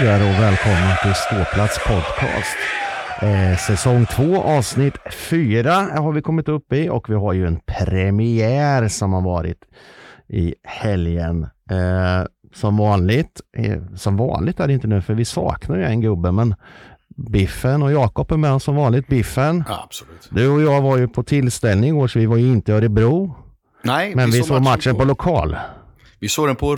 dagar 0.00 0.20
och 0.20 0.42
välkomna 0.42 0.96
till 1.02 1.14
Ståplats 1.14 1.78
podcast. 1.86 2.56
Eh, 3.22 3.56
säsong 3.58 4.06
2 4.06 4.42
avsnitt 4.42 4.94
4 5.12 5.72
har 5.74 6.12
vi 6.12 6.22
kommit 6.22 6.48
upp 6.48 6.72
i 6.72 6.88
och 6.88 7.10
vi 7.10 7.14
har 7.14 7.32
ju 7.32 7.46
en 7.46 7.60
premiär 7.66 8.88
som 8.88 9.12
har 9.12 9.20
varit 9.20 9.64
i 10.28 10.54
helgen. 10.64 11.42
Eh, 11.70 12.26
som 12.54 12.76
vanligt, 12.76 13.40
eh, 13.56 13.82
som 13.96 14.16
vanligt 14.16 14.60
är 14.60 14.66
det 14.66 14.72
inte 14.72 14.86
nu 14.86 15.02
för 15.02 15.14
vi 15.14 15.24
saknar 15.24 15.76
ju 15.76 15.84
en 15.84 16.00
gubbe 16.00 16.32
men 16.32 16.54
Biffen 17.16 17.82
och 17.82 17.92
Jakob 17.92 18.32
är 18.32 18.36
med 18.36 18.62
som 18.62 18.76
vanligt. 18.76 19.06
Biffen, 19.06 19.64
Ja, 19.68 19.82
absolut. 19.84 20.28
du 20.30 20.48
och 20.48 20.62
jag 20.62 20.82
var 20.82 20.98
ju 20.98 21.08
på 21.08 21.22
tillställning 21.22 21.90
igår 21.90 22.08
så 22.08 22.18
vi 22.18 22.26
var 22.26 22.36
ju 22.36 22.52
inte 22.52 22.72
i 22.72 22.74
Örebro. 22.74 23.34
Nej, 23.82 24.14
Men 24.14 24.30
vi, 24.30 24.42
såg 24.42 24.62
matchen 24.62 24.96
på 24.96 25.04
lokal. 25.04 25.56
Vi 26.20 26.28
såg 26.28 26.46
den 26.48 26.56
på 26.56 26.76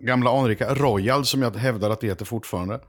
gamla 0.00 0.30
anrika 0.40 0.74
Royal 0.74 1.24
som 1.24 1.42
jag 1.42 1.56
hävdar 1.56 1.90
att 1.90 2.00
det 2.00 2.06
heter 2.06 2.24
fortfarande. 2.24 2.80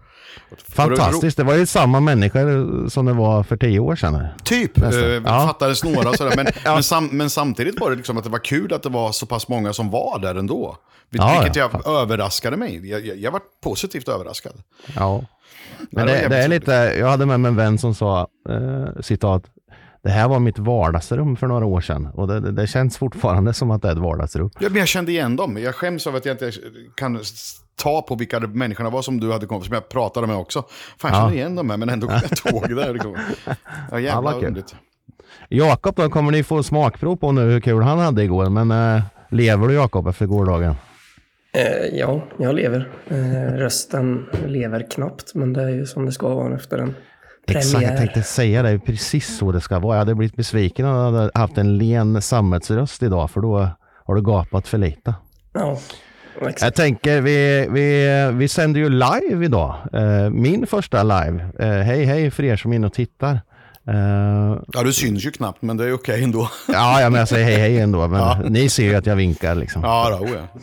Fantastiskt, 0.67 1.37
det 1.37 1.43
var 1.43 1.53
ju 1.55 1.65
samma 1.65 1.99
människor 1.99 2.89
som 2.89 3.05
det 3.05 3.13
var 3.13 3.43
för 3.43 3.57
tio 3.57 3.79
år 3.79 3.95
sedan. 3.95 4.27
Typ, 4.43 4.77
Nästan. 4.77 5.03
eh, 5.03 5.09
Ja. 5.09 5.21
fattades 5.47 5.83
några 5.83 6.13
sådär. 6.13 6.33
Men, 6.35 6.47
men, 6.73 6.83
sam, 6.83 7.09
men 7.11 7.29
samtidigt 7.29 7.79
var 7.79 7.89
det 7.89 7.95
liksom 7.95 8.17
att 8.17 8.23
det 8.23 8.29
var 8.29 8.39
kul 8.39 8.73
att 8.73 8.83
det 8.83 8.89
var 8.89 9.11
så 9.11 9.25
pass 9.25 9.47
många 9.47 9.73
som 9.73 9.89
var 9.89 10.19
där 10.19 10.35
ändå. 10.35 10.77
Vil- 11.09 11.17
Ja, 11.21 11.39
Vilket 11.39 11.55
ja. 11.55 11.69
jag 11.85 12.01
överraskade 12.01 12.57
mig. 12.57 12.89
Jag, 12.89 13.05
jag, 13.05 13.17
jag 13.17 13.31
var 13.31 13.41
positivt 13.63 14.07
överraskad. 14.07 14.53
Ja. 14.95 15.23
Men 15.91 16.07
det 16.07 16.13
det, 16.13 16.27
det 16.27 16.37
är 16.43 16.47
lite, 16.47 16.71
jag 16.99 17.07
hade 17.07 17.25
med 17.25 17.39
mig 17.39 17.49
en 17.49 17.55
vän 17.55 17.77
som 17.77 17.95
sa, 17.95 18.27
eh, 18.49 19.01
citat, 19.01 19.43
det 20.03 20.09
här 20.09 20.27
var 20.27 20.39
mitt 20.39 20.59
vardagsrum 20.59 21.35
för 21.35 21.47
några 21.47 21.65
år 21.65 21.81
sedan 21.81 22.07
och 22.13 22.27
det, 22.27 22.39
det, 22.39 22.51
det 22.51 22.67
känns 22.67 22.97
fortfarande 22.97 23.53
som 23.53 23.71
att 23.71 23.81
det 23.81 23.87
är 23.87 23.91
ett 23.91 23.97
vardagsrum. 23.97 24.49
Ja, 24.59 24.69
men 24.69 24.79
jag 24.79 24.87
kände 24.87 25.11
igen 25.11 25.35
dem. 25.35 25.57
Jag 25.57 25.75
skäms 25.75 26.07
över 26.07 26.17
att 26.17 26.25
jag 26.25 26.33
inte 26.33 26.51
kan 26.95 27.19
ta 27.75 28.01
på 28.01 28.15
vilka 28.15 28.39
människorna 28.39 28.89
var 28.89 29.01
som 29.01 29.19
du 29.19 29.31
hade 29.31 29.45
kommit, 29.45 29.65
som 29.65 29.73
jag 29.73 29.89
pratade 29.89 30.27
med 30.27 30.35
också. 30.35 30.61
Fan, 30.97 31.11
jag 31.11 31.19
Ja. 31.19 31.21
känner 31.21 31.33
igen 31.37 31.55
dem 31.55 31.69
här, 31.69 31.77
men 31.77 31.89
ändå 31.89 32.07
kommer 32.07 32.21
jag 32.21 32.31
inte 32.31 32.49
ihåg 32.73 32.75
det. 32.77 32.83
här, 32.83 32.93
Liksom. 32.93 33.15
Ja, 33.91 33.99
jävla 33.99 34.33
underligt. 34.33 34.75
Jakob 35.49 35.95
då 35.95 36.09
kommer 36.09 36.31
ni 36.31 36.43
få 36.43 36.63
smakprov 36.63 37.15
på 37.15 37.31
nu 37.31 37.41
hur 37.41 37.59
kul 37.59 37.81
han 37.83 37.99
hade 37.99 38.23
igår, 38.23 38.49
men 38.49 38.71
eh, 38.71 39.01
lever 39.29 39.67
du 39.67 39.73
Jakob 39.73 40.07
efter 40.07 40.25
gårdagen? 40.25 40.75
Eh, 41.53 41.99
ja, 41.99 42.23
jag 42.39 42.55
lever. 42.55 42.89
Eh, 43.07 43.57
rösten 43.57 44.25
lever 44.47 44.87
knappt, 44.91 45.35
men 45.35 45.53
det 45.53 45.61
är 45.63 45.69
ju 45.69 45.85
som 45.85 46.05
det 46.05 46.11
ska 46.11 46.27
vara 46.35 46.55
efter 46.55 46.77
en 46.77 46.95
Exakt, 47.47 47.83
jag 47.83 47.97
tänkte 47.97 48.23
säga 48.23 48.63
det, 48.63 48.79
precis 48.79 49.37
så 49.37 49.51
det 49.51 49.61
ska 49.61 49.79
vara. 49.79 49.95
Jag 49.95 49.99
hade 49.99 50.15
blivit 50.15 50.35
besviken 50.35 50.85
om 50.85 50.95
jag 50.95 51.11
hade 51.11 51.31
haft 51.33 51.57
en 51.57 51.77
len 51.77 52.21
sammetsröst 52.21 53.03
idag, 53.03 53.31
för 53.31 53.41
då 53.41 53.69
har 54.05 54.15
du 54.15 54.21
gapat 54.21 54.67
för 54.67 54.77
lite. 54.77 55.13
Ja, 55.53 55.77
exakt. 56.41 56.61
Jag 56.61 56.75
tänker, 56.75 57.21
vi, 57.21 57.67
vi, 57.69 58.07
vi 58.33 58.47
sänder 58.47 58.79
ju 58.79 58.89
live 58.89 59.45
idag. 59.45 59.75
Eh, 59.93 60.29
min 60.29 60.67
första 60.67 61.03
live. 61.03 61.45
Eh, 61.59 61.67
hej 61.69 62.05
hej 62.05 62.31
för 62.31 62.43
er 62.43 62.55
som 62.55 62.71
är 62.71 62.75
inne 62.75 62.87
och 62.87 62.93
tittar. 62.93 63.33
Eh, 63.87 64.57
Ja, 64.73 64.83
du 64.83 64.93
syns 64.93 65.25
ju 65.25 65.31
knappt, 65.31 65.61
men 65.61 65.77
det 65.77 65.85
är 65.85 65.93
okej 65.93 66.23
ändå. 66.23 66.49
ja, 66.67 67.01
ja, 67.01 67.09
men 67.09 67.19
jag 67.19 67.27
säger 67.27 67.45
hej 67.45 67.55
hej 67.57 67.79
ändå. 67.79 68.07
Men 68.07 68.37
ni 68.53 68.69
ser 68.69 68.83
ju 68.83 68.95
att 68.95 69.05
jag 69.05 69.15
vinkar 69.15 69.55
liksom. 69.55 69.81
Ja, 69.83 70.17
då, 70.19 70.25
oh 70.25 70.31
ja. 70.31 70.59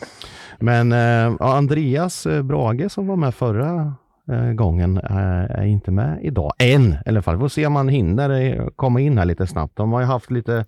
Men 0.59 0.91
eh, 0.91 1.35
ja, 1.39 1.55
Andreas 1.57 2.27
Brage 2.43 2.91
som 2.91 3.07
var 3.07 3.15
med 3.15 3.35
förra 3.35 3.93
Eh, 4.29 4.51
gången 4.51 4.97
eh, 4.97 5.59
är 5.59 5.65
inte 5.65 5.91
med 5.91 6.19
idag. 6.21 6.53
Än 6.59 6.91
i 6.91 7.09
alla 7.09 7.21
fall. 7.21 7.35
Vi 7.35 7.39
får 7.39 7.49
se 7.49 7.65
om 7.65 7.75
han 7.75 7.89
hinner 7.89 8.29
eh, 8.29 8.67
komma 8.75 8.99
in 8.99 9.17
här 9.17 9.25
lite 9.25 9.47
snabbt. 9.47 9.75
De 9.75 9.91
har 9.91 9.99
ju 9.99 10.05
haft 10.05 10.31
lite 10.31 10.65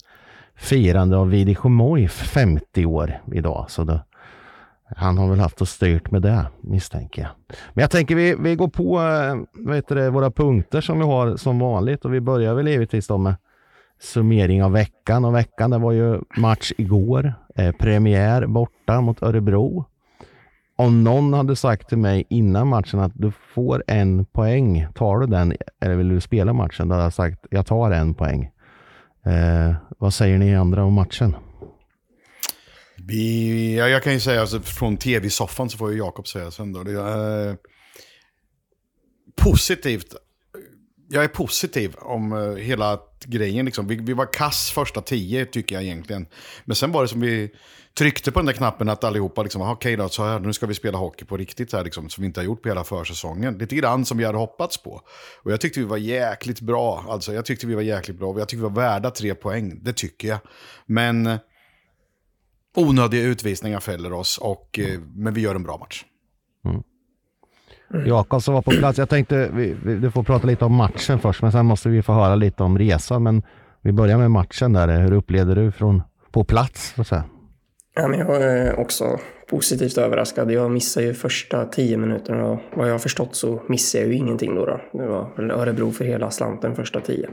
firande 0.56 1.18
av 1.18 1.30
Vidi 1.30 1.56
Chamois 1.56 2.12
50 2.12 2.86
år 2.86 3.22
idag. 3.34 3.66
Så 3.70 3.84
då, 3.84 4.00
han 4.96 5.18
har 5.18 5.30
väl 5.30 5.40
haft 5.40 5.62
och 5.62 5.68
styrt 5.68 6.12
med 6.12 6.22
det 6.22 6.46
misstänker 6.62 7.22
jag. 7.22 7.32
Men 7.74 7.82
jag 7.82 7.92
tänker 7.92 8.16
vi, 8.16 8.36
vi 8.40 8.56
går 8.56 8.68
på 8.68 8.96
vad 9.54 9.76
heter 9.76 9.96
det, 9.96 10.10
våra 10.10 10.32
punkter 10.32 10.82
som 10.82 11.00
vi 11.00 11.06
har 11.06 11.36
som 11.38 11.60
vanligt 11.60 12.06
och 12.06 12.14
vi 12.14 12.22
börjar 12.22 12.54
väl 12.54 12.68
givetvis 12.68 13.08
då 13.08 13.18
med 13.18 13.36
summering 14.02 14.64
av 14.64 14.72
veckan 14.72 15.26
och 15.26 15.36
veckan 15.36 15.70
det 15.70 15.78
var 15.78 15.92
ju 15.92 16.20
match 16.38 16.72
igår. 16.78 17.34
Eh, 17.56 17.72
premiär 17.72 18.48
borta 18.48 19.02
mot 19.02 19.24
Örebro. 19.24 19.86
Om 20.82 21.04
någon 21.04 21.34
hade 21.34 21.56
sagt 21.56 21.90
till 21.90 21.98
mig 21.98 22.26
innan 22.30 22.68
matchen 22.68 23.00
att 23.00 23.12
du 23.16 23.32
får 23.54 23.84
en 23.88 24.26
poäng, 24.26 24.88
tar 24.96 25.20
du 25.20 25.28
den 25.28 25.56
eller 25.82 25.96
vill 25.96 26.10
du 26.10 26.22
spela 26.22 26.54
matchen? 26.54 26.88
Då 26.88 26.94
hade 26.94 27.04
jag 27.04 27.14
sagt 27.14 27.46
jag 27.50 27.66
tar 27.66 27.92
en 27.92 28.14
poäng. 28.14 28.50
Eh, 29.26 29.76
vad 29.98 30.14
säger 30.14 30.38
ni 30.38 30.56
andra 30.56 30.84
om 30.84 30.94
matchen? 30.94 31.36
Vi, 32.98 33.78
ja, 33.78 33.88
jag 33.88 34.04
kan 34.04 34.14
ju 34.14 34.20
säga, 34.20 34.42
alltså, 34.42 34.60
från 34.60 34.98
tv-soffan 34.98 35.70
så 35.70 35.78
får 35.78 35.92
ju 35.92 35.98
Jakob 35.98 36.28
säga 36.28 36.52
sen 36.52 36.74
då. 36.74 36.84
Det 36.84 36.92
eh, 36.92 37.56
positivt. 39.36 40.16
Jag 41.10 41.24
är 41.24 41.28
positiv 41.28 41.96
om 42.00 42.34
eh, 42.34 42.56
hela 42.56 43.00
grejen. 43.26 43.66
Liksom. 43.66 43.88
Vi, 43.88 43.96
vi 43.96 44.14
var 44.14 44.34
kass 44.34 44.72
första 44.72 45.02
tio 45.02 45.46
tycker 45.46 45.76
jag 45.76 45.84
egentligen. 45.84 46.26
Men 46.66 46.76
sen 46.76 46.92
var 46.92 47.02
det 47.02 47.08
som 47.08 47.22
vi 47.22 47.52
tryckte 47.98 48.32
på 48.32 48.40
den 48.40 48.46
där 48.46 48.54
knappen 48.54 48.90
att 48.90 49.04
allihopa, 49.04 49.44
liksom, 49.44 49.62
okej 49.62 49.74
okej 49.74 49.96
då, 49.96 50.10
så 50.10 50.26
här, 50.26 50.40
nu 50.40 50.54
ska 50.54 50.66
vi 50.66 50.74
spela 50.74 50.98
hockey 50.98 51.26
på 51.26 51.38
riktigt 51.38 51.74
här, 51.74 51.84
liksom, 51.84 52.10
som 52.10 52.22
vi 52.22 52.26
inte 52.26 52.40
har 52.40 52.46
gjort 52.46 52.62
på 52.62 52.70
hela 52.70 52.84
försäsongen. 52.84 53.58
Lite 53.58 53.76
grann 53.76 54.06
som 54.06 54.18
vi 54.18 54.26
hade 54.26 54.38
hoppats 54.38 54.84
på. 54.84 55.02
Och 55.44 55.52
jag 55.52 55.62
tyckte 55.62 55.80
vi 55.80 55.86
var 55.86 55.98
jäkligt 55.98 56.62
bra. 56.62 57.06
Alltså, 57.10 57.34
jag 57.34 57.46
tyckte 57.46 57.68
vi 57.68 57.76
var 57.76 57.82
jäkligt 57.82 58.20
bra. 58.20 58.40
Jag 58.40 58.48
tyckte 58.48 58.64
vi 58.64 58.70
var 58.70 58.82
värda 58.82 59.12
tre 59.12 59.36
poäng, 59.36 59.80
det 59.84 59.94
tycker 59.94 60.28
jag. 60.28 60.40
Men 60.86 61.40
onödiga 62.76 63.24
utvisningar 63.24 63.80
fäller 63.80 64.14
oss, 64.14 64.38
och, 64.38 64.80
mm. 64.80 65.12
men 65.16 65.34
vi 65.34 65.42
gör 65.42 65.56
en 65.56 65.64
bra 65.64 65.78
match. 65.78 66.04
Mm. 66.66 66.84
Jakob 68.06 68.44
som 68.44 68.54
var 68.54 68.62
på 68.62 68.72
plats. 68.72 68.98
Jag 69.00 69.10
tänkte 69.10 69.50
vi, 69.54 69.76
vi, 69.86 69.96
du 69.96 70.12
får 70.12 70.24
prata 70.24 70.48
lite 70.48 70.66
om 70.66 70.76
matchen 70.76 71.20
först, 71.20 71.42
men 71.42 71.52
sen 71.52 71.66
måste 71.66 71.90
vi 71.90 72.02
få 72.02 72.14
höra 72.14 72.36
lite 72.36 72.64
om 72.64 72.80
resan. 72.80 73.24
Men 73.24 73.44
vi 73.82 73.92
börjar 73.92 74.18
med 74.18 74.32
matchen 74.32 74.74
där. 74.74 75.02
Hur 75.02 75.12
upplevde 75.12 75.56
du 75.56 75.72
från 75.72 76.04
på 76.32 76.44
plats? 76.44 76.94
Så 76.96 77.02
att 77.02 77.08
säga? 77.08 77.24
Ja, 77.96 78.08
men 78.08 78.20
jag 78.20 78.42
är 78.42 78.80
också 78.80 79.20
positivt 79.50 79.98
överraskad. 79.98 80.52
Jag 80.52 80.72
missade 80.72 81.06
ju 81.06 81.14
första 81.14 81.66
tio 81.66 81.98
minuterna 81.98 82.46
och 82.46 82.60
vad 82.76 82.88
jag 82.88 82.94
har 82.94 83.00
förstått 83.00 83.36
så 83.36 83.62
missade 83.70 84.04
jag 84.04 84.12
ju 84.14 84.18
ingenting 84.18 84.56
då. 84.56 84.66
då. 84.66 84.82
Det 84.94 85.08
var 85.08 85.30
väl 85.38 85.52
Örebro 85.52 85.92
för 85.92 86.06
hela 86.06 86.32
slanten 86.32 86.76
första 86.76 87.00
tio. 87.00 87.30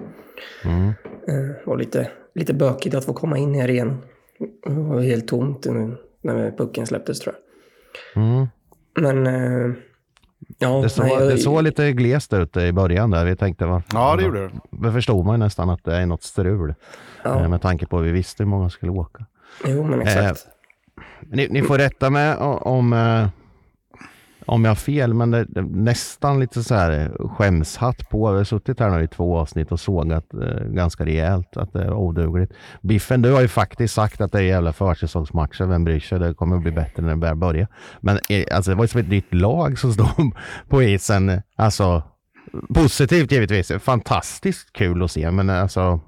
Mm. 0.65 0.87
Eh, 1.29 1.57
var 1.67 1.77
lite, 1.77 2.11
lite 2.35 2.55
bökigt 2.55 2.95
att 2.95 3.05
få 3.05 3.13
komma 3.13 3.39
in 3.39 3.55
i 3.55 3.63
arenan. 3.63 3.99
Det 4.67 4.73
var 4.73 5.01
helt 5.01 5.29
tomt 5.29 5.67
när 6.23 6.51
pucken 6.57 6.87
släpptes 6.87 7.21
tror 7.21 7.35
jag. 8.15 8.23
Mm. 8.23 8.47
Men 9.01 9.27
eh, 9.27 9.75
ja, 10.59 10.81
Det, 10.83 10.89
såg, 10.89 11.05
nej, 11.05 11.15
jag- 11.15 11.29
det 11.29 11.39
såg 11.39 11.63
lite 11.63 11.93
glest 11.93 12.33
ut 12.33 12.57
i 12.57 12.73
början 12.73 13.11
där. 13.11 13.25
Vi 13.25 13.37
tänkte, 13.37 13.67
vad, 13.67 13.83
Ja, 13.93 14.17
det 14.17 14.23
gjorde 14.25 14.41
det. 14.49 14.51
Det 14.71 14.93
förstod 14.93 15.25
man 15.27 15.35
ju 15.35 15.39
nästan 15.45 15.71
att 15.71 15.85
det 15.85 15.95
är 15.97 16.07
något 16.07 16.23
strul. 16.23 16.75
Ja. 17.25 17.41
Eh, 17.41 17.49
Med 17.49 17.63
tanke 17.63 17.87
på 17.87 17.99
att 17.99 18.05
vi 18.05 18.11
visste 18.13 18.43
hur 18.43 18.49
många 18.51 18.71
skulle 18.71 18.93
åka. 18.93 19.25
Jo, 19.65 19.85
men 19.85 20.01
exakt. 20.01 20.47
Ni, 21.31 21.49
ni 21.49 21.63
får 21.63 21.79
rätta 21.79 22.11
mig 22.11 22.37
om, 22.37 22.93
eh, 22.93 23.29
om 24.47 24.65
jag 24.65 24.71
har 24.71 24.77
fel, 24.77 25.15
men 25.15 25.31
det, 25.31 25.45
det, 25.45 25.63
nästan 25.63 26.41
lite 26.41 26.63
så 26.63 26.75
här 26.75 27.13
skämshatt 27.29 28.09
på. 28.11 28.31
Vi 28.31 28.37
har 28.37 28.45
suttit 28.45 28.81
här 28.81 28.91
nu 28.91 29.05
i 29.05 29.09
två 29.09 29.39
avsnitt 29.39 29.73
och 29.73 29.81
sågat 29.81 30.35
eh, 30.35 30.65
ganska 30.65 31.05
rejält 31.05 31.57
att 31.57 31.73
det 31.73 31.83
är 31.83 31.93
odugligt. 31.93 32.53
Biffen, 32.83 33.23
du 33.23 33.33
har 33.33 33.41
ju 33.41 33.49
faktiskt 33.49 33.95
sagt 33.95 34.21
att 34.21 34.33
det 34.33 34.39
är 34.39 34.43
jävla 34.43 34.73
försäsongsmatcher, 34.73 35.65
vem 35.65 35.85
bryr 35.85 36.01
sig? 36.01 36.19
Det 36.19 36.35
kommer 36.35 36.57
att 36.57 36.63
bli 36.63 36.73
bättre 36.73 37.03
när 37.03 37.11
det 37.11 37.17
börjar 37.17 37.35
börja. 37.35 37.69
Men 38.01 38.19
eh, 38.29 38.45
alltså, 38.53 38.71
det 38.71 38.75
var 38.75 38.85
ju 38.85 38.89
som 38.89 39.01
ett 39.01 39.09
nytt 39.09 39.35
lag 39.35 39.79
som 39.79 39.93
stod 39.93 40.35
på 40.69 40.83
isen. 40.83 41.43
Alltså, 41.57 42.03
positivt 42.75 43.33
givetvis. 43.33 43.73
Fantastiskt 43.81 44.73
kul 44.73 45.03
att 45.03 45.11
se, 45.11 45.31
men 45.31 45.51
alltså 45.51 46.01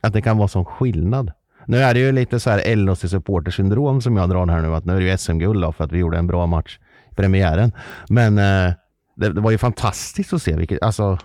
att 0.00 0.12
det 0.12 0.22
kan 0.22 0.38
vara 0.38 0.48
sån 0.48 0.64
skillnad. 0.64 1.32
Nu 1.66 1.78
är 1.78 1.94
det 1.94 2.00
ju 2.00 2.12
lite 2.12 2.40
så 2.40 2.50
här 2.50 2.76
LHC-supportersyndrom 2.76 4.00
som 4.00 4.16
jag 4.16 4.30
drar 4.30 4.46
här 4.46 4.62
nu, 4.62 4.74
att 4.74 4.84
nu 4.84 4.96
är 4.96 5.00
det 5.00 5.06
ju 5.06 5.18
SM-guld 5.18 5.74
för 5.74 5.84
att 5.84 5.92
vi 5.92 5.98
gjorde 5.98 6.18
en 6.18 6.26
bra 6.26 6.46
match 6.46 6.78
i 7.12 7.14
premiären. 7.14 7.72
Men 8.08 8.38
eh, 8.38 8.72
det, 9.16 9.32
det 9.32 9.40
var 9.40 9.50
ju 9.50 9.58
fantastiskt 9.58 10.32
att 10.32 10.42
se, 10.42 10.56
vilket, 10.56 10.82
alltså, 10.82 11.18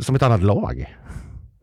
som 0.00 0.14
ett 0.14 0.22
annat 0.22 0.42
lag. 0.42 0.96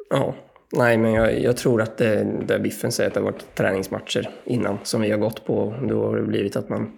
Ja, 0.09 0.35
nej 0.77 0.97
men 0.97 1.13
jag, 1.13 1.41
jag 1.41 1.57
tror 1.57 1.81
att 1.81 1.97
det, 1.97 2.27
det 2.47 2.59
Biffen 2.59 2.91
säger 2.91 3.07
att 3.07 3.13
det 3.13 3.19
har 3.19 3.25
varit 3.25 3.55
träningsmatcher 3.55 4.29
innan 4.45 4.77
som 4.83 5.01
vi 5.01 5.11
har 5.11 5.17
gått 5.17 5.45
på. 5.45 5.75
Då 5.89 6.05
har 6.05 6.17
det 6.17 6.23
blivit 6.23 6.55
att 6.55 6.69
man 6.69 6.91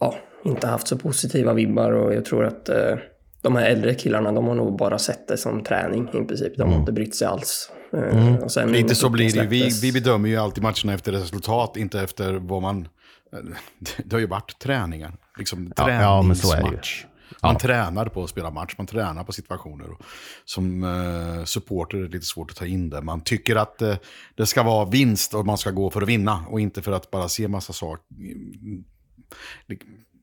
ja, 0.00 0.14
inte 0.44 0.66
haft 0.66 0.88
så 0.88 0.98
positiva 0.98 1.52
vibbar 1.52 1.92
och 1.92 2.14
jag 2.14 2.24
tror 2.24 2.44
att 2.44 2.68
eh, 2.68 2.96
de 3.42 3.56
här 3.56 3.66
äldre 3.66 3.94
killarna 3.94 4.32
de 4.32 4.46
har 4.46 4.54
nog 4.54 4.78
bara 4.78 4.98
sett 4.98 5.28
det 5.28 5.36
som 5.36 5.62
träning 5.62 6.08
i 6.08 6.24
princip. 6.24 6.56
De 6.56 6.72
har 6.72 6.78
inte 6.78 6.92
brytt 6.92 7.14
sig 7.14 7.28
alls. 7.28 7.70
Eh, 7.94 8.36
och 8.36 8.52
sen 8.52 8.72
när 8.72 8.94
så 8.94 9.08
blir 9.08 9.32
det 9.32 9.40
ju. 9.40 9.46
Vi, 9.46 9.80
vi 9.82 9.92
bedömer 9.92 10.28
ju 10.28 10.36
alltid 10.36 10.62
matcherna 10.62 10.94
efter 10.94 11.12
resultat, 11.12 11.76
inte 11.76 12.00
efter 12.00 12.32
vad 12.34 12.62
man... 12.62 12.88
Det 14.04 14.12
har 14.12 14.20
ju 14.20 14.26
varit 14.26 14.58
träningar. 14.58 15.16
Liksom 15.38 15.72
Ja, 15.76 15.90
ja, 15.90 16.22
men 16.22 16.36
så 16.36 16.52
är 16.52 16.56
det 16.56 16.62
ju. 16.62 16.66
träningsmatch. 16.66 17.04
Man 17.42 17.56
tränar 17.56 18.06
på 18.06 18.24
att 18.24 18.30
spela 18.30 18.50
match, 18.50 18.74
man 18.78 18.86
tränar 18.86 19.24
på 19.24 19.32
situationer. 19.32 19.90
Och 19.90 20.00
som 20.44 20.84
eh, 20.84 21.44
supporter 21.44 21.98
är 21.98 22.02
det 22.02 22.08
lite 22.08 22.26
svårt 22.26 22.50
att 22.50 22.56
ta 22.56 22.66
in 22.66 22.90
det. 22.90 23.02
Man 23.02 23.20
tycker 23.20 23.56
att 23.56 23.82
eh, 23.82 23.96
det 24.34 24.46
ska 24.46 24.62
vara 24.62 24.84
vinst 24.84 25.34
och 25.34 25.46
man 25.46 25.58
ska 25.58 25.70
gå 25.70 25.90
för 25.90 26.02
att 26.02 26.08
vinna 26.08 26.44
och 26.48 26.60
inte 26.60 26.82
för 26.82 26.92
att 26.92 27.10
bara 27.10 27.28
se 27.28 27.48
massa 27.48 27.72
saker. 27.72 28.04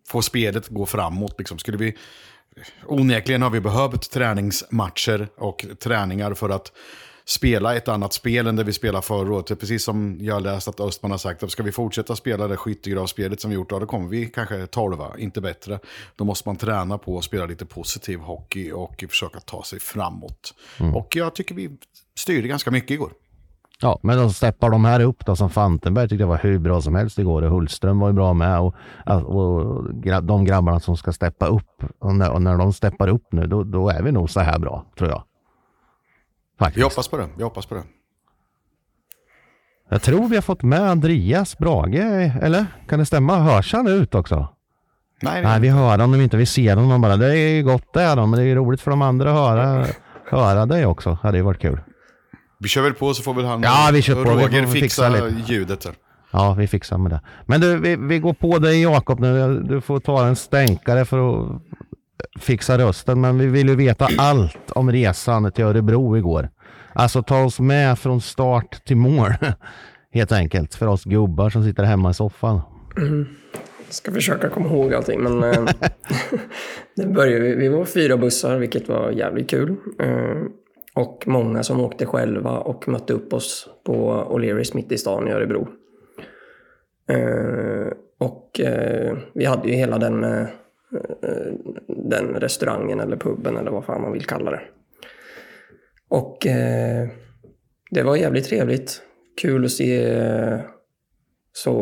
få 0.07 0.21
spelet 0.21 0.67
gå 0.67 0.85
framåt. 0.85 1.35
Liksom. 1.38 1.57
Skulle 1.57 1.77
vi, 1.77 1.97
onekligen 2.85 3.41
har 3.41 3.50
vi 3.50 3.59
behövt 3.59 4.12
träningsmatcher 4.12 5.27
och 5.38 5.65
träningar 5.79 6.33
för 6.33 6.50
att 6.50 6.71
spela 7.31 7.75
ett 7.75 7.88
annat 7.88 8.13
spel 8.13 8.48
än 8.48 8.56
det 8.56 8.63
vi 8.63 8.74
spelade 8.74 9.06
förra 9.06 9.33
året. 9.33 9.60
Precis 9.60 9.83
som 9.83 10.18
jag 10.22 10.42
läst 10.44 10.68
att 10.68 10.80
Östman 10.80 11.12
har 11.12 11.18
sagt, 11.18 11.44
att 11.44 11.51
ska 11.51 11.63
vi 11.63 11.72
fortsätta 11.72 12.16
spela 12.16 12.48
det 12.48 12.57
skyttegravsspelet 12.57 13.42
som 13.42 13.50
vi 13.50 13.56
gjort, 13.56 13.69
då 13.69 13.86
kommer 13.86 14.10
vi 14.10 14.25
kanske 14.25 14.68
tolva, 14.68 15.12
inte 15.18 15.42
bättre. 15.42 15.80
Då 16.16 16.25
måste 16.25 16.50
man 16.50 16.56
träna 16.56 16.98
på 16.98 17.18
att 17.18 17.24
spela 17.24 17.45
lite 17.45 17.66
positiv 17.66 18.19
hockey 18.19 18.72
och 18.72 19.04
försöka 19.10 19.39
ta 19.39 19.63
sig 19.63 19.80
framåt. 19.80 20.54
Mm. 20.80 20.95
Och 20.95 21.16
jag 21.16 21.36
tycker 21.36 21.56
vi 21.56 21.69
styrde 22.19 22.48
ganska 22.48 22.72
mycket 22.72 22.92
igår. 22.92 23.12
Ja, 23.81 24.00
men 24.04 24.18
då 24.18 24.30
steppar 24.30 24.69
de 24.69 24.86
här 24.86 25.00
upp 25.00 25.25
då 25.25 25.36
som 25.36 25.50
Fantenberg 25.50 26.10
tyckte 26.10 26.24
jag 26.24 26.27
var 26.27 26.38
hur 26.38 26.60
bra 26.60 26.81
som 26.81 26.95
helst 26.95 27.19
igår 27.19 27.42
och 27.42 27.51
Hultström 27.51 28.00
var 28.00 28.07
ju 28.07 28.13
bra 28.13 28.34
med 28.34 28.60
och, 28.60 28.75
och 29.06 29.84
de 30.24 30.45
grabbarna 30.45 30.80
som 30.80 30.98
ska 30.98 31.12
steppa 31.12 31.48
upp 31.48 31.84
och 32.00 32.16
när, 32.16 32.31
och 32.31 32.42
när 32.42 32.57
de 32.57 32.74
steppar 32.74 33.07
upp 33.07 33.24
nu 33.31 33.48
då, 33.48 33.63
då 33.63 33.89
är 33.89 34.04
vi 34.04 34.12
nog 34.12 34.30
så 34.30 34.39
här 34.39 34.60
bra 34.60 34.86
tror 34.98 35.10
jag. 35.10 35.24
Faktiskt. 36.62 36.78
Vi 36.78 36.84
hoppas 36.84 37.08
på 37.08 37.18
det. 37.18 37.30
Vi 37.38 37.44
hoppas 37.44 37.66
på 37.66 37.75
det. 37.75 37.84
Jag 39.90 40.02
tror 40.02 40.28
vi 40.28 40.36
har 40.36 40.42
fått 40.42 40.63
med 40.63 40.81
Andreas 40.81 41.58
Brage, 41.58 42.31
eller? 42.42 42.66
Kan 42.88 43.00
det 43.00 43.06
stämma? 43.06 43.40
Hörs 43.40 43.74
han 43.74 43.88
ut 43.88 44.16
också? 44.16 44.48
Nej, 45.22 45.44
nej, 45.44 45.60
vi 45.60 45.69
hör 45.69 45.98
honom 45.98 46.22
inte. 46.22 46.38
Vi 46.38 46.46
ser 46.46 46.75
honom 46.75 47.02
bara. 47.02 47.18
Det 47.18 47.38
är 47.38 47.62
gott 47.62 47.94
det 47.94 48.02
är 48.02 48.16
men 48.16 48.31
det 48.31 48.44
är 48.44 48.56
roligt 48.56 48.81
för 48.81 48.92
de 48.92 49.02
andra 49.02 49.31
att 49.31 49.38
höra, 49.38 49.86
höra 50.30 50.66
dig 50.66 50.86
också. 50.86 51.10
Det 51.10 51.18
hade 51.28 51.38
ju 51.38 51.44
varit 51.44 51.62
kul. 51.62 51.80
Vi 52.60 52.68
kör 52.68 52.81
väl 52.81 52.94
på 52.94 53.13
så 53.13 53.24
får 53.24 53.34
väl 53.34 53.46
han 53.46 53.62
ja, 53.62 53.90
vi 53.94 54.02
kör 54.02 54.24
på. 54.24 54.31
Roger 54.31 54.66
vi 54.66 54.81
fixa, 54.81 55.12
fixa 55.12 55.30
ljudet. 55.54 55.86
Här. 55.86 55.94
Ja, 56.31 56.54
vi 56.54 56.68
fixar 56.68 56.98
med 56.98 57.12
det. 57.12 57.22
Men 57.46 57.62
du, 57.62 57.78
vi, 57.78 57.96
vi 57.96 58.19
går 58.19 58.34
på 58.34 58.60
dig 58.60 58.81
Jakob 58.81 59.19
nu. 59.19 59.60
Du 59.60 59.81
får 59.81 60.00
ta 60.00 60.28
en 60.28 60.36
stänkare 60.36 61.06
för 61.06 61.30
att 61.30 61.62
fixa 62.39 62.77
rösten, 62.77 63.21
men 63.21 63.38
vi 63.38 63.47
vill 63.47 63.69
ju 63.69 63.75
veta 63.75 64.07
allt 64.18 64.71
om 64.71 64.91
resan 64.91 65.51
till 65.51 65.63
Örebro 65.63 66.18
igår. 66.18 66.50
Alltså 66.94 67.23
ta 67.23 67.44
oss 67.44 67.59
med 67.59 68.00
från 68.00 68.21
start 68.21 68.85
till 68.85 68.97
mål, 68.97 69.29
helt 70.13 70.31
enkelt, 70.31 70.75
för 70.75 70.88
oss 70.88 71.03
gubbar 71.03 71.50
som 71.50 71.63
sitter 71.63 71.83
hemma 71.83 72.09
i 72.12 72.13
soffan. 72.13 72.62
Mm. 72.97 73.25
Ska 73.89 74.12
försöka 74.12 74.50
komma 74.50 74.69
ihåg 74.69 74.94
allting, 74.94 75.21
men 75.23 75.44
eh, 75.44 75.65
det 76.95 77.07
började, 77.07 77.56
vi 77.56 77.68
var 77.68 77.85
fyra 77.85 78.18
bussar, 78.18 78.57
vilket 78.57 78.89
var 78.89 79.12
jävligt 79.12 79.50
kul. 79.50 79.75
Eh, 80.00 80.41
och 80.95 81.24
många 81.27 81.63
som 81.63 81.81
åkte 81.81 82.06
själva 82.06 82.57
och 82.59 82.88
mötte 82.88 83.13
upp 83.13 83.33
oss 83.33 83.67
på 83.85 84.25
O'Learys 84.29 84.75
mitt 84.75 84.91
i 84.91 84.97
stan 84.97 85.27
i 85.27 85.31
Örebro. 85.31 85.67
Eh, 87.09 87.94
och 88.19 88.62
vi 89.33 89.45
hade 89.45 89.67
ju 89.69 89.74
hela 89.74 89.97
den 89.97 90.47
Eh, 90.93 91.53
den 91.88 92.27
restaurangen 92.35 92.99
eller 92.99 93.17
puben 93.17 93.57
eller 93.57 93.71
vad 93.71 93.85
fan 93.85 94.01
man 94.01 94.11
vill 94.11 94.25
kalla 94.25 94.51
det. 94.51 94.61
Och 96.09 96.47
eh, 96.47 97.07
det 97.91 98.03
var 98.03 98.15
jävligt 98.15 98.45
trevligt. 98.45 99.01
Kul 99.41 99.65
att 99.65 99.71
se 99.71 100.13
eh, 100.13 100.59
så 101.53 101.73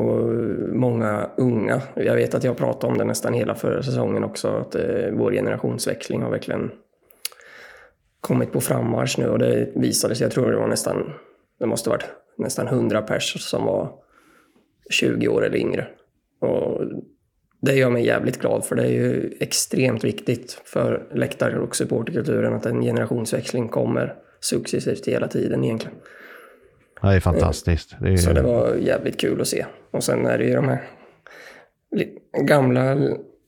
många 0.73 1.29
unga. 1.38 1.81
Jag 1.95 2.15
vet 2.15 2.33
att 2.33 2.44
jag 2.44 2.57
pratade 2.57 2.91
om 2.91 2.97
det 2.97 3.06
nästan 3.06 3.33
hela 3.33 3.56
förra 3.56 3.83
säsongen 3.83 4.23
också, 4.23 4.47
att 4.47 4.75
eh, 4.75 5.11
vår 5.11 5.31
generationsväxling 5.31 6.21
har 6.21 6.31
verkligen 6.31 6.71
kommit 8.21 8.51
på 8.51 8.61
frammarsch 8.61 9.19
nu 9.19 9.29
och 9.29 9.39
det 9.39 9.71
visade 9.75 10.15
sig, 10.15 10.25
jag 10.25 10.31
tror 10.31 10.51
det 10.51 10.57
var 10.57 10.67
nästan, 10.67 11.13
det 11.59 11.65
måste 11.65 11.89
varit 11.89 12.06
nästan 12.38 12.67
100 12.67 13.01
pers 13.01 13.41
som 13.41 13.65
var 13.65 13.91
20 14.89 15.27
år 15.27 15.45
eller 15.45 15.57
yngre. 15.57 15.88
Och 16.39 16.81
det 17.61 17.75
gör 17.75 17.89
mig 17.89 18.06
jävligt 18.06 18.38
glad 18.41 18.65
för 18.65 18.75
det 18.75 18.83
är 18.83 18.91
ju 18.91 19.33
extremt 19.39 20.03
viktigt 20.03 20.61
för 20.65 21.07
läktare 21.13 21.59
och 21.59 21.75
supporterkulturen 21.75 22.53
att 22.53 22.65
en 22.65 22.81
generationsväxling 22.81 23.69
kommer 23.69 24.15
successivt 24.39 25.07
hela 25.07 25.27
tiden 25.27 25.63
egentligen. 25.63 25.97
det 27.01 27.07
är 27.07 27.19
fantastiskt. 27.19 27.95
Det 28.01 28.09
är... 28.09 28.17
Så 28.17 28.33
det 28.33 28.41
var 28.41 28.75
jävligt 28.75 29.19
kul 29.19 29.41
att 29.41 29.47
se. 29.47 29.65
Och 29.91 30.03
sen 30.03 30.25
är 30.25 30.38
det 30.38 30.44
ju 30.44 30.56
de 30.56 30.67
här 30.67 30.83
gamla 32.41 32.97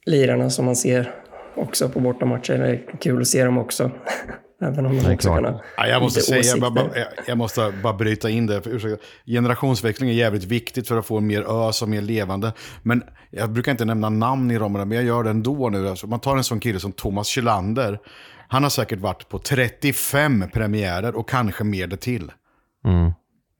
lirarna 0.05 0.49
som 0.49 0.65
man 0.65 0.75
ser 0.75 1.13
också 1.55 1.89
på 1.89 1.99
bortamatcher. 1.99 2.57
Det 2.57 2.67
är 2.67 2.97
kul 2.99 3.21
att 3.21 3.27
se 3.27 3.45
dem 3.45 3.57
också. 3.57 3.91
Även 4.61 4.85
om 4.85 4.97
de 4.97 5.13
också 5.13 5.33
kan 5.33 5.45
ha 5.45 5.61
ja, 5.77 5.87
jag 5.87 6.01
måste 6.01 6.21
säga, 6.21 6.43
jag, 6.43 6.73
bara, 6.73 6.89
jag, 7.27 7.37
måste 7.37 7.73
bara 7.83 7.93
bryta 7.93 8.29
in 8.29 8.47
det. 8.47 8.61
Generationsväxling 9.25 10.09
är 10.09 10.13
jävligt 10.13 10.43
viktigt 10.43 10.87
för 10.87 10.97
att 10.97 11.05
få 11.05 11.19
mer 11.19 11.41
ös 11.41 11.81
och 11.81 11.89
mer 11.89 12.01
levande. 12.01 12.53
Men 12.83 13.03
jag 13.29 13.51
brukar 13.51 13.71
inte 13.71 13.85
nämna 13.85 14.09
namn 14.09 14.51
i 14.51 14.57
dem, 14.57 14.73
men 14.73 14.91
jag 14.91 15.03
gör 15.03 15.23
det 15.23 15.29
ändå 15.29 15.69
nu. 15.69 15.89
Alltså, 15.89 16.07
man 16.07 16.19
tar 16.19 16.37
en 16.37 16.43
sån 16.43 16.59
kille 16.59 16.79
som 16.79 16.91
Thomas 16.91 17.27
Kjellander. 17.27 17.99
Han 18.47 18.63
har 18.63 18.69
säkert 18.69 18.99
varit 18.99 19.29
på 19.29 19.39
35 19.39 20.45
premiärer 20.53 21.15
och 21.15 21.29
kanske 21.29 21.63
mer 21.63 21.87
det 21.87 21.97
till. 21.97 22.31
Mm. 22.85 23.11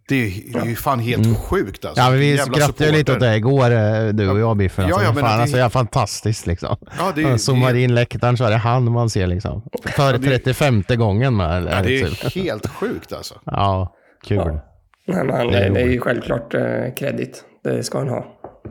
Det 0.07 0.15
är, 0.15 0.53
det 0.53 0.59
är 0.59 0.65
ju 0.65 0.75
fan 0.75 0.99
helt 0.99 1.25
mm. 1.25 1.37
sjukt 1.37 1.85
alltså. 1.85 2.01
Ja, 2.01 2.09
men 2.09 2.19
vi 2.19 2.37
skrattade 2.37 2.85
ju 2.85 2.91
lite 2.91 3.13
åt 3.13 3.19
det 3.19 3.35
igår, 3.35 3.71
eh, 3.71 4.07
du 4.07 4.29
och 4.29 4.39
jag 4.39 4.57
Biffen. 4.57 4.85
Alltså, 4.85 4.99
ja, 4.99 5.05
ja, 5.05 5.13
men 5.13 5.23
fan, 5.23 5.37
det... 5.37 5.41
alltså, 5.41 5.57
är 5.57 5.69
fantastiskt 5.69 6.47
liksom. 6.47 6.77
Ja, 6.97 7.11
det, 7.15 7.39
Zoomar 7.39 7.73
in 7.73 7.95
läktaren 7.95 8.37
så 8.37 8.43
är 8.43 8.49
det 8.49 8.57
han 8.57 8.91
man 8.91 9.09
ser 9.09 9.27
liksom. 9.27 9.63
För 9.85 10.11
ja, 10.11 10.17
det... 10.17 10.39
35 10.39 10.83
gången 10.87 11.37
med. 11.37 11.63
Ja, 11.63 11.81
det 11.83 12.01
är 12.01 12.43
helt 12.43 12.67
sjukt 12.67 13.13
alltså. 13.13 13.35
Ja, 13.45 13.95
kul. 14.23 14.37
Ja. 14.37 14.61
Nej, 15.07 15.23
men 15.23 15.47
det, 15.47 15.69
det 15.69 15.81
är 15.81 15.87
ju 15.87 15.99
självklart 15.99 16.53
eh, 16.53 16.93
kredit. 16.97 17.43
Det 17.63 17.83
ska 17.83 17.97
han 17.97 18.09
ha. 18.09 18.25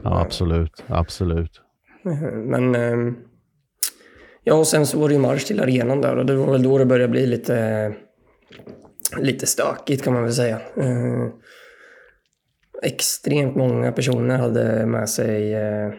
Ja, 0.05 0.21
absolut. 0.21 0.85
Absolut. 0.87 1.61
Men... 2.47 2.75
Eh, 2.75 3.15
ja, 4.45 4.55
och 4.55 4.67
sen 4.67 4.87
så 4.87 5.01
var 5.01 5.09
det 5.09 5.15
ju 5.15 5.21
marsch 5.21 5.47
till 5.47 5.61
arenan 5.61 6.01
där 6.01 6.17
och 6.17 6.27
det 6.27 6.37
var 6.37 6.53
väl 6.53 6.63
då 6.63 6.79
det 6.79 6.87
började 6.87 7.11
bli 7.11 7.27
lite 7.27 7.93
lite 9.19 9.47
stökigt 9.47 10.05
kan 10.05 10.13
man 10.13 10.23
väl 10.23 10.33
säga. 10.33 10.61
Eh, 10.77 11.29
extremt 12.83 13.57
många 13.57 13.93
personer 13.93 14.39
hade 14.39 14.87
med 14.87 15.09
sig 15.09 15.55
eh, 15.55 15.93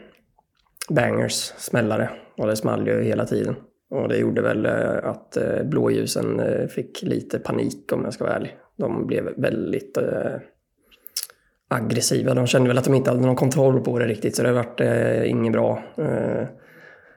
bangers, 0.89 1.53
smällare. 1.57 2.09
Och 2.37 2.47
det 2.47 2.55
small 2.55 2.87
ju 2.87 3.03
hela 3.03 3.25
tiden. 3.25 3.55
Och 3.89 4.07
det 4.09 4.17
gjorde 4.17 4.41
väl 4.41 4.65
eh, 4.65 5.09
att 5.09 5.37
eh, 5.37 5.63
blåljusen 5.63 6.39
eh, 6.39 6.67
fick 6.67 7.01
lite 7.01 7.39
panik 7.39 7.91
om 7.93 8.03
jag 8.03 8.13
ska 8.13 8.23
vara 8.23 8.35
ärlig. 8.35 8.57
De 8.77 9.07
blev 9.07 9.33
väldigt 9.37 9.97
eh, 9.97 10.35
aggressiva. 11.69 12.33
De 12.33 12.47
kände 12.47 12.67
väl 12.67 12.77
att 12.77 12.83
de 12.83 12.93
inte 12.93 13.09
hade 13.09 13.25
någon 13.25 13.35
kontroll 13.35 13.81
på 13.81 13.99
det 13.99 14.05
riktigt 14.05 14.35
så 14.35 14.43
det 14.43 14.51
vart 14.51 14.81
eh, 14.81 15.29
inget 15.29 15.53
bra. 15.53 15.83
Eh, 15.97 16.45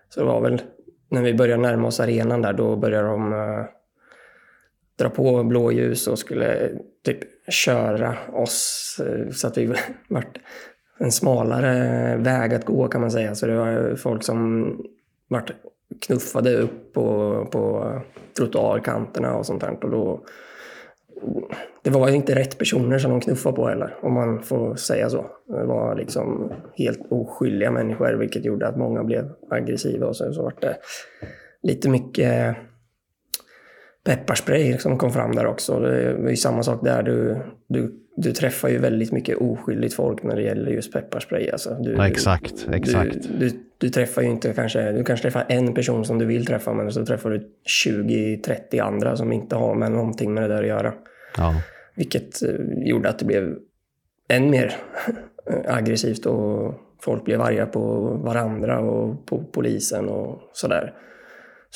så 0.09 0.21
det 0.21 0.26
var 0.26 0.40
väl 0.40 0.62
när 1.11 1.23
vi 1.23 1.35
började 1.35 1.62
närma 1.62 1.87
oss 1.87 2.00
arenan 2.00 2.42
där 2.42 2.52
då 2.52 2.76
började 2.76 3.09
de 3.09 3.33
eh, 3.33 3.64
dra 4.99 5.09
på 5.09 5.45
blåljus 5.45 6.07
och 6.07 6.19
skulle 6.19 6.71
typ 7.05 7.19
köra 7.49 8.17
oss 8.33 9.01
eh, 9.07 9.31
så 9.31 9.47
att 9.47 9.59
vi 9.59 9.75
vart 10.09 10.39
en 10.99 11.13
smalare 11.13 12.17
väg 12.17 12.55
att 12.55 12.65
gå 12.65 12.89
kan 12.89 13.01
man 13.01 13.11
säga. 13.11 13.35
Så 13.35 13.47
det 13.47 13.57
var 13.57 13.97
folk 13.97 14.23
som 14.23 14.69
vart 15.29 15.51
knuffade 16.07 16.57
upp 16.57 16.93
på, 16.93 17.49
på 17.53 17.93
trottoarkanterna 18.37 19.37
och 19.37 19.47
sånt 19.47 19.61
där. 19.61 19.85
Och 19.85 19.91
då, 19.91 20.25
det 21.83 21.91
var 21.91 22.09
ju 22.09 22.15
inte 22.15 22.35
rätt 22.35 22.59
personer 22.59 22.99
som 22.99 23.11
de 23.11 23.21
knuffade 23.21 23.57
på 23.57 23.69
heller, 23.69 23.97
om 24.03 24.13
man 24.13 24.43
får 24.43 24.75
säga 24.75 25.11
så. 25.11 25.27
Det 25.47 25.65
var 25.65 25.97
liksom 25.97 26.53
helt 26.75 27.01
oskyldiga 27.11 27.71
människor, 27.71 28.13
vilket 28.13 28.45
gjorde 28.45 28.69
att 28.69 28.77
många 28.77 29.05
blev 29.05 29.31
aggressiva 29.51 30.07
och 30.07 30.17
sen 30.17 30.35
så 30.35 30.43
vart 30.43 30.63
det 30.63 30.77
lite 31.63 31.89
mycket 31.89 32.57
pepparspray 34.04 34.78
som 34.78 34.99
kom 34.99 35.12
fram 35.12 35.34
där 35.34 35.46
också. 35.46 35.80
Det 35.80 36.14
var 36.14 36.30
ju 36.30 36.37
samma 36.37 36.62
sak 36.62 36.84
där. 36.84 37.02
Du, 37.02 37.37
du, 37.68 37.92
du 38.16 38.32
träffar 38.32 38.68
ju 38.68 38.78
väldigt 38.78 39.12
mycket 39.12 39.38
oskyldigt 39.38 39.94
folk 39.94 40.23
när 40.23 40.37
det 40.37 40.42
gäller 40.42 40.70
just 40.70 40.92
pepparspray. 40.92 41.50
Alltså, 41.50 41.75
du, 41.80 41.92
ja, 41.92 42.08
exakt, 42.08 42.68
exakt. 42.73 43.16
Du, 43.23 43.49
du, 43.49 43.50
du, 43.78 43.88
träffar 43.88 44.23
ju 44.23 44.28
inte 44.28 44.52
kanske, 44.52 44.92
du 44.92 45.04
kanske 45.04 45.23
träffar 45.23 45.46
en 45.49 45.75
person 45.75 46.04
som 46.04 46.18
du 46.18 46.25
vill 46.25 46.46
träffa 46.46 46.73
men 46.73 46.92
så 46.92 47.06
träffar 47.06 47.30
du 47.30 47.50
20-30 47.84 48.82
andra 48.82 49.16
som 49.16 49.32
inte 49.32 49.56
har 49.56 49.75
med 49.75 49.92
någonting 49.92 50.34
med 50.34 50.42
det 50.42 50.49
där 50.49 50.62
att 50.62 50.68
göra. 50.68 50.92
Ja. 51.37 51.54
Vilket 51.94 52.42
eh, 52.42 52.54
gjorde 52.76 53.08
att 53.08 53.18
det 53.18 53.25
blev 53.25 53.56
än 54.28 54.50
mer 54.50 54.76
aggressivt 55.66 56.26
och 56.26 56.75
folk 57.02 57.25
blev 57.25 57.40
arga 57.40 57.66
på 57.66 58.00
varandra 58.25 58.80
och 58.80 59.26
på 59.26 59.44
polisen 59.52 60.08
och 60.08 60.50
sådär. 60.52 60.94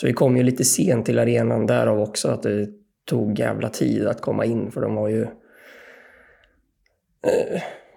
Så 0.01 0.07
vi 0.07 0.13
kom 0.13 0.37
ju 0.37 0.43
lite 0.43 0.65
sent 0.65 1.07
till 1.07 1.19
arenan 1.19 1.67
därav 1.67 2.01
också 2.01 2.29
att 2.29 2.43
det 2.43 2.69
tog 3.09 3.39
jävla 3.39 3.69
tid 3.69 4.07
att 4.07 4.21
komma 4.21 4.45
in 4.45 4.71
för 4.71 4.81
de 4.81 4.95
var 4.95 5.09
ju... 5.09 5.23
Eh, 5.23 5.29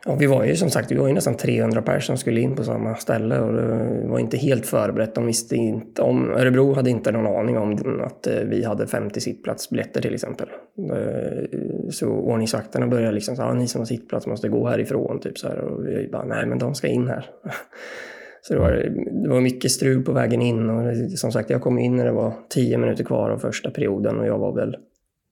ja, 0.05 0.15
vi 0.19 0.25
var 0.25 0.43
ju 0.43 0.55
som 0.55 0.69
sagt 0.69 0.91
vi 0.91 0.95
var 0.95 1.07
ju 1.07 1.13
nästan 1.13 1.37
300 1.37 1.81
personer 1.81 1.99
som 1.99 2.17
skulle 2.17 2.41
in 2.41 2.55
på 2.55 2.63
samma 2.63 2.95
ställe 2.95 3.39
och 3.39 3.53
det 3.53 4.07
var 4.07 4.19
inte 4.19 4.37
helt 4.37 4.65
förberett. 4.65 5.15
De 5.15 5.25
visste 5.25 5.55
inte 5.55 6.01
om... 6.01 6.29
Örebro 6.29 6.73
hade 6.73 6.89
inte 6.89 7.11
någon 7.11 7.39
aning 7.39 7.57
om 7.57 8.01
att 8.01 8.27
eh, 8.27 8.43
vi 8.43 8.63
hade 8.63 8.87
50 8.87 9.21
sittplatsbiljetter 9.21 10.01
till 10.01 10.13
exempel. 10.13 10.47
Eh, 10.77 11.43
så 11.89 12.07
ordningsvakterna 12.07 12.87
började 12.87 13.11
liksom 13.11 13.35
säga 13.35 13.47
ah, 13.47 13.53
ni 13.53 13.67
som 13.67 13.81
har 13.81 13.85
sittplats 13.85 14.27
måste 14.27 14.49
gå 14.49 14.67
härifrån. 14.67 15.19
Typ 15.19 15.37
så 15.37 15.47
här. 15.47 15.57
Och 15.57 15.85
vi 15.85 16.09
bara, 16.11 16.25
nej 16.25 16.45
men 16.45 16.59
de 16.59 16.75
ska 16.75 16.87
in 16.87 17.07
här. 17.07 17.29
Så 18.41 18.53
det 18.53 18.59
var, 18.59 18.71
det 19.23 19.29
var 19.29 19.41
mycket 19.41 19.71
strul 19.71 20.03
på 20.03 20.11
vägen 20.11 20.41
in. 20.41 20.69
Och 20.69 21.09
som 21.19 21.31
sagt, 21.31 21.49
jag 21.49 21.61
kom 21.61 21.77
in 21.77 21.95
när 21.95 22.05
det 22.05 22.11
var 22.11 22.33
tio 22.49 22.77
minuter 22.77 23.03
kvar 23.03 23.29
av 23.29 23.37
första 23.37 23.71
perioden 23.71 24.19
och 24.19 24.27
jag 24.27 24.37
var 24.37 24.55
väl 24.55 24.77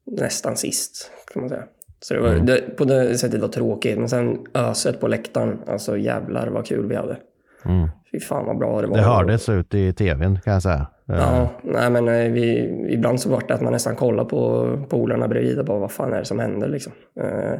nästan 0.05 0.55
sist, 0.55 1.11
kan 1.33 1.41
man 1.41 1.49
säga. 1.49 1.63
Så 2.01 2.13
det 2.13 2.19
var, 2.19 2.35
det, 2.35 2.77
på 2.77 2.85
det 2.85 3.17
sättet 3.17 3.41
var 3.41 3.47
tråkigt. 3.47 3.97
Men 3.97 4.09
sen 4.09 4.37
öset 4.53 4.99
på 4.99 5.07
läktaren, 5.07 5.59
alltså 5.67 5.97
jävlar 5.97 6.47
vad 6.47 6.65
kul 6.65 6.87
vi 6.87 6.95
hade. 6.95 7.17
Mm. 7.65 7.89
Fy 8.11 8.19
fan 8.19 8.45
vad 8.45 8.57
bra 8.57 8.81
det 8.81 8.87
var. 8.87 8.97
Det 8.97 9.03
hördes 9.03 9.49
ut 9.49 9.73
i 9.73 9.93
tvn 9.93 10.39
kan 10.43 10.53
jag 10.53 10.63
säga. 10.63 10.87
Eh, 11.09 11.15
Ja, 11.15 11.49
nej 11.63 11.89
men 11.89 12.07
eh, 12.07 12.31
vi, 12.31 12.57
ibland 12.89 13.21
så 13.21 13.29
var 13.29 13.43
det 13.47 13.53
att 13.53 13.61
man 13.61 13.73
nästan 13.73 13.95
kollade 13.95 14.29
på 14.29 14.69
polarna 14.89 15.27
bredvid 15.27 15.59
och 15.59 15.65
bara 15.65 15.79
vad 15.79 15.91
fan 15.91 16.13
är 16.13 16.19
det 16.19 16.25
som 16.25 16.39
händer 16.39 16.67
liksom. 16.67 16.93
Eh, 17.21 17.59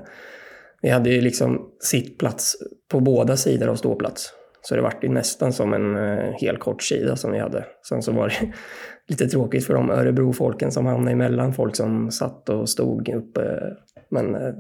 vi 0.82 0.90
hade 0.90 1.10
ju 1.10 1.22
liksom 1.22 1.70
sittplats 1.80 2.56
på 2.92 3.00
båda 3.00 3.38
sidor 3.38 3.68
av 3.68 3.76
ståplats. 3.76 4.34
Så 4.62 4.76
det 4.76 4.82
vart 4.82 5.04
ju 5.04 5.10
nästan 5.10 5.54
som 5.54 5.74
en 5.74 5.96
eh, 5.96 6.34
hel 6.34 6.58
kort 6.58 6.84
sida 6.84 7.16
som 7.16 7.32
vi 7.32 7.40
hade. 7.40 7.66
Sen 7.90 8.04
så 8.04 8.12
var 8.12 8.28
det 8.28 8.54
lite 9.08 9.28
tråkigt 9.28 9.66
för 9.66 9.74
de 9.74 9.90
Örebro-folken 9.90 10.72
som 10.72 10.86
hamnade 10.86 11.12
emellan 11.12 11.54
folk 11.54 11.76
som 11.76 12.12
satt 12.12 12.50
och 12.50 12.70
stod 12.70 13.10
uppe. 13.10 13.74
Men 14.10 14.36
eh, 14.36 14.54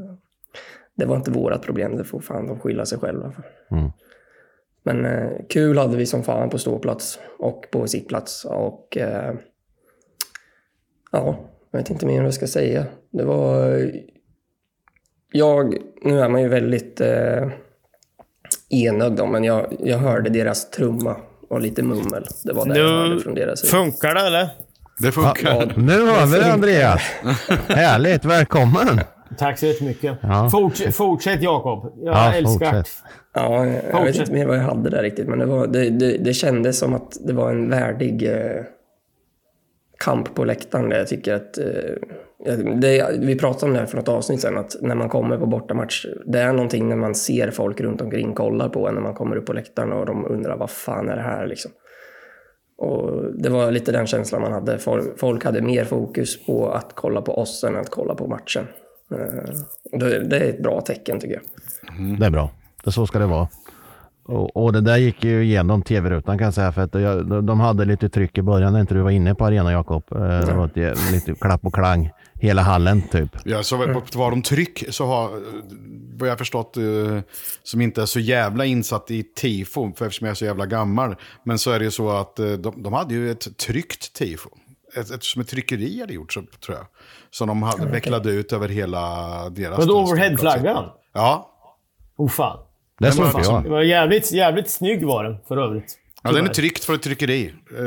det 0.96 1.06
var 1.06 1.16
inte 1.16 1.32
vårat 1.32 1.62
problem, 1.62 1.98
det 1.98 2.04
får 2.04 2.20
fan 2.20 2.48
de 2.48 2.60
skylla 2.60 2.86
sig 2.86 3.00
själva 3.00 3.32
för. 3.32 3.44
Mm. 3.76 3.92
Men 4.84 5.06
eh, 5.06 5.30
kul 5.50 5.78
hade 5.78 5.98
vi 5.98 6.06
som 6.06 6.24
fan 6.24 6.50
på 6.50 6.58
ståplats 6.58 7.20
och 7.40 7.66
på 7.72 7.88
sittplats. 7.88 8.46
Och 8.46 8.98
ja, 11.12 11.40
jag 11.72 11.80
vet 11.80 11.90
inte 11.90 12.06
mer 12.06 12.18
vad 12.18 12.26
jag 12.26 12.34
ska 12.34 12.48
säga. 12.48 12.86
Det 13.10 13.24
var... 13.24 13.92
Jag, 15.32 15.78
nu 16.02 16.20
är 16.20 16.30
man 16.30 16.42
ju 16.42 16.48
väldigt 16.48 17.02
enögd 18.70 19.18
då, 19.18 19.26
men 19.26 19.44
jag, 19.44 19.66
jag 19.84 19.98
hörde 19.98 20.30
deras 20.30 20.70
trumma 20.70 21.16
och 21.50 21.62
lite 21.62 21.84
mummel. 21.84 22.26
Det 22.44 22.54
var 22.54 22.66
det 22.66 22.80
jag 22.80 22.88
hörde 22.90 23.20
från 23.20 23.34
deras 23.34 23.60
sida. 23.60 23.72
Funkar 23.72 24.14
det 24.16 24.22
eller? 24.22 24.50
Det 25.00 25.12
funkar. 25.12 25.56
Ja, 25.56 25.66
Nu 25.76 26.06
hör 26.06 26.26
vi 26.26 26.38
det 26.40 26.54
Andreas. 26.54 27.02
Härligt, 27.68 28.26
välkommen. 28.26 29.00
Tack 29.38 29.60
så 29.60 29.66
jättemycket. 29.66 30.18
Ja. 30.22 30.50
Forts 30.50 30.96
fortsätt 30.98 31.42
Jakob. 31.42 31.94
Jag 31.98 32.16
Ja, 32.16 32.34
älskar 32.34 32.72
fortsätt. 32.72 32.90
Ja, 33.34 33.66
jag 33.66 33.72
vet 33.74 33.92
Fortsätt. 33.92 34.16
inte 34.20 34.32
mer 34.32 34.46
vad 34.46 34.58
jag 34.58 34.64
hade 34.64 34.90
där 34.90 35.04
riktigt, 35.04 35.28
men 35.28 35.40
det, 35.40 35.46
var, 35.46 35.68
det, 35.68 35.90
det, 35.90 36.18
det 36.18 36.34
kändes 36.34 36.80
som 36.80 36.94
att 36.94 37.18
det 37.28 37.34
var 37.34 37.50
en 37.52 37.70
värdig 37.70 38.24
eh, 38.32 38.62
kamp 40.06 40.36
på 40.36 40.44
läktaren. 40.44 40.90
Där 40.90 40.98
jag 40.98 41.08
tycker 41.08 41.34
att, 41.34 41.58
eh, 41.58 42.58
det, 42.82 43.18
vi 43.20 43.40
pratade 43.40 43.66
om 43.66 43.74
det 43.74 43.80
här 43.80 43.86
för 43.86 43.98
något 43.98 44.08
avsnitt 44.08 44.42
sen, 44.42 44.58
att 44.58 44.76
när 44.82 44.96
man 44.96 45.10
kommer 45.10 45.38
på 45.38 45.46
bortamatch, 45.46 46.06
det 46.26 46.40
är 46.40 46.54
någonting 46.54 46.90
när 46.90 46.96
man 46.96 47.16
ser 47.16 47.52
folk 47.52 47.82
runt 47.82 48.02
omkring 48.02 48.34
kollar 48.34 48.70
på 48.70 48.88
en 48.88 48.94
när 48.94 49.02
man 49.02 49.14
kommer 49.14 49.36
upp 49.36 49.46
på 49.46 49.54
läktaren 49.54 49.92
och 49.92 50.06
de 50.06 50.26
undrar 50.26 50.58
vad 50.58 50.70
fan 50.70 51.10
är 51.10 51.16
det 51.16 51.22
här 51.22 51.48
liksom. 51.48 51.72
Och 52.78 53.24
det 53.34 53.50
var 53.50 53.72
lite 53.72 53.92
den 53.92 54.08
känslan 54.08 54.42
man 54.42 54.52
hade. 54.52 54.78
Folk, 55.18 55.44
hade 55.44 55.62
mer 55.62 55.86
fokus 55.86 56.46
på 56.46 56.70
att 56.70 56.92
kolla 56.96 57.22
på 57.22 57.38
oss 57.38 57.64
än 57.64 57.76
att 57.76 57.90
kolla 57.90 58.16
på 58.16 58.28
matchen. 58.28 58.68
Eh, 59.12 60.00
det, 60.00 60.20
det 60.20 60.38
är 60.38 60.50
ett 60.50 60.64
bra 60.64 60.82
tecken 60.82 61.20
tycker 61.20 61.34
jag. 61.34 61.44
Det 62.20 62.26
är 62.26 62.30
bra. 62.30 62.50
Det 62.84 62.92
så 62.92 63.08
ska 63.08 63.20
det 63.20 63.26
vara. 63.26 63.48
Och, 64.30 64.58
och 64.64 64.74
det 64.74 64.82
där 64.82 64.98
gick 64.98 65.24
ju 65.24 65.44
igenom 65.44 65.82
tv-rutan 65.82 66.38
kan 66.38 66.46
jag 66.46 66.54
säga. 66.54 66.72
För 66.72 66.82
att 66.82 66.94
jag, 66.94 67.30
de- 67.30 67.46
de 67.46 67.60
hade 67.60 67.86
lite 67.86 68.10
tryck 68.10 68.38
i 68.38 68.42
början 68.42 68.74
när 68.74 68.80
inte 68.82 68.94
du 68.94 69.02
var 69.02 69.12
inne 69.12 69.36
på 69.36 69.46
arenan 69.46 69.74
Jakob. 69.74 70.04
Eh, 70.12 70.18
Det 70.20 70.54
var 70.54 70.66
ett, 70.66 71.12
lite 71.12 71.34
klapp 71.36 71.66
och 71.66 71.74
klang. 71.74 72.10
Hela 72.42 72.62
hallen 72.62 73.02
typ. 73.02 73.30
Ja, 73.46 73.64
så 73.64 73.78
på 73.78 74.02
tal 74.02 74.34
om 74.34 74.42
tryck 74.42 74.84
så 74.90 75.06
har, 75.06 75.30
vad 76.18 76.28
jag 76.28 76.32
har 76.32 76.38
förstått, 76.38 76.78
eh, 76.78 76.84
som 77.64 77.82
inte 77.82 78.02
är 78.02 78.06
så 78.06 78.20
jävla 78.20 78.66
insatt 78.66 79.12
i 79.12 79.24
tifo, 79.24 79.92
för 79.96 80.06
eftersom 80.06 80.26
jag 80.26 80.32
är 80.32 80.36
så 80.36 80.46
jävla 80.46 80.66
gammal, 80.66 81.16
men 81.44 81.60
så 81.60 81.72
är 81.72 81.80
det 81.80 81.86
ju 81.86 81.92
så 81.92 82.10
att 82.10 82.40
eh, 82.40 82.46
de, 82.52 82.84
de 82.84 82.94
hade 82.94 83.14
ju 83.14 83.32
ett 83.32 83.58
tryckt 83.58 84.14
tifo. 84.14 84.50
Ett, 84.98 85.12
ett, 85.12 85.24
som 85.24 85.42
ett 85.42 85.48
tryckeri 85.48 86.00
hade 86.02 86.14
gjort, 86.14 86.34
så, 86.34 86.42
tror 86.66 86.78
jag. 86.78 86.86
Som 87.32 87.48
de 87.48 87.64
hade 87.64 87.86
vecklade 87.86 88.32
ut 88.32 88.54
över 88.54 88.68
hela 88.70 89.00
deras... 89.50 89.78
Vadå, 89.78 90.00
overheadflaggan? 90.04 90.86
Ja. 91.14 91.50
Oh 92.18 92.30
fan. 92.30 92.58
Det 93.00 93.16
var 93.18 93.26
inte 93.26 93.42
jag. 93.44 93.62
Var 93.62 93.82
jävligt, 93.82 94.32
jävligt 94.32 94.70
snygg 94.70 95.06
var 95.06 95.24
den 95.24 95.38
för 95.48 95.58
övrigt. 95.58 95.98
ja, 96.24 96.32
den 96.32 96.46
är 96.46 96.50
tryckt 96.50 96.84
för 96.84 96.94
ett 96.94 97.02
tryckeri. 97.02 97.54
Eh, 97.78 97.84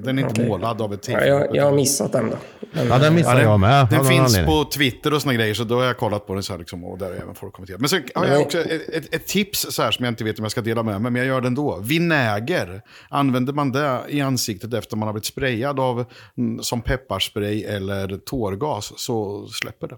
Den 0.00 0.18
är 0.18 0.22
inte 0.28 0.44
målad 0.48 0.82
av 0.82 0.94
ett 0.94 1.02
tifo. 1.02 1.18
Ja, 1.18 1.24
jag, 1.26 1.56
jag 1.56 1.64
har 1.64 1.72
missat 1.72 2.12
den 2.12 2.30
då. 2.30 2.36
Men, 2.72 2.86
Ja, 2.88 2.98
den 2.98 3.14
missade 3.14 3.42
jag 3.42 3.60
med. 3.60 3.86
Den 3.90 3.98
någon 3.98 4.06
finns 4.08 4.20
anledning. 4.36 4.64
på 4.64 4.70
Twitter 4.70 5.14
och 5.14 5.22
såna 5.22 5.34
grejer, 5.34 5.54
så 5.54 5.64
då 5.64 5.76
har 5.76 5.84
jag 5.84 5.96
kollat 5.96 6.26
på 6.26 6.34
den 6.34 6.42
så 6.42 6.52
här 6.52 6.58
liksom, 6.58 6.84
och 6.84 6.98
där 6.98 7.06
har 7.06 7.12
även 7.14 7.34
folk 7.34 7.52
kommenterat. 7.52 7.80
Men 7.80 7.88
sen 7.88 8.02
har 8.14 8.26
jag 8.26 8.40
också 8.40 8.58
ett, 8.58 8.88
ett, 8.88 9.14
ett 9.14 9.26
tips 9.26 9.66
så 9.70 9.82
här 9.82 9.90
som 9.90 10.04
jag 10.04 10.12
inte 10.12 10.24
vet 10.24 10.38
om 10.38 10.44
jag 10.44 10.52
ska 10.52 10.60
dela 10.60 10.82
med 10.82 11.00
mig, 11.00 11.12
men 11.12 11.22
jag 11.22 11.26
gör 11.28 11.40
det 11.40 11.46
ändå. 11.46 11.78
Vinäger, 11.82 12.82
använder 13.10 13.52
man 13.52 13.72
det 13.72 14.00
i 14.08 14.20
ansiktet 14.20 14.74
efter 14.74 14.96
man 14.96 15.06
har 15.08 15.12
blivit 15.12 15.26
sprayad 15.26 15.80
av, 15.80 16.04
mm, 16.38 16.62
som 16.62 16.80
pepparspray 16.80 17.64
eller 17.64 18.18
tårgas 18.18 18.92
så 18.96 19.46
släpper 19.46 19.88
det. 19.88 19.96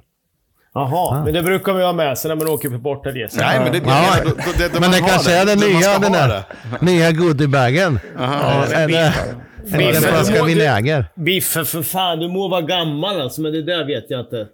Jaha, 0.74 1.24
men 1.24 1.34
det 1.34 1.42
brukar 1.42 1.72
man 1.72 1.80
ju 1.80 1.86
ha 1.86 1.92
med 1.92 2.18
sig 2.18 2.28
när 2.28 2.36
man 2.36 2.48
åker 2.48 2.68
på 2.70 2.78
bortaresa. 2.78 3.40
Nej, 3.40 3.60
men 3.60 3.72
det, 3.72 3.78
Ja, 3.86 4.14
det, 4.24 4.30
det, 4.30 4.58
det, 4.58 4.68
det 4.74 4.80
Men 4.80 4.90
det 4.90 4.98
kanske 5.00 5.32
är 5.32 5.46
den 5.46 5.58
nya, 5.58 5.98
den 5.98 6.12
där 6.12 6.28
det. 6.28 6.44
nya 6.80 7.12
goodiebagen. 7.12 8.00
ja, 8.18 8.64
Är 8.64 8.88
det 8.88 8.96
är 8.96 9.78
det 9.78 9.84
en 9.84 9.92
Biffen. 9.92 10.02
flaska 10.02 10.44
vinäger? 10.44 11.06
Biffe, 11.16 11.64
för 11.64 11.82
fan. 11.82 12.18
Du 12.18 12.28
må 12.28 12.48
vara 12.48 12.60
gammal 12.60 13.20
alltså, 13.20 13.40
men 13.40 13.52
det 13.52 13.62
där 13.62 13.84
vet 13.86 14.04
jag 14.08 14.20
inte. 14.20 14.46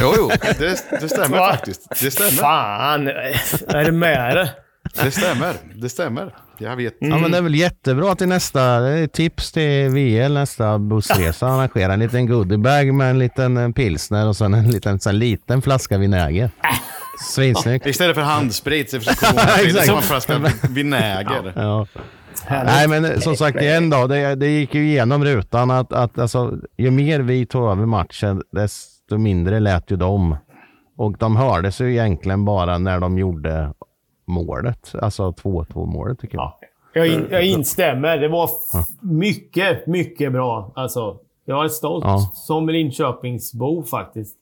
Jo, 0.00 0.14
jo, 0.16 0.30
det, 0.58 0.84
det 1.00 1.08
stämmer 1.08 1.38
faktiskt. 1.38 2.00
Det 2.02 2.10
stämmer. 2.10 2.30
Fan! 2.30 3.08
Är 3.08 3.84
det 3.84 3.92
med 3.92 4.36
det? 4.36 4.50
Det 5.04 5.10
stämmer. 5.10 5.54
Det 5.74 5.88
stämmer. 5.88 6.34
Jag 6.62 6.76
vet. 6.76 6.96
Ja 6.98 7.18
men 7.18 7.30
det 7.30 7.38
är 7.38 7.42
väl 7.42 7.54
jättebra 7.54 8.14
till 8.14 8.28
nästa, 8.28 8.80
tips 9.12 9.52
till 9.52 9.88
VL 9.88 10.32
nästa 10.32 10.78
bussresa. 10.78 11.46
Arrangera 11.46 11.92
en 11.92 12.00
liten 12.00 12.26
goodiebag 12.26 12.94
med 12.94 13.10
en 13.10 13.18
liten 13.18 13.56
eh, 13.56 13.70
pilsner 13.70 14.28
och 14.28 14.36
sen 14.36 14.54
en 14.54 14.70
liten, 14.70 15.00
så 15.00 15.08
en 15.08 15.18
liten 15.18 15.62
flaska 15.62 15.98
vinäger. 15.98 16.50
Svinsnyggt. 17.20 17.86
Istället 17.86 18.16
för 18.16 18.22
handsprit 18.22 18.90
så 18.90 19.00
försöker 19.00 19.34
man 19.90 19.96
en 19.96 20.02
flaska 20.02 20.40
vinäger. 20.70 21.52
Ja. 21.56 21.86
Nej 22.48 22.88
men 22.88 23.04
eh, 23.04 23.18
som 23.18 23.36
sagt 23.36 23.62
igen 23.62 23.90
då, 23.90 24.06
det, 24.06 24.34
det 24.34 24.48
gick 24.48 24.74
ju 24.74 24.86
igenom 24.86 25.24
rutan 25.24 25.70
att, 25.70 25.92
att 25.92 26.18
alltså, 26.18 26.58
ju 26.78 26.90
mer 26.90 27.20
vi 27.20 27.46
tog 27.46 27.70
över 27.70 27.86
matchen 27.86 28.42
desto 28.52 29.18
mindre 29.18 29.60
lät 29.60 29.90
ju 29.90 29.96
de. 29.96 30.36
Och 30.96 31.18
de 31.18 31.36
hördes 31.36 31.80
ju 31.80 31.92
egentligen 31.92 32.44
bara 32.44 32.78
när 32.78 33.00
de 33.00 33.18
gjorde 33.18 33.72
målet, 34.24 34.94
alltså 35.02 35.30
2-2 35.30 35.86
målet 35.86 36.18
tycker 36.18 36.36
jag. 36.38 36.52
Ja. 36.60 36.66
Jag, 36.94 37.08
in, 37.08 37.26
jag 37.30 37.46
instämmer. 37.46 38.18
Det 38.18 38.28
var 38.28 38.50
mycket, 39.00 39.86
mycket 39.86 40.32
bra. 40.32 40.72
Alltså, 40.74 41.18
jag 41.44 41.64
är 41.64 41.68
stolt 41.68 42.04
Ja. 42.04 42.30
som 42.34 42.68
Linköpingsbo 42.68 43.82
faktiskt. 43.82 44.36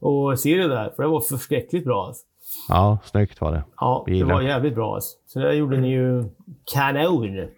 Och 0.00 0.38
se 0.40 0.56
det 0.56 0.68
där, 0.68 0.92
för 0.96 1.02
det 1.02 1.08
var 1.08 1.20
förskräckligt 1.20 1.84
bra. 1.84 2.06
Alltså. 2.06 2.22
Ja, 2.68 2.98
snyggt 3.04 3.40
var 3.40 3.52
det. 3.52 3.64
Ja, 3.76 4.04
det 4.06 4.24
var 4.24 4.42
jävligt 4.42 4.74
bra. 4.74 4.94
Alltså. 4.94 5.16
Så 5.26 5.38
det 5.38 5.54
gjorde 5.54 5.76
ni 5.80 5.88
ju 5.90 6.24
kanon. 6.74 7.24
Mm. 7.28 7.48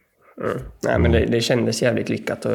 Nej, 0.84 0.98
men 0.98 1.12
det, 1.12 1.26
det 1.26 1.40
kändes 1.40 1.82
jävligt 1.82 2.08
lyckat. 2.08 2.44
Och 2.44 2.52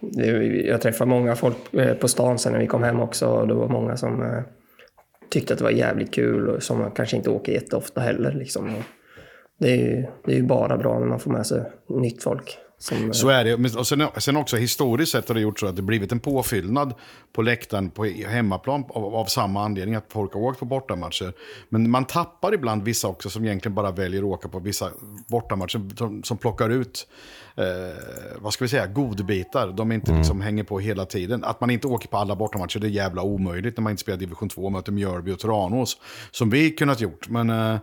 det, 0.00 0.26
jag 0.66 0.80
träffade 0.82 1.10
många 1.10 1.36
folk 1.36 1.74
eh, 1.74 1.94
på 1.94 2.08
stan 2.08 2.38
sen 2.38 2.52
när 2.52 2.60
vi 2.60 2.66
kom 2.66 2.82
hem 2.82 3.00
också. 3.00 3.26
Och 3.26 3.48
det 3.48 3.54
var 3.54 3.68
många 3.68 3.96
som 3.96 4.22
eh, 4.22 4.42
tyckte 5.30 5.52
att 5.52 5.58
det 5.58 5.64
var 5.64 5.70
jävligt 5.70 6.14
kul 6.14 6.48
och 6.48 6.62
som 6.62 6.78
man 6.78 6.90
kanske 6.90 7.16
inte 7.16 7.30
åker 7.30 7.52
jätteofta 7.52 8.00
heller. 8.00 8.32
Liksom. 8.32 8.74
Det, 9.58 9.70
är 9.70 9.76
ju, 9.76 10.06
det 10.24 10.32
är 10.32 10.36
ju 10.36 10.42
bara 10.42 10.76
bra 10.76 10.98
när 10.98 11.06
man 11.06 11.20
får 11.20 11.30
med 11.30 11.46
sig 11.46 11.62
nytt 11.88 12.22
folk. 12.22 12.58
Som, 12.78 13.04
eh, 13.04 13.10
Så 13.10 13.28
är 13.28 13.44
det. 13.44 13.56
Men- 13.56 13.76
Och 13.76 13.86
sen, 13.86 14.06
sen 14.18 14.36
också 14.36 14.56
historiskt 14.56 15.12
sett 15.12 15.28
har 15.28 15.34
det 15.34 15.40
gjort 15.40 15.60
så 15.60 15.66
att 15.66 15.76
det 15.76 15.82
blivit 15.82 16.12
en 16.12 16.20
påfyllnad 16.20 16.94
på 17.32 17.42
läktaren 17.42 17.90
på 17.90 18.04
hemmaplan 18.04 18.84
av, 18.88 19.14
av 19.14 19.24
samma 19.24 19.64
anledning 19.64 19.94
att 19.94 20.04
folk 20.12 20.34
har 20.34 20.40
åkt 20.40 20.58
på 20.58 20.64
bortamatcher. 20.64 21.32
Men 21.68 21.90
man 21.90 22.04
tappar 22.04 22.54
ibland 22.54 22.82
vissa 22.82 23.08
också 23.08 23.30
som 23.30 23.44
egentligen 23.44 23.74
bara 23.74 23.90
väljer 23.90 24.20
att 24.20 24.24
åka 24.26 24.48
på 24.48 24.58
vissa 24.58 24.90
bortamatcher 25.28 25.96
som, 25.96 26.22
som 26.22 26.36
plockar 26.38 26.70
ut 26.70 27.08
eh, 27.56 27.64
vad 28.38 28.52
ska 28.52 28.64
vi 28.64 28.68
säga, 28.68 28.86
godbitar. 28.86 29.68
De 29.72 29.92
inte 29.92 30.12
liksom 30.18 30.40
hänger 30.40 30.64
på 30.64 30.78
hela 30.78 31.04
tiden. 31.04 31.44
Att 31.44 31.60
man 31.60 31.70
inte 31.70 31.86
åker 31.86 32.08
på 32.08 32.16
alla 32.16 32.36
bortamatcher 32.36 32.78
det 32.80 32.86
är 32.86 32.90
jävla 32.90 33.22
omöjligt 33.22 33.76
när 33.76 33.82
man 33.82 33.90
inte 33.90 34.00
spelar 34.00 34.18
division 34.18 34.48
2 34.48 34.62
och 34.62 34.72
möter 34.72 34.92
Mjölby 34.92 35.32
och 35.32 35.38
Tranås. 35.38 35.96
Som 36.30 36.50
vi 36.50 36.70
kunnat 36.70 37.00
gjort. 37.00 37.28
Men 37.28 37.50
Eh, 37.50 37.76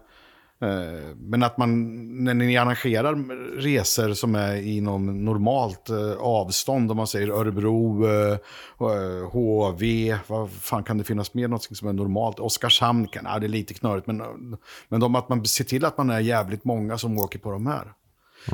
Men 1.15 1.43
att 1.43 1.57
man, 1.57 2.23
när 2.23 2.33
ni 2.33 2.57
arrangerar 2.57 3.15
resor 3.61 4.13
som 4.13 4.35
är 4.35 4.55
inom 4.55 5.25
normalt 5.25 5.89
eh, 5.89 6.11
avstånd, 6.19 6.91
om 6.91 6.97
man 6.97 7.07
säger 7.07 7.29
Örebro, 7.29 8.07
eh, 8.07 8.37
eh, 8.79 9.31
HV, 9.31 10.17
vad 10.27 10.51
fan 10.51 10.83
kan 10.83 10.97
det 10.97 11.03
finnas 11.03 11.33
mer 11.33 11.47
något 11.47 11.77
som 11.77 11.87
är 11.87 11.93
normalt? 11.93 12.39
Oskarshamn, 12.39 13.07
kan, 13.07 13.25
ja, 13.25 13.39
det 13.39 13.45
är 13.45 13.47
lite 13.47 13.73
knörigt, 13.73 14.07
men, 14.07 14.23
men 14.87 14.99
de, 14.99 15.15
att 15.15 15.29
man 15.29 15.45
ser 15.45 15.63
till 15.63 15.85
att 15.85 15.97
man 15.97 16.09
är 16.09 16.19
jävligt 16.19 16.63
många 16.63 16.97
som 16.97 17.17
åker 17.17 17.39
på 17.39 17.51
de 17.51 17.67
här. 17.67 17.93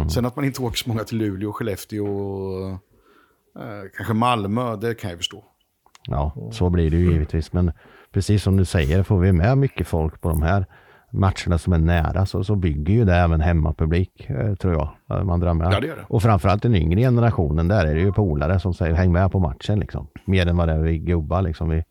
Sen 0.10 0.26
att 0.26 0.36
man 0.36 0.46
inte 0.46 0.62
åker 0.62 0.78
så 0.78 0.90
många 0.90 1.04
till 1.04 1.18
Luleå, 1.18 1.54
Skellefteå 1.54 2.06
och 2.08 2.70
eh, 3.62 3.84
kanske 3.96 4.14
Malmö, 4.14 4.76
det 4.76 4.94
kan 4.94 5.10
jag 5.10 5.20
förstå. 5.20 5.44
Ja, 6.08 6.50
så 6.52 6.70
blir 6.70 6.92
det 6.92 6.98
ju 6.98 7.12
givetvis. 7.12 7.54
Men 7.54 7.72
precis 8.12 8.44
som 8.44 8.58
du 8.58 8.66
säger, 8.66 9.04
får 9.04 9.20
vi 9.20 9.32
med 9.32 9.58
mycket 9.58 9.88
folk 9.88 10.22
på 10.22 10.30
de 10.30 10.42
här, 10.42 10.66
matcherna 11.12 11.58
som 11.58 11.74
är 11.74 11.78
nära 11.78 12.26
så, 12.26 12.44
så 12.44 12.56
bygger 12.56 12.94
ju 12.94 13.06
det 13.06 13.16
även 13.16 13.42
hemmapublik, 13.42 14.30
eh, 14.30 14.56
tror 14.56 14.74
jag. 14.74 14.90
eh, 15.20 15.24
Man 15.24 15.40
drar 15.40 15.54
med. 15.54 15.74
Ja, 15.74 15.80
det 15.80 15.88
gör 15.88 15.96
det. 15.96 16.06
Och 16.08 16.22
framförallt 16.22 16.64
den 16.64 16.76
yngre 16.76 17.00
generationen, 17.02 17.68
där 17.68 17.86
är 17.86 17.96
det 17.96 18.02
ju 18.02 18.12
polare 18.14 18.60
som 18.60 18.74
säger 18.74 18.94
häng 18.96 19.12
med 19.12 19.32
på 19.32 19.40
matchen 19.40 19.80
liksom. 19.80 20.08
Mer 20.26 20.48
än 20.48 20.58
vad 20.58 20.68
det 20.68 20.74
är 20.74 20.80
vi 20.80 20.98
gubbar 20.98 21.42
liksom. 21.42 21.70
Vi, 21.70 21.84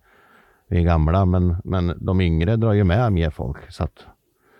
vi 0.69 0.79
är 0.79 0.83
gamla, 0.83 1.25
men, 1.25 1.57
men 1.65 1.95
de 2.01 2.21
yngre 2.21 2.57
drar 2.57 2.73
ju 2.73 2.85
med 2.85 3.13
mer 3.13 3.31
folk. 3.31 3.59
Så 3.73 3.85
att, 3.85 4.07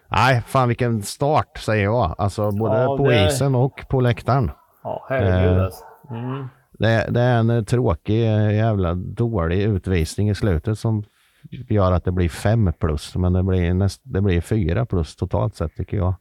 nej, 0.09 0.43
fan 0.47 0.69
vilken 0.69 1.03
start 1.03 1.59
säger 1.59 1.85
jag. 1.85 2.15
Alltså 2.19 2.51
både 2.51 2.83
Ja, 2.83 2.97
på 2.97 3.09
det- 3.09 3.27
isen 3.27 3.55
och 3.55 3.81
på 3.89 4.01
läktaren. 4.01 4.51
Ja, 4.85 5.07
herregud 5.09 5.59
Eh, 5.59 5.65
alltså. 5.65 5.85
Mm. 6.11 6.49
Det, 6.79 7.07
det 7.11 7.21
är 7.21 7.39
en 7.39 7.65
tråkig, 7.65 8.21
jävla 8.57 8.95
dålig 8.95 9.63
utvisning 9.63 10.31
i 10.31 10.35
slutet 10.35 10.79
som 10.79 11.05
gör 11.51 11.93
att 11.93 12.05
det 12.05 12.13
blir 12.13 12.29
fem 12.29 12.73
plus. 12.79 13.17
Men 13.17 13.33
det 13.33 13.43
blir, 13.43 13.75
näst, 13.75 14.01
det 14.05 14.21
blir 14.21 14.41
fyra 14.41 14.87
plus 14.87 15.17
totalt 15.17 15.57
sett 15.57 15.77
tycker 15.77 15.97
jag. 15.97 16.15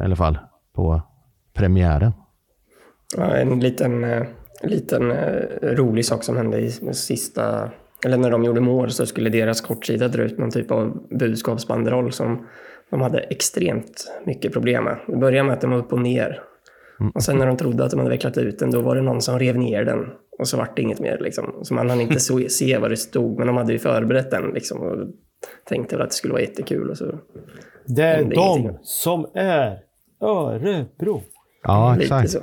I 0.00 0.02
alla 0.02 0.16
fall 0.16 0.38
på 0.74 1.02
premiären. 1.52 2.12
Ja, 3.16 3.36
en 3.36 3.60
liten, 3.60 4.04
eh, 4.04 4.22
liten 4.62 5.10
eh, 5.10 5.42
rolig 5.62 6.04
sak 6.04 6.24
som 6.24 6.36
hände 6.36 6.58
i 6.58 6.70
sista... 6.92 7.70
Eller 8.04 8.16
när 8.16 8.30
de 8.30 8.44
gjorde 8.44 8.60
mål 8.60 8.90
så 8.90 9.06
skulle 9.06 9.30
deras 9.30 9.60
kortsida 9.60 10.08
dra 10.08 10.22
ut 10.22 10.38
någon 10.38 10.50
typ 10.50 10.70
av 10.70 11.08
budskapsbanderoll 11.18 12.12
som 12.12 12.46
de 12.90 13.00
hade 13.00 13.18
extremt 13.18 14.12
mycket 14.26 14.52
problem 14.52 14.84
med. 14.84 14.98
Det 15.06 15.16
började 15.16 15.46
med 15.46 15.54
att 15.54 15.60
den 15.60 15.70
var 15.70 15.78
upp 15.78 15.92
och 15.92 16.00
ner. 16.00 16.42
Och 17.14 17.22
sen 17.22 17.38
när 17.38 17.46
de 17.46 17.56
trodde 17.56 17.84
att 17.84 17.90
de 17.90 17.98
hade 17.98 18.10
vecklat 18.10 18.38
ut 18.38 18.58
den, 18.58 18.70
då 18.70 18.80
var 18.80 18.96
det 18.96 19.02
någon 19.02 19.22
som 19.22 19.38
rev 19.38 19.58
ner 19.58 19.84
den. 19.84 20.10
Och 20.38 20.48
så 20.48 20.56
vart 20.56 20.76
det 20.76 20.82
inget 20.82 21.00
mer. 21.00 21.18
Liksom. 21.20 21.54
Så 21.62 21.74
man 21.74 21.90
hann 21.90 22.00
inte 22.00 22.20
se 22.50 22.78
vad 22.78 22.90
det 22.90 22.96
stod, 22.96 23.38
men 23.38 23.46
de 23.46 23.56
hade 23.56 23.72
ju 23.72 23.78
förberett 23.78 24.30
den. 24.30 24.50
Liksom, 24.54 24.80
och 24.80 24.96
tänkte 25.68 25.96
väl 25.96 26.02
att 26.04 26.10
det 26.10 26.16
skulle 26.16 26.32
vara 26.32 26.42
jättekul. 26.42 26.90
Och 26.90 26.98
så. 26.98 27.18
Det 27.86 28.02
är 28.02 28.24
de 28.24 28.32
ingenting. 28.34 28.78
som 28.82 29.26
är 29.34 29.78
Örebro. 30.20 31.22
Ja, 31.62 31.92
Lite 31.92 32.02
exakt. 32.04 32.30
så. 32.30 32.40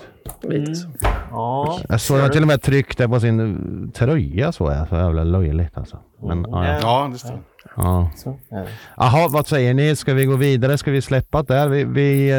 Lite 0.48 0.76
så. 0.76 0.90
Ja. 1.32 1.80
Jag 1.90 2.02
såg 2.02 2.20
att 2.20 2.32
till 2.32 2.42
och 2.42 2.48
med 2.48 2.62
tryckte 2.62 3.08
på 3.08 3.20
sin 3.20 3.92
tröja 3.92 4.52
så. 4.52 4.68
är 4.68 4.86
Så 4.86 4.96
jävla 4.96 5.24
löjligt 5.24 5.78
alltså. 5.78 6.00
Men, 6.22 6.42
ja, 6.50 6.66
ja. 6.68 6.80
Ja, 6.82 7.10
det 7.12 7.18
stämmer. 7.20 7.42
ja. 7.76 8.12
Är. 8.52 8.68
Jaha, 8.98 9.28
vad 9.30 9.48
säger 9.48 9.74
ni? 9.74 9.96
Ska 9.96 10.14
vi 10.14 10.26
gå 10.26 10.36
vidare? 10.36 10.78
Ska 10.78 10.92
vi 10.92 11.02
släppa 11.02 11.44
det 11.44 11.54
där? 11.54 11.68
Vi, 11.68 11.84
vi 11.84 12.34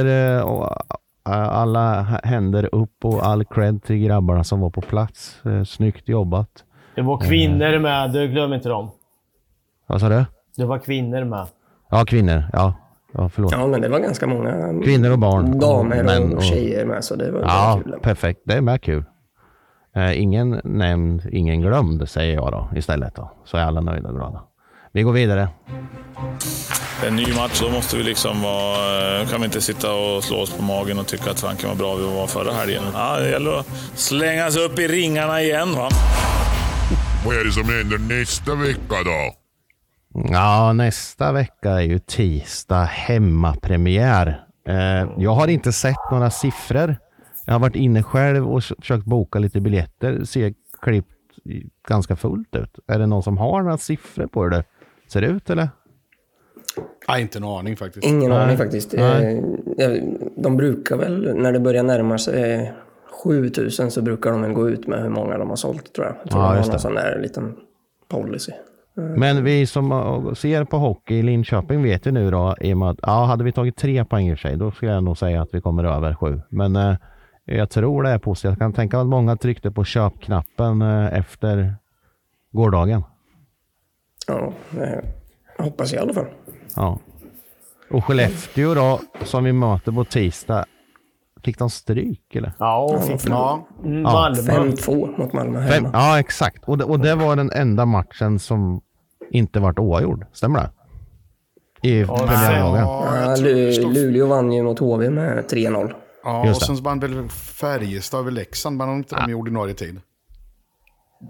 och, 0.45 0.65
eh, 0.65 0.77
alla 1.31 2.02
h- 2.02 2.19
händer 2.25 2.75
upp 2.75 3.05
och 3.05 3.26
all 3.26 3.45
cred 3.45 3.83
till 3.83 3.97
grabbarna 3.99 4.45
som 4.45 4.61
var 4.61 4.71
på 4.71 4.81
plats. 4.81 5.41
Eh, 5.47 5.64
Snyggt 5.64 6.09
jobbat. 6.09 6.64
Det 6.95 7.02
var 7.02 7.19
kvinnor 7.21 7.79
med. 7.79 8.12
Du 8.12 8.29
glöm 8.29 8.52
inte 8.52 8.69
dem. 8.69 8.91
Vad 9.87 10.00
sa 10.00 10.09
du? 10.09 10.25
Det 10.57 10.64
var 10.64 10.79
kvinnor 10.79 11.25
med. 11.25 11.47
Ja, 11.91 12.05
kvinnor. 12.05 12.45
Ja, 12.52 12.75
ja 13.12 13.29
förlåt. 13.29 13.52
Ja, 13.52 13.67
men 13.67 13.81
det 13.81 13.88
var 13.88 13.99
ganska 13.99 14.26
många 14.26 14.83
Kvinnor 14.85 15.12
och 15.12 15.19
barn. 15.19 15.59
damer 15.59 16.02
män 16.05 16.37
och, 16.37 16.43
tjejer 16.43 16.87
med, 16.87 17.05
så 17.05 17.17
det 17.17 17.31
var, 17.31 17.38
det 17.41 17.47
var 17.47 17.52
Ja, 17.52 17.81
kul. 17.85 17.95
perfekt. 18.02 18.41
Det 18.45 18.55
är 18.55 18.61
med 18.61 18.83
kul. 18.83 19.05
Eh, 19.97 20.23
ingen 20.23 20.61
nämnd, 20.64 21.23
ingen 21.33 21.61
glömd 21.61 22.09
säger 22.09 22.35
jag 22.35 22.52
då 22.52 22.69
istället. 22.76 23.14
Då. 23.14 23.31
Så 23.45 23.57
är 23.57 23.62
alla 23.62 23.81
nöjda 23.81 24.09
och 24.09 24.14
glada. 24.14 24.43
Vi 24.95 25.03
går 25.03 25.13
vidare. 25.13 25.49
En 27.07 27.17
ny 27.17 27.35
match, 27.35 27.61
då 27.61 27.71
måste 27.71 27.97
vi 27.97 28.03
liksom 28.03 28.43
vara, 28.43 29.27
kan 29.27 29.41
vi 29.41 29.45
inte 29.45 29.61
sitta 29.61 29.95
och 29.95 30.25
slå 30.25 30.37
oss 30.37 30.57
på 30.57 30.63
magen 30.63 30.99
och 30.99 31.07
tycka 31.07 31.31
att 31.31 31.41
fanken 31.41 31.69
var 31.69 31.77
bra 31.77 31.95
vi 31.95 32.05
var 32.05 32.27
förra 32.27 32.53
helgen. 32.53 32.83
Ja, 32.95 33.21
det 33.21 33.31
gäller 33.31 33.59
att 33.59 33.67
slänga 33.95 34.51
sig 34.51 34.65
upp 34.65 34.79
i 34.79 34.89
ringarna 34.89 35.43
igen. 35.43 35.73
Va? 35.73 35.89
Vad 37.27 37.37
är 37.37 37.45
det 37.45 37.53
som 37.53 37.65
händer 37.65 37.99
nästa 37.99 38.55
vecka 38.55 38.97
då? 39.05 39.35
Ja, 40.33 40.73
nästa 40.73 41.33
vecka 41.33 41.71
är 41.71 41.81
ju 41.81 41.99
tisdag 41.99 42.85
hemmapremiär. 42.85 44.45
Eh, 44.69 45.09
jag 45.19 45.35
har 45.35 45.49
inte 45.49 45.73
sett 45.73 46.11
några 46.11 46.31
siffror. 46.31 46.97
Jag 47.47 47.53
har 47.53 47.61
varit 47.61 47.77
inne 47.77 48.03
själv 48.03 48.51
och 48.51 48.62
försökt 48.62 49.05
boka 49.05 49.38
lite 49.38 49.61
biljetter. 49.61 50.25
Ser 50.25 50.55
klippt 50.83 51.09
ganska 51.88 52.16
fullt 52.16 52.57
ut. 52.57 52.79
Är 52.87 52.99
det 52.99 53.07
någon 53.07 53.23
som 53.23 53.38
har 53.38 53.62
några 53.62 53.79
siffror 53.79 54.27
på 54.27 54.49
det 54.49 54.64
ser 55.12 55.22
ut 55.22 55.51
eller? 55.51 55.68
Nej, 57.09 57.22
inte 57.22 57.38
en 57.38 57.44
aning 57.44 57.77
faktiskt. 57.77 58.07
Ingen 58.07 58.31
Nej. 58.31 58.38
aning 58.44 58.57
faktiskt. 58.57 58.92
Nej. 58.96 59.38
Eh, 59.79 59.90
De 60.37 60.57
brukar 60.57 60.96
väl, 60.96 61.35
när 61.37 61.53
det 61.53 61.61
börjar 61.61 61.83
närma 61.83 62.18
sig 62.18 62.72
7000 63.25 63.90
så 63.90 64.03
brukar 64.03 64.31
de 64.31 64.42
väl 64.42 64.53
gå 64.53 64.68
ut 64.68 64.87
med 64.87 65.03
hur 65.03 65.09
många 65.09 65.38
de 65.38 65.48
har 65.48 65.57
sålt 65.57 65.92
tror 65.92 66.07
jag. 66.07 66.16
Jag 66.22 66.31
tror 66.31 66.42
Ja, 66.42 66.48
de 66.48 66.57
har 66.57 66.62
någon 66.62 66.70
det. 66.72 66.79
sån 66.79 66.94
där 66.94 67.18
liten 67.22 67.57
policy. 68.09 68.53
Men 68.94 69.44
vi 69.44 69.66
som 69.66 70.35
ser 70.37 70.64
på 70.64 70.77
hockey 70.79 71.14
i 71.14 71.22
Linköping 71.22 71.83
vet 71.83 72.07
ju 72.07 72.11
nu 72.11 72.31
då, 72.31 72.57
i 72.61 72.72
och 72.75 72.79
med 72.79 72.90
att 72.90 72.98
ja, 73.03 73.25
hade 73.25 73.44
vi 73.44 73.53
tagit 73.53 73.77
tre 73.77 74.05
poäng 74.05 74.29
i 74.31 74.37
sig, 74.37 74.57
då 74.57 74.70
skulle 74.70 74.92
jag 74.92 75.05
nog 75.05 75.18
säga 75.18 75.42
att 75.42 75.48
vi 75.53 75.61
kommer 75.61 75.85
över 75.85 76.14
sju. 76.14 76.40
Men 76.51 76.77
eh, 76.77 76.94
jag 77.44 77.70
tror 77.70 78.03
det 78.03 78.11
är 78.11 78.18
positivt. 78.18 78.51
Jag 78.51 78.59
kan 78.59 78.72
tänka 78.72 78.96
mig 78.96 79.03
att 79.03 79.09
många 79.09 79.37
tryckte 79.37 79.70
på 79.70 79.85
köpknappen 79.85 80.83
eh, 80.83 81.18
efter 81.18 81.75
gårdagen. 82.53 83.03
Ja, 84.29 84.53
jag 85.57 85.65
hoppas 85.65 85.93
i 85.93 85.99
alla 85.99 86.15
fall. 86.15 86.27
Ja. 86.77 86.99
Och 87.91 88.05
Skellefteå 88.05 88.75
då, 88.75 89.01
som 89.25 89.45
vi 89.45 89.53
möter 89.53 89.93
på 89.93 90.05
tisdag, 90.05 90.65
fick 91.45 91.59
de 91.59 91.71
stryk 91.71 92.35
eller? 92.37 92.53
Ja, 92.59 92.89
Ja, 92.93 93.01
fick 93.01 93.29
Ja, 93.29 93.69
mm, 93.85 94.03
Ja, 94.03 94.13
Malmö. 94.13 94.41
5-2 94.43 95.19
mot 95.19 95.33
Malmö 95.33 95.59
Fem, 95.69 95.85
hemma. 95.85 95.91
ja, 95.93 96.21
exakt. 96.21 96.65
Och 96.65 96.79
det, 96.79 96.85
och 96.85 97.01
det 97.01 97.15
var 97.15 97.37
den 97.37 97.51
enda 97.51 97.85
matchen 97.87 98.39
som 98.39 98.81
inte 99.31 99.61
vart 99.61 99.79
oavgjord. 99.79 100.27
Stämmer 100.33 100.59
det? 100.61 100.71
I 101.89 102.01
ja, 102.01 102.27
Ja, 102.29 103.17
jag 103.21 103.39
Lu- 103.39 103.73
stod- 103.73 103.95
Luleå 103.95 104.27
vann 104.27 104.53
ju 104.53 104.63
mot 104.63 104.79
HV 104.79 105.11
med 105.11 105.45
3-0. 105.51 105.93
ja 106.25 106.47
Just 106.47 106.63
och 106.63 106.69
det. 106.73 106.77
sen 106.77 106.85
vann 106.85 107.01
väl 107.01 107.29
Färjestad 107.29 108.21
över 108.21 108.31
Leksand, 108.31 108.79
vann 108.79 108.89
de 108.89 108.97
inte 108.97 109.17
de 109.17 109.31
i 109.31 109.35
ordinarie 109.35 109.75
tid? 109.75 110.01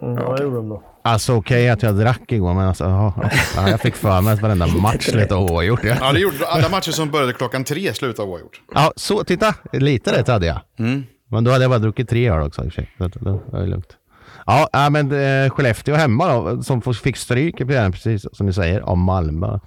Mm, 0.03 0.15
ja, 0.19 0.37
det 0.37 0.43
gjorde 0.43 0.57
de 0.57 0.69
då. 0.69 0.83
Alltså 1.05 1.35
okej 1.35 1.69
att 1.69 1.83
jag 1.83 1.95
drack 1.95 2.33
igår, 2.33 2.55
men 2.55 2.69
alltså, 2.69 2.85
ja, 2.85 3.15
ja, 3.57 3.69
jag 3.69 3.81
fick 3.81 3.97
för 3.97 4.21
mig 4.21 4.33
att 4.35 4.43
varenda 4.43 4.67
match 4.67 5.05
slutade 5.05 5.41
oavgjort. 5.41 5.85
Ja. 5.85 6.13
Det 6.13 6.21
gjorde 6.21 6.47
alla 6.47 6.69
matcher 6.69 6.91
som 6.91 7.11
började 7.11 7.33
klockan 7.33 7.65
tre 7.65 7.95
slutade 7.95 8.29
oavgjort. 8.29 8.61
ja, 8.75 8.93
så 8.97 9.25
titta. 9.25 9.55
Lite 9.73 10.19
rätt 10.19 10.29
hade 10.29 10.47
jag. 10.47 10.61
Mm. 10.79 11.05
Men 11.31 11.45
då 11.45 11.51
hade 11.51 11.65
jag 11.65 11.71
bara 11.71 11.79
druckit 11.79 12.09
tre 12.09 12.31
öl 12.31 12.43
också 12.47 12.65
i 12.65 12.69
och 12.69 12.73
för 12.73 12.83
sig. 12.83 12.91
Då 13.21 13.43
var 13.47 13.61
det 13.61 13.67
lugnt. 13.67 13.97
Ja, 14.47 14.69
ja, 14.73 14.91
men 14.91 15.13
eh, 15.13 15.51
Skellefteå 15.51 15.95
hemma 15.95 16.35
då, 16.35 16.63
som 16.63 16.83
fick 16.83 17.17
stryk 17.17 17.55
i 17.55 17.59
premiären, 17.65 17.93
precis 17.93 18.27
som 18.33 18.47
ni 18.47 18.53
säger, 18.53 18.81
av 18.81 18.99
Malmö. 18.99 19.59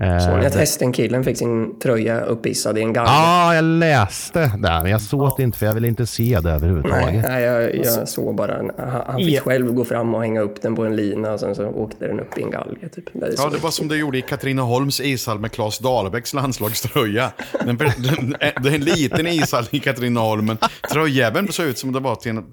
Eh, 0.00 0.18
Såg 0.18 0.38
ni 0.38 0.46
att 0.46 0.54
hästen-killen 0.54 1.24
fick 1.24 1.38
sin 1.38 1.78
tröja 1.78 2.20
uppissad 2.20 2.78
i 2.78 2.80
en 2.80 2.92
galge? 2.92 3.10
Ja, 3.12 3.54
jag 3.54 3.64
läste 3.64 4.40
det, 4.40 4.52
men 4.82 4.86
jag 4.90 5.00
såg 5.00 5.34
det 5.36 5.42
inte 5.42 5.58
för 5.58 5.66
jag 5.66 5.72
ville 5.74 5.88
inte 5.88 6.06
se 6.06 6.22
det 6.34 6.40
Nej, 6.42 6.52
överhuvudtaget. 6.52 7.22
nej 7.28 7.42
jag, 7.42 7.76
jag 7.76 8.08
såg 8.08 8.34
bara, 8.34 8.56
han, 8.56 8.70
han 9.06 9.16
fick 9.16 9.28
Ja. 9.34 9.40
själv 9.40 9.72
gå 9.72 9.84
fram 9.84 10.14
och 10.14 10.20
hänga 10.22 10.40
upp 10.40 10.62
den 10.62 10.74
på 10.76 10.84
en 10.84 10.96
lina 10.96 11.32
och 11.32 11.40
sen 11.40 11.54
så 11.54 11.66
åkte 11.68 12.06
den 12.06 12.20
upp 12.20 12.38
i 12.38 12.42
en 12.42 12.50
galge. 12.50 12.88
Typ. 12.88 13.04
Det 13.12 13.34
Ja, 13.36 13.48
det 13.50 13.58
var 13.58 13.70
som 13.70 13.88
det 13.88 13.96
gjorde 13.96 14.18
i 14.18 14.22
Katrineholms 14.22 15.00
ishall 15.00 15.38
med 15.38 15.52
Claes 15.52 15.78
Dahlbäcks 15.78 16.34
landslagströja. 16.34 17.30
Den, 17.64 17.76
den, 17.76 18.36
det 18.62 18.68
är 18.68 18.74
en 18.74 18.80
liten 18.84 19.26
ishall 19.26 19.64
i 19.70 19.78
Katrineholm, 19.78 20.46
men 20.46 20.58
tröjjäveln 20.92 21.48
såg 21.52 21.66
ut 21.66 21.78
som 21.78 21.92
det 21.92 22.00
var 22.00 22.14
till 22.14 22.30
en 22.30 22.44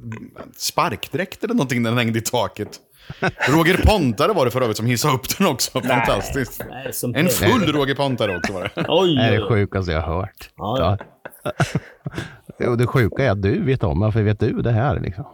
sparkdräkt 0.58 1.44
eller 1.44 1.54
någonting 1.54 1.82
när 1.82 1.90
den 1.90 1.98
hängde 2.00 2.20
i 2.20 2.22
taket. 2.22 2.70
Roger 3.50 3.78
Pontare 3.86 4.34
var 4.34 4.46
det 4.46 4.52
för 4.52 4.62
övrigt 4.62 4.78
som 4.78 4.86
hissade 4.86 5.14
upp 5.14 5.38
den 5.38 5.48
också. 5.48 5.82
Fantastiskt. 5.82 6.62
Nej, 6.70 7.16
En 7.16 7.30
full 7.30 7.74
Roger 7.74 7.96
Pontare 7.96 8.38
också 8.38 8.54
var 8.54 8.62
det. 8.76 8.86
Oj, 8.88 9.16
Det 9.16 9.22
är 9.24 9.32
det 9.42 9.48
sjukaste 9.48 9.92
jag 9.92 10.02
har 10.02 10.16
hört. 10.16 10.50
Ja, 10.58 10.98
Ja. 12.60 12.76
Det 12.78 12.88
sjuka 12.88 13.26
är 13.26 13.32
att 13.32 13.42
du 13.42 13.64
vet 13.64 13.84
om 13.84 14.00
varför 14.00 14.22
vet 14.22 14.40
du 14.40 14.62
det 14.62 14.72
här 14.72 15.00
liksom? 15.00 15.26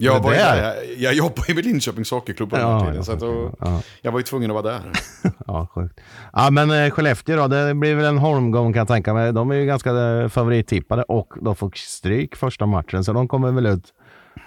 Jag, 0.00 0.20
var 0.20 0.30
där. 0.30 0.62
jag, 0.64 0.74
jag 0.98 1.14
jobbade 1.14 1.44
ju 1.48 1.54
vid 1.54 1.66
Linköpings 1.66 2.10
Hockeyklubb 2.10 2.50
på 2.50 2.56
den 2.56 2.64
Ja, 2.68 2.78
här 2.78 2.86
tiden, 2.90 3.04
så 3.04 3.14
då, 3.14 3.52
ja. 3.60 3.82
jag 4.02 4.12
var 4.12 4.18
ju 4.18 4.22
tvungen 4.24 4.50
att 4.50 4.64
vara 4.64 4.72
där. 4.72 4.80
Ja, 5.46 5.66
sjukt. 5.74 6.00
Ja, 6.32 6.50
men 6.50 6.70
eh, 6.70 6.90
Skellefteå 6.90 7.36
då, 7.36 7.48
det 7.48 7.74
blir 7.74 7.94
väl 7.94 8.04
en 8.04 8.18
holmgång 8.18 8.72
kan 8.72 8.78
jag 8.80 8.88
tänka 8.88 9.14
mig. 9.14 9.32
De 9.32 9.50
är 9.50 9.54
ju 9.54 9.66
ganska 9.66 9.90
eh, 9.90 10.28
favorittippade 10.28 11.02
och 11.02 11.32
de 11.42 11.56
får 11.56 11.72
stryk 11.74 12.36
första 12.36 12.66
matchen, 12.66 13.04
så 13.04 13.12
de 13.12 13.28
kommer 13.28 13.50
väl 13.52 13.66
ut 13.66 13.84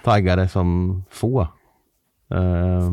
taggade 0.04 0.48
som 0.48 1.04
få. 1.10 1.48
Eh, 2.32 2.92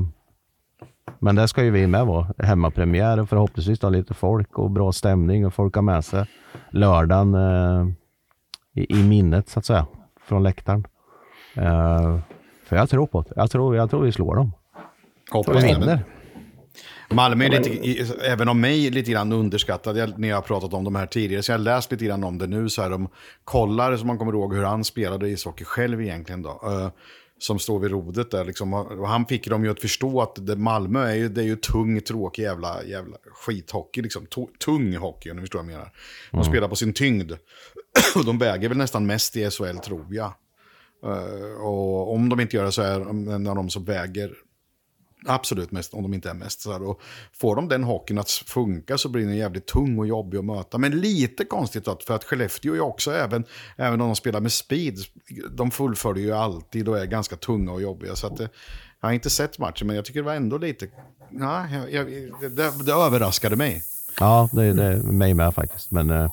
men 1.19 1.35
det 1.35 1.47
ska 1.47 1.63
ju 1.63 1.71
vi 1.71 1.87
med 1.87 2.05
vara. 2.05 2.27
Hemmapremiär 2.37 3.19
och 3.19 3.29
förhoppningsvis 3.29 3.79
då 3.79 3.89
lite 3.89 4.13
folk 4.13 4.57
och 4.59 4.71
bra 4.71 4.91
stämning 4.91 5.45
och 5.45 5.53
folk 5.53 5.75
har 5.75 5.81
med 5.81 6.05
sig 6.05 6.25
lördagen 6.71 7.33
eh, 7.33 7.87
i, 8.73 8.99
i 8.99 9.03
minnet 9.03 9.49
så 9.49 9.59
att 9.59 9.65
säga, 9.65 9.87
från 10.21 10.43
läktaren. 10.43 10.87
Eh, 11.55 12.19
för 12.63 12.75
jag 12.75 12.89
tror 12.89 13.07
på 13.07 13.21
det. 13.21 13.33
Jag 13.35 13.51
tror, 13.51 13.75
jag 13.75 13.89
tror 13.89 14.01
vi 14.01 14.11
slår 14.11 14.35
dem. 14.35 14.51
Hoppas 15.31 15.63
det. 15.63 16.03
Malmö 17.11 17.45
är 17.45 17.49
lite, 17.49 18.15
även 18.25 18.49
om 18.49 18.61
mig, 18.61 18.89
lite 18.89 19.11
grann 19.11 19.31
underskattad 19.31 19.97
jag, 19.97 20.19
när 20.19 20.27
jag 20.27 20.37
har 20.37 20.41
pratat 20.41 20.73
om 20.73 20.83
de 20.83 20.95
här 20.95 21.05
tidigare. 21.05 21.43
Så 21.43 21.51
jag 21.51 21.57
har 21.57 21.63
läst 21.63 21.91
lite 21.91 22.05
grann 22.05 22.23
om 22.23 22.37
det 22.37 22.47
nu. 22.47 22.69
Så 22.69 22.81
här, 22.81 22.89
de 22.89 23.07
kollar, 23.43 23.97
som 23.97 24.07
man 24.07 24.17
kommer 24.17 24.33
ihåg, 24.33 24.55
hur 24.55 24.63
han 24.63 24.83
spelade 24.83 25.29
ishockey 25.29 25.63
själv 25.63 26.01
egentligen. 26.01 26.41
Då. 26.41 26.61
Som 27.39 27.59
står 27.59 27.79
vid 27.79 27.91
rodret 27.91 28.31
där. 28.31 28.45
Liksom. 28.45 28.73
Han 29.07 29.25
fick 29.25 29.47
dem 29.47 29.63
ju 29.63 29.71
att 29.71 29.81
förstå 29.81 30.21
att 30.21 30.47
det, 30.47 30.55
Malmö 30.55 31.07
är 31.07 31.15
ju, 31.15 31.29
det 31.29 31.41
är 31.41 31.45
ju 31.45 31.55
tung, 31.55 32.01
tråkig 32.01 32.43
jävla, 32.43 32.83
jävla 32.83 33.17
skithockey. 33.25 34.01
Liksom. 34.01 34.27
Tung 34.65 34.95
hockey, 34.95 35.31
om 35.31 35.37
ni 35.37 35.41
förstår 35.41 35.59
vad 35.59 35.65
jag 35.65 35.71
menar. 35.71 35.91
De 36.31 36.43
spelar 36.43 36.67
på 36.67 36.75
sin 36.75 36.93
tyngd. 36.93 37.31
de 38.25 38.37
väger 38.37 38.69
väl 38.69 38.77
nästan 38.77 39.05
mest 39.05 39.37
i 39.37 39.49
SHL, 39.49 39.77
tror 39.77 40.05
jag. 40.09 40.33
Eh, 41.05 41.61
och 41.61 42.13
om 42.13 42.29
de 42.29 42.39
inte 42.39 42.55
gör 42.55 42.65
det 42.65 42.71
så 42.71 42.81
är 42.81 43.01
en 43.31 43.47
av 43.47 43.55
de 43.55 43.69
som 43.69 43.85
väger 43.85 44.33
absolut 45.25 45.71
mest, 45.71 45.93
om 45.93 46.03
de 46.03 46.13
inte 46.13 46.29
är 46.29 46.33
mest. 46.33 46.61
Så 46.61 46.71
här, 46.71 46.83
och 46.83 47.01
får 47.33 47.55
de 47.55 47.67
den 47.67 47.83
hockeyn 47.83 48.19
att 48.19 48.29
funka 48.29 48.97
så 48.97 49.09
blir 49.09 49.25
den 49.25 49.35
jävligt 49.35 49.65
tung 49.65 49.99
och 49.99 50.07
jobbig 50.07 50.37
att 50.37 50.45
möta. 50.45 50.77
Men 50.77 50.91
lite 50.91 51.45
konstigt 51.45 51.87
att, 51.87 52.03
för 52.03 52.15
att 52.15 52.23
Skellefteå 52.23 52.75
är 52.75 52.79
också, 52.79 53.11
även, 53.11 53.43
även 53.77 54.01
om 54.01 54.07
de 54.07 54.15
spelar 54.15 54.39
med 54.39 54.51
speed, 54.51 54.97
de 55.51 55.71
fullföljer 55.71 56.25
ju 56.25 56.33
alltid 56.33 56.89
och 56.89 56.99
är 56.99 57.05
ganska 57.05 57.35
tunga 57.35 57.71
och 57.71 57.81
jobbiga. 57.81 58.15
Så 58.15 58.27
att 58.27 58.37
det, 58.37 58.49
jag 59.01 59.07
har 59.07 59.13
inte 59.13 59.29
sett 59.29 59.59
matchen, 59.59 59.87
men 59.87 59.95
jag 59.95 60.05
tycker 60.05 60.19
det 60.19 60.25
var 60.25 60.35
ändå 60.35 60.57
lite... 60.57 60.87
Ja, 61.31 61.67
jag, 61.69 61.93
jag, 61.93 62.07
det, 62.51 62.85
det 62.85 62.91
överraskade 62.91 63.55
mig. 63.55 63.83
Ja, 64.19 64.49
det, 64.53 64.73
det 64.73 64.83
är 64.83 64.97
mig 64.97 65.33
med 65.33 65.53
faktiskt. 65.53 65.91
Men 65.91 66.09
eh, 66.09 66.31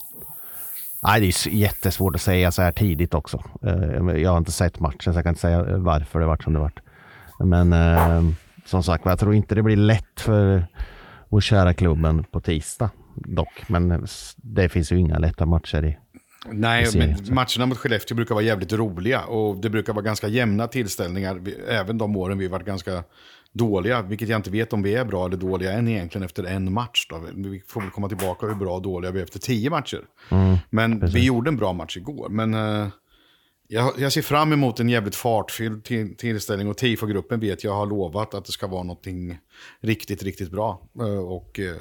nej, 1.02 1.20
det 1.20 1.26
är 1.26 1.48
jättesvårt 1.48 2.14
att 2.14 2.20
säga 2.20 2.52
så 2.52 2.62
här 2.62 2.72
tidigt 2.72 3.14
också. 3.14 3.42
Eh, 3.62 4.20
jag 4.20 4.30
har 4.30 4.38
inte 4.38 4.52
sett 4.52 4.80
matchen 4.80 5.12
så 5.12 5.18
jag 5.18 5.24
kan 5.24 5.30
inte 5.30 5.40
säga 5.40 5.78
varför 5.78 6.20
det 6.20 6.26
vart 6.26 6.42
som 6.42 6.52
det 6.52 6.58
vart. 6.58 6.80
Men 7.38 7.72
eh, 7.72 8.22
som 8.66 8.82
sagt 8.82 9.04
jag 9.06 9.18
tror 9.18 9.34
inte 9.34 9.54
det 9.54 9.62
blir 9.62 9.76
lätt 9.76 10.20
för 10.20 10.66
vår 11.28 11.40
kära 11.40 11.74
klubben 11.74 12.24
på 12.24 12.40
tisdag 12.40 12.90
dock. 13.14 13.68
Men 13.68 14.06
det 14.36 14.68
finns 14.68 14.92
ju 14.92 14.98
inga 14.98 15.18
lätta 15.18 15.46
matcher 15.46 15.84
i. 15.84 15.96
Nej, 16.52 16.86
men 16.94 17.34
matcherna 17.34 17.66
mot 17.66 17.78
Skellefteå 17.78 18.14
brukar 18.14 18.34
vara 18.34 18.44
jävligt 18.44 18.72
roliga 18.72 19.24
och 19.24 19.56
det 19.56 19.70
brukar 19.70 19.92
vara 19.92 20.04
ganska 20.04 20.28
jämna 20.28 20.66
tillställningar. 20.66 21.40
Även 21.68 21.98
de 21.98 22.16
åren 22.16 22.38
vi 22.38 22.48
varit 22.48 22.66
ganska 22.66 23.04
dåliga, 23.52 24.02
vilket 24.02 24.28
jag 24.28 24.38
inte 24.38 24.50
vet 24.50 24.72
om 24.72 24.82
vi 24.82 24.94
är 24.94 25.04
bra 25.04 25.26
eller 25.26 25.36
dåliga 25.36 25.72
än 25.72 25.88
egentligen 25.88 26.24
efter 26.24 26.44
en 26.44 26.72
match. 26.72 27.06
Då. 27.10 27.22
Vi 27.34 27.62
får 27.66 27.80
väl 27.80 27.90
komma 27.90 28.08
tillbaka 28.08 28.46
hur 28.46 28.54
bra 28.54 28.74
och 28.74 28.82
dåliga 28.82 29.10
vi 29.10 29.18
är 29.20 29.24
efter 29.24 29.38
tio 29.38 29.70
matcher. 29.70 30.00
men 30.70 31.06
vi 31.06 31.24
gjorde 31.24 31.50
en 31.50 31.56
bra 31.56 31.72
match 31.72 31.96
igår. 31.96 32.28
Men 32.28 32.54
eh, 32.54 32.88
jag, 33.68 33.92
jag 33.98 34.12
ser 34.12 34.22
fram 34.22 34.52
emot 34.52 34.80
en 34.80 34.88
jävligt 34.88 35.14
fartfylld 35.14 35.84
till, 35.84 36.16
tillställning 36.16 36.68
och 36.68 36.76
TIFO-gruppen 36.76 37.40
vet 37.40 37.64
jag 37.64 37.72
har 37.72 37.86
lovat 37.86 38.34
att 38.34 38.44
det 38.44 38.52
ska 38.52 38.66
vara 38.66 38.82
någonting 38.82 39.38
riktigt, 39.80 40.22
riktigt 40.22 40.50
bra. 40.50 40.88
Eh, 40.98 41.18
och 41.18 41.60
eh, 41.60 41.76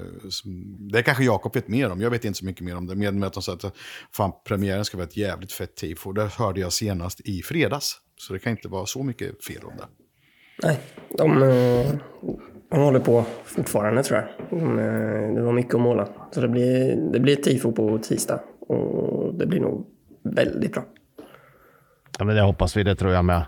det 0.91 1.04
kanske 1.04 1.24
Jakob 1.24 1.56
vet 1.56 1.67
mer 1.67 1.91
om. 1.91 2.02
Jag 2.02 2.10
vet 2.10 2.26
inte 2.26 2.39
så 2.39 2.45
mycket 2.45 2.62
mer 2.62 2.78
om 2.78 2.88
det. 2.88 2.95
Med 2.95 3.24
att 3.24 3.34
de 3.34 3.43
säger 3.43 3.67
att 3.67 3.76
fan, 4.12 4.32
premiären 4.48 4.86
ska 4.86 4.98
vara 4.98 5.08
ett 5.08 5.17
jävligt 5.17 5.52
fett 5.52 5.76
TIFO. 5.76 6.12
Det 6.12 6.26
hörde 6.26 6.60
jag 6.60 6.74
senast 6.74 7.21
i 7.21 7.41
fredags. 7.41 7.98
Så 8.17 8.34
det 8.34 8.39
kan 8.39 8.52
inte 8.52 8.67
vara 8.67 8.86
så 8.86 9.04
mycket 9.04 9.43
fel 9.43 9.63
om 9.63 9.74
det. 9.78 9.86
Nej, 10.63 10.80
de, 11.17 11.43
eh, 11.43 11.95
de 12.69 12.80
håller 12.80 13.00
på 13.00 13.26
fortfarande 13.45 14.04
tror 14.04 14.19
jag. 14.19 14.60
De, 14.60 14.76
det 15.36 15.41
var 15.41 15.54
mycket 15.54 15.76
att 15.76 15.82
måla. 15.82 16.10
Så 16.32 16.41
det 16.41 16.48
blir, 16.48 16.95
det 17.13 17.19
blir 17.19 17.34
ett 17.34 17.43
tifo 17.43 17.71
på 17.71 17.98
tisdag. 17.98 18.43
Och 18.60 19.36
det 19.36 19.45
blir 19.45 19.60
nog 19.60 19.86
väldigt 20.24 20.74
bra. 20.74 20.84
Ja, 22.19 22.25
men 22.25 22.36
det 22.36 22.41
hoppas 22.41 22.78
vi, 22.78 22.84
det 22.84 22.95
tror 22.95 23.12
jag 23.13 23.25
med. 23.25 23.45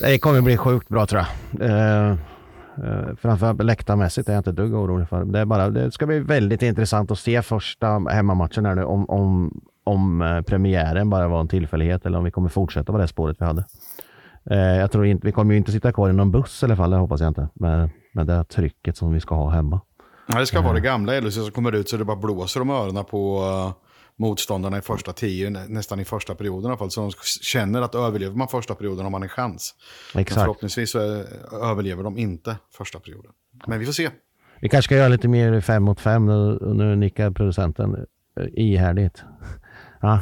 Det 0.00 0.18
kommer 0.18 0.40
bli 0.40 0.56
sjukt 0.56 0.88
bra 0.88 1.06
tror 1.06 1.22
jag. 1.22 1.70
Eh, 1.70 2.10
eh, 2.10 3.16
framförallt 3.20 3.64
läktarmässigt 3.64 4.28
är 4.28 4.32
jag 4.32 4.40
inte 4.40 4.50
ett 4.50 4.56
dugg 4.56 4.74
orolig 4.74 5.08
för. 5.08 5.24
Det, 5.24 5.38
är 5.38 5.44
bara, 5.44 5.70
det 5.70 5.90
ska 5.90 6.06
bli 6.06 6.18
väldigt 6.18 6.62
intressant 6.62 7.10
att 7.10 7.18
se 7.18 7.42
första 7.42 7.86
hemmamatchen 7.88 8.66
här 8.66 8.74
nu. 8.74 8.84
Om, 8.84 9.10
om, 9.10 9.60
om 9.84 10.22
eh, 10.22 10.40
premiären 10.40 11.10
bara 11.10 11.28
var 11.28 11.40
en 11.40 11.48
tillfällighet 11.48 12.06
eller 12.06 12.18
om 12.18 12.24
vi 12.24 12.30
kommer 12.30 12.48
fortsätta 12.48 12.92
på 12.92 12.98
det 12.98 13.08
spåret 13.08 13.36
vi 13.40 13.44
hade. 13.44 13.64
Eh, 14.50 14.58
jag 14.58 14.92
tror 14.92 15.06
inte, 15.06 15.26
vi 15.26 15.32
kommer 15.32 15.54
ju 15.54 15.58
inte 15.58 15.72
sitta 15.72 15.92
kvar 15.92 16.10
i 16.10 16.12
någon 16.12 16.30
buss 16.30 16.62
i 16.62 16.66
alla 16.66 16.76
fall, 16.76 16.90
det 16.90 16.96
hoppas 16.96 17.20
jag 17.20 17.30
inte. 17.30 17.48
Med, 17.54 17.90
med 18.12 18.26
det 18.26 18.44
trycket 18.44 18.96
som 18.96 19.12
vi 19.12 19.20
ska 19.20 19.34
ha 19.34 19.50
hemma. 19.50 19.80
Ja, 20.26 20.38
det 20.38 20.46
ska 20.46 20.60
vara 20.60 20.72
det 20.72 20.80
gamla 20.80 21.20
LHC 21.20 21.34
som 21.34 21.50
kommer 21.50 21.72
ut 21.72 21.88
så 21.88 21.96
det 21.96 22.04
bara 22.04 22.16
blåser 22.16 22.60
om 22.60 22.70
öronen 22.70 23.04
på 23.04 23.40
uh, 23.42 23.83
motståndarna 24.18 24.78
i 24.78 24.80
första 24.80 25.12
tio, 25.12 25.50
nä- 25.50 25.66
nästan 25.68 26.00
i 26.00 26.04
första 26.04 26.34
perioden 26.34 26.64
i 26.64 26.68
alla 26.68 26.76
fall. 26.78 26.90
Så 26.90 27.00
de 27.00 27.10
känner 27.42 27.82
att 27.82 27.94
överlever 27.94 28.36
man 28.36 28.48
första 28.48 28.74
perioden 28.74 29.04
har 29.04 29.10
man 29.10 29.22
en 29.22 29.28
chans. 29.28 29.74
Men 30.14 30.20
Exakt. 30.22 30.40
förhoppningsvis 30.40 30.90
så 30.90 30.98
är, 30.98 31.26
överlever 31.70 32.02
de 32.02 32.18
inte 32.18 32.56
första 32.76 32.98
perioden. 33.00 33.32
Men 33.66 33.78
vi 33.78 33.86
får 33.86 33.92
se. 33.92 34.10
Vi 34.60 34.68
kanske 34.68 34.86
ska 34.88 34.96
göra 34.96 35.08
lite 35.08 35.28
mer 35.28 35.60
fem 35.60 35.82
mot 35.82 36.00
fem 36.00 36.26
nu, 36.26 36.58
nu 36.74 36.96
nickar 36.96 37.30
producenten 37.30 38.06
eh, 38.40 38.46
ihärdigt. 38.52 39.22
Ja, 40.00 40.20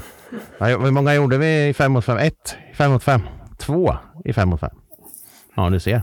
Hur 0.59 0.91
många 0.91 1.15
gjorde 1.15 1.39
vi 1.39 1.69
i 1.69 1.75
fem 1.75 1.93
mot 1.93 2.05
fem? 2.05 2.17
Ett 2.19 2.57
i 2.73 2.75
fem 2.75 2.93
mot 2.93 3.03
fem. 3.05 3.21
Två 3.59 3.95
i 4.25 4.33
fem 4.33 4.49
mot 4.49 4.61
fem. 4.61 4.77
Ja, 5.57 5.71
du 5.71 5.81
ser. 5.81 6.03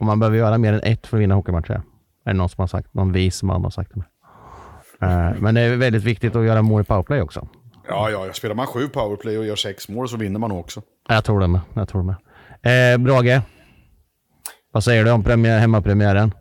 Och 0.00 0.06
man 0.06 0.18
behöver 0.20 0.36
göra 0.38 0.58
mer 0.58 0.72
än 0.72 0.80
ett 0.82 1.06
för 1.06 1.16
att 1.16 1.20
vinna 1.22 1.34
hockeymatcher. 1.34 1.82
Är 2.24 2.32
det 2.32 2.32
någon 2.32 2.48
som 2.48 2.62
har 2.62 2.66
sagt? 2.66 2.94
Någon 2.94 3.12
vis 3.12 3.42
man 3.42 3.62
har 3.64 3.70
sagt 3.70 3.90
det 3.94 3.96
med. 3.96 4.06
Eh, 5.02 5.30
Men 5.40 5.54
det 5.54 5.60
är 5.60 5.76
väldigt 5.76 6.04
viktigt 6.04 6.36
att 6.36 6.44
göra 6.44 6.62
mål 6.62 6.80
i 6.80 6.84
powerplay 6.84 7.20
också. 7.22 7.48
Ja, 7.88 8.10
ja, 8.10 8.32
spelar 8.32 8.54
man 8.54 8.66
sju 8.66 8.88
powerplay 8.88 9.38
och 9.38 9.44
gör 9.44 9.56
sex 9.56 9.88
mål 9.88 10.08
så 10.08 10.16
vinner 10.16 10.38
man 10.40 10.52
också. 10.52 10.82
Jag 11.08 11.24
tror 11.24 11.40
det 11.40 11.46
med. 11.48 11.60
Jag 11.74 11.88
tror 11.88 12.02
det 12.02 12.06
med. 12.06 12.94
Eh, 12.94 12.98
Brage. 12.98 13.40
Vad 14.72 14.84
säger 14.84 15.04
du 15.04 15.10
om 15.10 15.24
premiär, 15.24 15.58
hemmapremiären? 15.58 16.34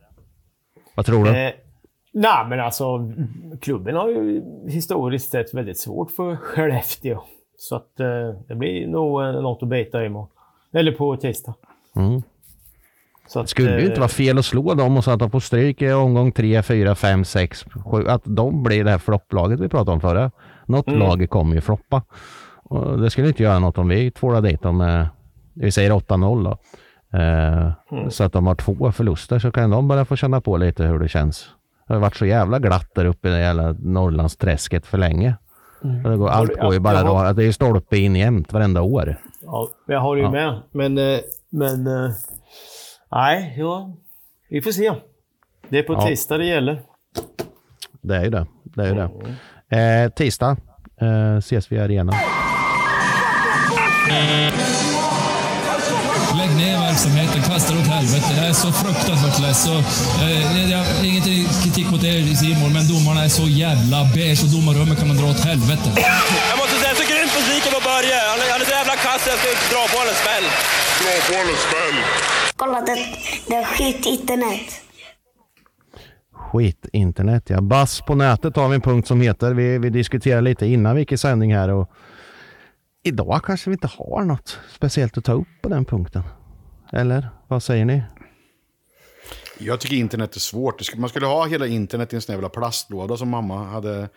Vad 0.96 1.06
tror 1.06 1.26
du? 1.26 1.30
Eh, 1.30 1.52
nej, 2.14 2.46
men 2.50 2.60
alltså 2.60 3.12
klubben 3.62 3.96
har 3.96 4.10
ju 4.10 4.42
historiskt 4.68 5.32
sett 5.32 5.54
väldigt 5.54 5.80
svårt 5.80 6.12
för 6.12 6.36
Skellefteå. 6.36 7.24
Så 7.58 7.76
att 7.76 8.00
eh, 8.00 8.08
det 8.48 8.56
blir 8.56 8.88
nog 8.88 9.22
eh, 9.22 9.32
något 9.32 9.64
att 9.64 9.70
bita 9.70 10.06
imorgon. 10.06 10.30
Eller 10.74 10.92
på 10.92 11.18
tisdag. 11.18 11.54
Mm. 11.96 12.22
Så 13.34 13.40
att, 13.40 13.46
Det 13.46 13.50
skulle 13.50 13.72
ju 13.72 13.80
eh, 13.80 13.86
inte 13.86 14.00
vara 14.00 14.10
fel 14.10 14.38
att 14.38 14.46
slå 14.46 14.74
dem 14.74 14.98
och 14.98 15.04
så 15.04 15.12
att 15.12 15.20
de 15.20 15.32
får 15.32 15.40
stryk 15.40 15.82
i 15.82 15.92
omgång 15.92 16.32
3, 16.32 16.64
4, 16.64 16.96
5, 16.96 17.26
6, 17.26 17.66
7. 17.92 18.08
Att 18.08 18.22
de 18.26 18.64
blir 18.64 18.84
det 18.84 18.92
här 18.92 18.98
flopplaget 18.98 19.60
vi 19.60 19.70
pratade 19.70 19.92
om 19.92 20.02
förra. 20.02 20.32
Något 20.66 20.88
Mm. 20.88 21.00
lag 21.00 21.30
kommer 21.30 21.56
ju 21.56 21.62
floppa. 21.62 22.02
Och 22.64 23.00
det 23.00 23.10
skulle 23.10 23.28
inte 23.28 23.44
göra 23.44 23.60
något 23.60 23.78
om 23.78 23.88
vi 23.88 24.12
tvålar 24.12 24.42
dit 24.42 24.62
dem 24.62 24.78
med, 24.78 25.08
vi 25.54 25.72
säger 25.72 25.92
8-0 25.92 26.44
då. 26.44 26.58
Eh, 27.18 27.72
Mm. 27.92 28.10
Så 28.12 28.24
att 28.24 28.34
de 28.34 28.48
har 28.48 28.56
två 28.56 28.92
förluster 28.92 29.40
så 29.40 29.52
kan 29.52 29.70
de 29.70 29.88
bara 29.88 30.06
få 30.06 30.16
känna 30.16 30.42
på 30.42 30.58
lite 30.58 30.84
hur 30.84 31.00
det 31.00 31.08
känns. 31.08 31.50
Det 31.88 31.94
har 31.94 32.02
varit 32.02 32.16
så 32.16 32.26
jävla 32.26 32.60
glatt 32.60 32.90
där 32.96 33.06
uppe 33.06 33.28
i 33.28 33.32
det 33.32 33.40
jävla 33.40 33.72
Norrlandsträsket 33.80 34.86
för 34.86 34.98
länge. 34.98 35.36
Mm. 35.84 36.04
Det 36.04 36.18
går, 36.18 36.30
allt 36.30 36.60
går 36.62 36.74
ju 36.74 36.80
bara 36.80 37.04
då, 37.04 37.14
har- 37.14 37.26
att 37.26 37.36
det 37.36 37.44
är 37.44 37.52
stolpe 37.52 37.98
in 37.98 38.16
jämt 38.16 38.54
varenda 38.54 38.82
år. 38.82 39.16
Ja, 39.42 39.68
jag 39.88 40.00
har 40.00 40.16
ju 40.16 40.22
Ja. 40.22 40.32
med. 40.32 40.62
Men, 40.72 40.98
eh, 40.98 41.20
men... 41.52 41.88
Nej, 43.12 43.56
ja, 43.58 43.94
vi 44.50 44.62
får 44.62 44.72
se. 44.72 44.92
Det 45.70 45.80
är 45.80 45.84
på 45.84 45.94
Ja. 45.94 46.08
tisdag 46.08 46.38
det 46.38 46.46
gäller. 46.46 46.82
Det 48.02 48.16
är 48.16 48.24
ju 48.24 48.30
det. 48.30 48.46
det, 48.64 48.82
är 48.84 48.88
ju 48.88 48.96
det. 48.96 49.10
Eh, 49.78 50.10
tisdag 50.10 50.58
eh, 51.02 51.38
ses 51.38 51.72
vi 51.72 51.76
i 51.76 51.80
arenan. 51.80 52.16
Lägg 56.38 56.52
ner 56.58 56.80
verksamheten, 56.80 57.42
kasta 57.42 57.74
det 57.74 57.80
åt 57.80 57.88
helvete. 57.88 58.34
Jag 58.38 58.46
är 58.48 58.54
så 58.54 58.72
fruktansvärt 58.72 59.40
less. 59.42 59.64
Så, 59.64 59.74
eh, 60.24 60.72
jag 60.72 60.86
inget 61.06 61.24
kritik 61.64 61.92
mot 61.92 62.04
er 62.04 62.36
Simon, 62.36 62.74
men 62.74 62.88
domarna 62.88 63.24
är 63.24 63.30
så 63.30 63.44
jävla 63.48 63.98
beige 64.16 64.44
och 64.44 64.50
domarrummet 64.56 65.00
kan 65.00 65.08
man 65.08 65.18
dra 65.18 65.28
åt 65.30 65.40
helvete. 65.46 65.90
Börje. 67.90 68.18
Han 68.32 68.40
är, 68.44 68.52
han 68.52 68.62
är 68.62 68.66
så 68.66 68.76
jävla 68.82 68.96
kass, 68.96 69.22
jag 69.32 69.38
ska 69.40 69.50
dra 69.74 69.84
på 69.92 69.98
honom 70.02 70.16
smäll. 70.24 70.46
Dra 71.02 71.14
på 71.28 71.34
en 71.42 71.58
smäll. 71.68 71.98
Kolla, 72.56 72.82
det, 72.82 72.96
det 73.48 73.56
är 73.56 73.64
skit 73.64 74.06
internet. 74.06 74.68
Skit 76.34 76.86
internet 76.94 77.44
ja. 77.50 77.62
Bass 77.62 78.02
på 78.02 78.16
nätet 78.16 78.56
har 78.56 78.70
vi 78.70 78.76
en 78.76 78.82
punkt 78.82 79.08
som 79.08 79.22
heter. 79.22 79.54
Vi, 79.54 79.78
vi 79.78 79.90
diskuterade 79.90 80.42
lite 80.42 80.66
innan 80.66 80.96
vi 80.96 81.02
gick 81.02 81.12
i 81.12 81.18
sändning 81.18 81.56
här 81.56 81.70
och 81.70 81.92
idag 83.04 83.42
kanske 83.44 83.70
vi 83.70 83.74
inte 83.74 83.90
har 83.98 84.24
något 84.24 84.60
speciellt 84.76 85.18
att 85.18 85.26
ta 85.26 85.34
upp 85.34 85.48
på 85.62 85.70
den 85.70 85.86
punkten. 85.86 86.24
Eller 86.94 87.30
vad 87.48 87.64
säger 87.64 87.86
ni? 87.86 88.04
Jag 89.66 89.80
tycker 89.80 89.96
internet 89.96 90.36
är 90.36 90.40
svårt. 90.40 90.98
Man 90.98 91.10
skulle 91.10 91.26
ha 91.26 91.46
hela 91.46 91.68
internet 91.68 92.14
i 92.14 92.16
en 92.16 92.22
sån 92.22 92.34
jävla 92.34 92.50
plastlåda 92.50 93.18
som 93.18 93.30
mamma 93.30 93.64
hade. 93.66 94.10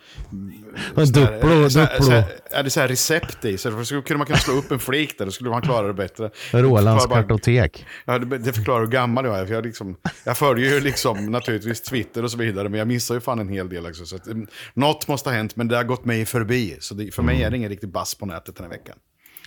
En 0.95 1.05
Duplo, 1.11 1.67
Duplo. 1.67 2.13
Ja, 2.51 2.61
det 2.63 2.67
är 2.67 2.69
så 2.69 2.79
här 2.79 2.87
recept 2.87 3.45
i. 3.45 3.57
Så 3.57 3.85
skulle 3.85 4.17
man 4.17 4.25
kunna 4.25 4.39
slå 4.39 4.53
upp 4.53 4.71
en 4.71 4.79
flik 4.79 5.17
där, 5.17 5.25
då 5.25 5.31
skulle 5.31 5.49
man 5.49 5.61
klara 5.61 5.87
det 5.87 5.93
bättre. 5.93 6.31
Rolands 6.51 7.05
kartotek. 7.05 7.85
Ja, 8.05 8.19
det, 8.19 8.53
förklarar 8.53 8.79
hur 8.79 8.87
gammal 8.87 9.25
jag 9.25 9.39
är. 9.39 9.45
För 9.45 9.53
jag, 9.53 9.65
liksom, 9.65 9.97
jag 10.23 10.37
följer 10.37 10.73
ju 10.73 10.79
liksom 10.79 11.25
naturligtvis 11.25 11.81
Twitter 11.81 12.23
och 12.23 12.31
så 12.31 12.37
vidare, 12.37 12.69
men 12.69 12.77
jag 12.79 12.87
missar 12.87 13.15
ju 13.15 13.21
fan 13.21 13.39
en 13.39 13.49
hel 13.49 13.69
del. 13.69 13.85
Också, 13.85 14.05
så 14.05 14.15
att, 14.15 14.27
mm, 14.27 14.47
något 14.73 15.07
måste 15.07 15.29
ha 15.29 15.35
hänt, 15.37 15.55
men 15.55 15.67
det 15.67 15.75
har 15.75 15.83
gått 15.83 16.05
mig 16.05 16.25
förbi. 16.25 16.77
Så 16.79 16.93
det, 16.93 17.15
för 17.15 17.23
mig 17.23 17.43
är 17.43 17.51
det 17.51 17.57
ingen 17.57 17.69
riktig 17.69 17.89
bass 17.89 18.15
på 18.15 18.25
nätet 18.25 18.55
den 18.55 18.63
här 18.65 18.71
veckan. 18.71 18.95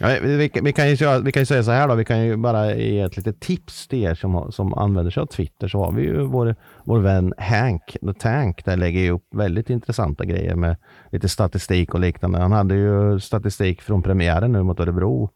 Ja, 0.01 0.19
vi, 0.23 0.37
vi, 0.37 0.73
kan 0.73 0.89
ju, 0.89 1.23
vi 1.25 1.33
kan 1.33 1.43
ju 1.43 1.47
säga 1.47 1.63
så 1.63 1.71
här 1.71 1.89
då, 1.89 1.95
vi 1.95 2.05
kan 2.05 2.25
ju 2.25 2.37
bara 2.37 2.75
ge 2.75 3.01
ett 3.01 3.17
litet 3.17 3.41
tips 3.41 3.89
till 3.89 4.05
er 4.05 4.15
som, 4.15 4.53
som 4.53 4.75
använder 4.75 5.11
sig 5.11 5.21
av 5.21 5.27
Twitter. 5.27 5.69
Så 5.69 5.79
har 5.79 5.93
vi 5.93 6.03
ju 6.03 6.23
vår, 6.23 6.57
vår 6.85 6.99
vän 6.99 7.35
Hank, 7.39 7.97
The 8.01 8.15
Tank, 8.15 8.65
där 8.65 8.77
lägger 8.77 9.01
ju 9.01 9.11
upp 9.11 9.27
väldigt 9.35 9.71
intressanta 9.71 10.25
grejer 10.25 10.55
med 10.55 10.77
lite 11.13 11.29
statistik 11.29 11.95
och 11.95 12.01
liknande. 12.01 12.39
Han 12.39 12.53
hade 12.53 12.75
ju 12.75 13.21
statistik 13.21 13.83
från 13.83 14.03
premiären 14.03 14.53
nu 14.53 14.63
mot 14.63 14.81
Örebro 14.81 15.31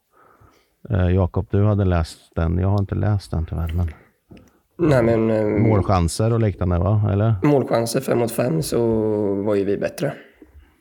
Eh, 0.89 1.09
Jakob, 1.15 1.47
du 1.51 1.63
hade 1.63 1.85
läst 1.85 2.35
den. 2.35 2.57
Jag 2.57 2.67
har 2.67 2.79
inte 2.79 2.95
läst 2.95 3.31
den 3.31 3.45
tyvärr. 3.45 3.73
Men... 3.73 3.87
Nej, 4.77 5.03
men, 5.03 5.29
eh, 5.29 5.45
Målchanser 5.45 6.33
och 6.33 6.39
liknande 6.39 6.79
va? 6.79 7.09
Eller? 7.11 7.35
Målchanser 7.43 8.01
fem 8.01 8.17
mot 8.17 8.31
fem 8.31 8.61
så 8.61 8.79
var 9.33 9.55
ju 9.55 9.65
vi 9.65 9.77
bättre. 9.77 10.13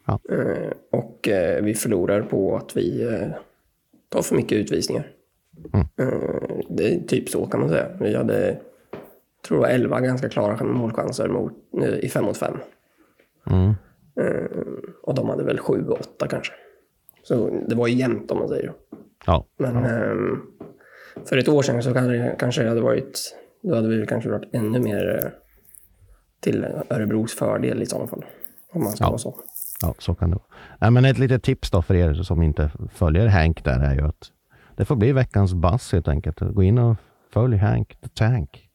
Ja. 0.07 0.21
Eh, 0.31 1.01
och 1.01 1.29
eh, 1.29 1.63
vi 1.63 1.75
förlorar 1.75 2.23
på 2.23 2.57
att 2.57 2.77
vi 2.77 3.07
tar 4.13 4.23
för 4.23 4.37
mycket 4.37 4.59
utvisningar. 4.59 5.11
Mm. 5.73 5.87
Eh, 5.99 6.43
det 6.69 6.95
är 6.95 7.01
typ 7.01 7.29
så 7.29 7.47
kan 7.47 7.61
man 7.61 7.69
säga. 7.69 7.87
Vi 8.01 8.17
hade, 8.17 8.59
tror 9.47 9.63
jag, 9.67 9.75
11 9.75 10.01
ganska 10.01 10.29
klara 10.29 10.65
målchanser 10.65 11.29
mot, 11.29 11.53
eh, 11.83 11.95
i 11.99 12.09
fem 12.09 12.25
mot 12.25 12.37
fem. 12.37 12.59
Mm. 13.51 13.73
Eh, 14.21 14.47
och 15.03 15.15
de 15.15 15.29
hade 15.29 15.45
väl 15.45 15.59
sju, 15.59 15.89
åtta 15.89 16.27
kanske. 16.29 16.53
Så 17.23 17.51
det 17.69 17.75
var 17.75 17.87
ju 17.87 17.95
jämnt 17.95 18.31
om 18.31 18.39
man 18.39 18.49
säger. 18.49 18.73
Ja. 19.27 19.47
Men 19.59 19.77
ehm, 19.77 20.41
för 21.25 21.37
ett 21.37 21.49
år 21.49 21.63
sedan 21.63 21.83
så 21.83 21.95
kanske 22.39 22.63
det, 22.63 22.69
hade 22.69 22.81
varit, 22.81 23.37
då 23.63 23.75
hade 23.75 23.89
vi 23.89 24.07
kanske 24.07 24.31
varit 24.31 24.55
ännu 24.55 24.81
mer 24.81 25.35
till 26.41 26.67
Örebros 26.91 27.35
fördel 27.35 27.83
i 27.83 27.87
sådana 27.87 28.07
fall. 28.09 28.25
Om 28.73 28.83
man 28.83 28.93
ska 28.93 29.05
Ja. 29.05 29.09
vara 29.09 29.19
så. 29.19 29.41
Ja, 29.83 29.95
så 29.99 30.15
kan 30.15 30.31
det 30.31 30.37
vara. 30.37 30.47
Nej, 30.81 30.91
men 30.91 31.05
ett 31.05 31.19
litet 31.19 31.43
tips 31.43 31.71
då 31.71 31.83
för 31.83 31.95
er 31.95 32.15
som 32.15 32.43
inte 32.43 32.71
följer 32.95 33.27
Hank 33.29 33.65
där 33.65 33.81
är 33.81 33.95
ju 33.95 34.07
att 34.09 34.31
det 34.77 34.85
får 34.85 34.97
bli 34.97 35.13
veckans 35.13 35.55
bass 35.55 35.93
helt 35.93 36.09
enkelt. 36.09 36.41
Gå 36.41 36.63
in 36.63 36.79
och 36.79 36.97
följ 37.33 37.57
Hank 37.57 37.89
the 38.03 38.09
Tank. 38.09 38.69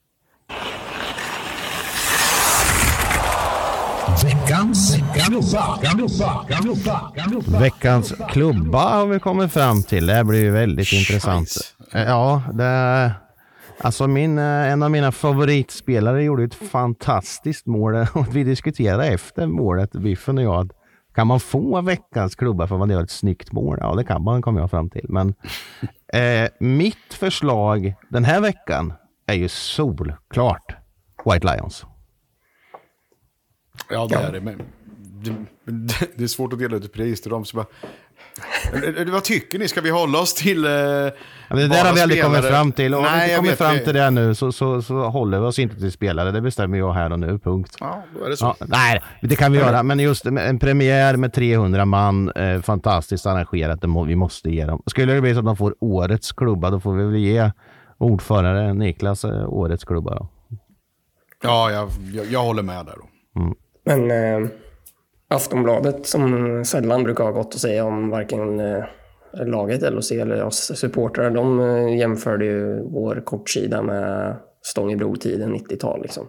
Veckans 4.23 4.97
klubba, 5.13 5.77
klubba, 5.77 6.45
klubba, 6.47 7.11
klubba. 7.15 7.59
Veckans 7.59 8.13
klubba 8.29 8.97
har 8.97 9.05
vi 9.07 9.19
kommit 9.19 9.51
fram 9.53 9.83
till. 9.83 10.05
Det 10.05 10.13
här 10.13 10.23
blir 10.23 10.39
ju 10.39 10.51
väldigt 10.51 10.93
intressant. 10.93 11.49
Eh, 11.93 12.03
Ja, 12.03 12.43
det, 12.53 13.11
alltså 13.81 14.07
min, 14.07 14.37
eh, 14.37 14.71
en 14.71 14.83
av 14.83 14.91
mina 14.91 15.11
favoritspelare 15.11 16.23
gjorde 16.23 16.43
ett 16.43 16.55
fantastiskt 16.55 17.65
mål 17.65 17.95
och 18.13 18.35
vi 18.35 18.43
diskuterade 18.43 19.05
efter 19.07 19.47
målet, 19.47 19.91
Biffen 19.91 20.37
och 20.37 20.43
jag, 20.43 20.71
kan 21.17 21.27
man 21.27 21.39
få 21.39 21.81
veckans 21.81 22.35
klubba 22.35 22.67
för 22.67 22.75
att 22.75 22.79
man 22.79 22.89
gör 22.89 23.03
ett 23.03 23.11
snyggt 23.11 23.51
mål? 23.51 23.77
Ja, 23.81 23.95
det 23.95 24.03
kan 24.03 24.23
man, 24.23 24.41
kom 24.41 24.57
jag 24.57 24.69
fram 24.69 24.89
till. 24.89 25.05
Men 25.09 25.33
eh, 26.13 26.49
mitt 26.59 27.13
förslag 27.13 27.95
den 28.09 28.23
här 28.23 28.41
veckan 28.41 28.93
är 29.25 29.33
ju 29.33 29.49
solklart 29.49 30.75
White 31.25 31.47
Lions. 31.47 31.85
Ja, 33.89 34.07
det 34.07 34.15
är 34.15 34.31
det. 34.31 34.41
Men 34.41 34.61
det, 35.65 36.17
det 36.17 36.23
är 36.23 36.27
svårt 36.27 36.53
att 36.53 36.59
dela 36.59 36.75
ut 36.75 36.93
pris 36.93 37.21
till 37.21 37.31
dem. 37.31 37.45
Så 37.45 37.57
bara, 37.57 37.67
vad 39.11 39.23
tycker 39.23 39.59
ni? 39.59 39.67
Ska 39.67 39.81
vi 39.81 39.89
hålla 39.89 40.19
oss 40.19 40.33
till 40.33 40.65
eh, 40.65 40.69
det 40.69 41.67
där 41.67 41.85
har 41.85 41.93
vi 41.93 42.01
aldrig 42.01 42.23
kommit 42.23 42.45
fram 42.45 42.71
till. 42.71 42.93
Och 42.93 42.99
om 42.99 43.05
vi 43.05 43.11
Nej, 43.11 43.23
inte 43.29 43.35
kommer 43.35 43.55
fram 43.55 43.79
till 43.85 43.93
det 43.93 44.09
nu 44.09 44.35
så, 44.35 44.51
så, 44.51 44.81
så 44.81 44.95
håller 44.95 45.39
vi 45.39 45.45
oss 45.45 45.59
inte 45.59 45.75
till 45.75 45.91
spelare. 45.91 46.31
Det 46.31 46.41
bestämmer 46.41 46.77
jag 46.77 46.93
här 46.93 47.11
och 47.11 47.19
nu, 47.19 47.39
punkt. 47.39 47.75
Ja, 47.79 48.03
då 48.19 48.25
är 48.25 48.29
det 48.29 48.37
så. 48.37 48.55
Ja, 48.59 48.65
nej, 48.67 49.01
det 49.21 49.35
kan 49.35 49.51
vi 49.51 49.57
göra. 49.57 49.83
Men 49.83 49.99
just 49.99 50.25
en 50.25 50.59
premiär 50.59 51.15
med 51.17 51.33
300 51.33 51.85
man, 51.85 52.29
eh, 52.29 52.61
fantastiskt 52.61 53.25
arrangerat. 53.25 53.81
Det 53.81 53.87
må, 53.87 54.03
vi 54.03 54.15
måste 54.15 54.49
ge 54.49 54.65
dem. 54.65 54.83
Skulle 54.85 55.13
det 55.13 55.21
bli 55.21 55.33
så 55.33 55.39
att 55.39 55.45
de 55.45 55.57
får 55.57 55.75
årets 55.79 56.31
klubba, 56.31 56.69
då 56.69 56.79
får 56.79 56.93
vi 56.93 57.03
väl 57.03 57.15
ge 57.15 57.51
ordförande 57.97 58.73
Niklas 58.73 59.25
eh, 59.25 59.49
årets 59.49 59.83
klubba. 59.83 60.15
Då. 60.15 60.29
Ja, 61.43 61.71
jag, 61.71 61.89
jag, 62.13 62.25
jag 62.25 62.43
håller 62.43 62.63
med 62.63 62.85
där. 62.85 62.95
Då. 62.95 63.07
Men 63.85 64.11
eh, 64.11 64.49
Aftonbladet, 65.29 66.05
som 66.05 66.65
sällan 66.65 67.03
brukar 67.03 67.23
ha 67.23 67.31
gått 67.31 67.55
att 67.55 67.59
säga 67.59 67.85
om 67.85 68.09
varken 68.09 68.59
eh, 68.59 68.83
laget, 69.33 69.93
LHC 69.93 70.11
eller 70.11 70.43
oss 70.43 70.71
supportrar, 70.75 71.31
de 71.31 71.59
eh, 71.59 71.97
jämförde 71.97 72.45
ju 72.45 72.83
vår 72.83 73.21
kortsida 73.25 73.81
med 73.81 74.35
Stångebro-tiden 74.61 75.55
90-tal. 75.55 76.01
Liksom. 76.01 76.27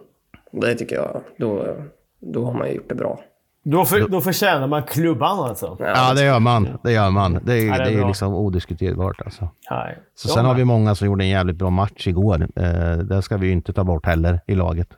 Det 0.51 0.75
tycker 0.75 0.95
jag, 0.95 1.21
då, 1.37 1.75
då 2.21 2.45
har 2.45 2.53
man 2.53 2.67
ju 2.67 2.73
gjort 2.73 2.89
det 2.89 2.95
bra. 2.95 3.19
Då, 3.63 3.85
för, 3.85 4.07
då 4.09 4.21
förtjänar 4.21 4.67
man 4.67 4.83
klubban 4.83 5.39
alltså. 5.39 5.77
Ja, 5.79 6.13
det 6.13 6.23
gör 6.23 6.39
man. 6.39 6.67
Det 6.83 6.91
gör 6.91 7.09
man. 7.09 7.39
Det 7.43 7.53
är, 7.53 7.67
Ja, 7.67 7.77
det 7.77 7.83
är 7.83 7.95
det 7.95 8.01
är 8.01 8.07
liksom 8.07 8.33
odiskuterbart. 8.33 9.21
Alltså. 9.21 9.49
Nej. 9.71 9.97
Så 10.15 10.27
sen 10.27 10.45
har 10.45 10.55
vi 10.55 10.65
många 10.65 10.95
som 10.95 11.07
gjorde 11.07 11.23
en 11.23 11.29
jävligt 11.29 11.55
bra 11.55 11.69
match 11.69 12.07
igår. 12.07 12.47
Eh, 12.55 12.97
det 12.97 13.21
ska 13.21 13.37
vi 13.37 13.47
ju 13.47 13.53
inte 13.53 13.73
ta 13.73 13.83
bort 13.83 14.05
heller 14.05 14.39
i 14.47 14.55
laget. 14.55 14.89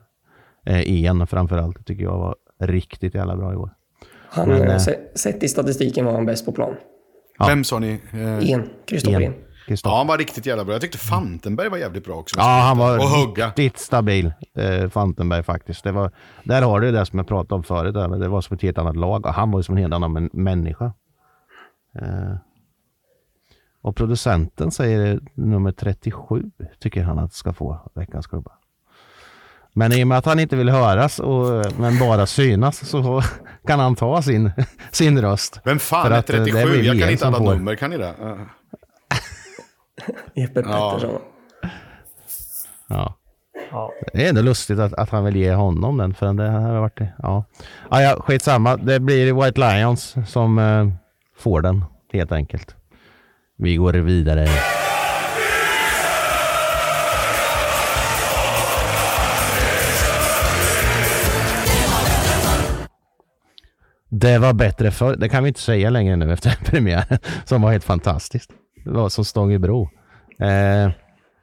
Eh, 0.65 1.05
en 1.05 1.27
framförallt 1.27 1.85
tycker 1.85 2.03
jag 2.03 2.17
var 2.17 2.35
riktigt 2.59 3.15
jävla 3.15 3.35
bra 3.35 3.51
igår. 3.53 3.69
Han, 4.33 4.49
Men, 4.49 4.67
eh, 4.67 4.77
se- 4.77 4.99
sett 5.15 5.43
i 5.43 5.47
statistiken 5.47 6.05
var 6.05 6.11
han 6.13 6.25
bäst 6.25 6.45
på 6.45 6.51
plan. 6.51 6.75
Ja. 7.39 7.45
Vem 7.47 7.63
sa 7.63 7.79
ni? 7.79 7.99
Eh, 8.13 8.51
En, 8.51 8.69
Kristoffer 8.87 9.21
En. 9.21 9.33
Ja, 9.83 9.97
han 9.97 10.07
var 10.07 10.17
riktigt 10.17 10.45
jävla 10.45 10.65
bra. 10.65 10.73
Jag 10.73 10.81
tyckte 10.81 10.97
Fantenberg 10.97 11.69
var 11.69 11.77
jävligt 11.77 12.05
bra 12.05 12.15
också. 12.15 12.35
Ja, 12.39 12.43
han 12.67 12.77
var 12.77 12.97
Och 12.97 13.03
hugga. 13.03 13.47
riktigt 13.47 13.77
stabil, 13.77 14.33
eh, 14.57 14.89
Fantenberg 14.89 15.43
faktiskt. 15.43 15.83
Det 15.83 15.91
var, 15.91 16.11
där 16.43 16.61
har 16.61 16.79
du 16.81 16.91
det 16.91 17.05
som 17.05 17.19
jag 17.19 17.27
pratade 17.27 17.55
om 17.55 17.63
förut, 17.63 17.93
där, 17.93 18.07
men 18.07 18.19
det 18.19 18.27
var 18.27 18.41
som 18.41 18.55
ett 18.55 18.61
helt 18.61 18.77
annat 18.77 18.95
lag 18.95 19.25
och 19.25 19.33
han 19.33 19.51
var 19.51 19.59
ju 19.59 19.63
som 19.63 19.75
en 19.77 19.81
helt 19.81 19.93
annan 19.93 20.17
män- 20.17 20.29
människa. 20.33 20.85
Eh, 22.01 22.35
och 23.81 23.95
producenten 23.95 24.71
säger 24.71 25.19
nummer 25.33 25.71
37 25.71 26.43
tycker 26.79 27.03
han 27.03 27.19
att 27.19 27.33
ska 27.33 27.53
få 27.53 27.91
veckans 27.95 28.27
klubba. 28.27 28.51
Men 29.73 29.93
i 29.93 30.03
och 30.03 30.07
med 30.07 30.17
att 30.17 30.25
han 30.25 30.39
inte 30.39 30.55
vill 30.55 30.69
höras 30.69 31.19
och, 31.19 31.65
men 31.79 31.99
bara 31.99 32.25
synas 32.25 32.89
så 32.89 33.21
kan 33.67 33.79
han 33.79 33.95
ta 33.95 34.21
sin, 34.21 34.51
sin 34.91 35.21
röst. 35.21 35.59
Vem 35.63 35.79
fan 35.79 36.03
För 36.05 36.11
är 36.11 36.17
att, 36.19 36.29
eh, 36.29 36.35
det 36.39 36.45
37? 36.45 36.69
blir 36.69 36.83
Jag 36.83 36.99
kan 36.99 37.09
inte 37.09 37.27
alla 37.27 37.37
får. 37.37 37.53
nummer, 37.55 37.75
kan 37.75 37.89
ni 37.89 37.97
det? 37.97 38.13
Ja. 38.19 38.37
Jeppe. 40.35 40.53
Pettersson. 40.53 41.19
Ja. 42.87 43.15
Ja. 43.71 43.93
Det 44.13 44.25
är 44.25 44.29
ändå 44.29 44.41
lustigt 44.41 44.79
att, 44.79 44.93
att 44.93 45.09
han 45.09 45.25
vill 45.25 45.35
ge 45.35 45.53
honom 45.53 45.97
den, 45.97 46.13
för 46.13 46.33
det 46.33 46.49
har 46.49 46.79
varit 46.79 46.97
det. 46.97 47.13
Ja, 47.21 47.45
ja, 47.91 48.01
ja 48.01 48.21
skitsamma. 48.21 48.77
Det 48.77 48.99
blir 48.99 49.33
White 49.45 49.59
Lions 49.59 50.15
som 50.27 50.59
eh, 50.59 50.87
får 51.37 51.61
den, 51.61 51.83
helt 52.13 52.31
enkelt. 52.31 52.75
Vi 53.57 53.75
går 53.75 53.93
vidare. 53.93 54.47
Det 64.21 64.37
var 64.39 64.53
bättre 64.53 64.91
förr. 64.91 65.15
Det 65.15 65.29
kan 65.29 65.43
vi 65.43 65.47
inte 65.47 65.59
säga 65.61 65.89
längre 65.89 66.15
nu 66.15 66.33
efter 66.33 66.57
premiären, 66.65 67.17
som 67.45 67.61
var 67.61 67.71
helt 67.71 67.83
fantastiskt. 67.83 68.51
Det 68.85 68.91
var 68.91 69.09
som 69.09 69.25
stång 69.25 69.51
i 69.53 69.59
bro. 69.59 69.89
Eh, 70.39 70.91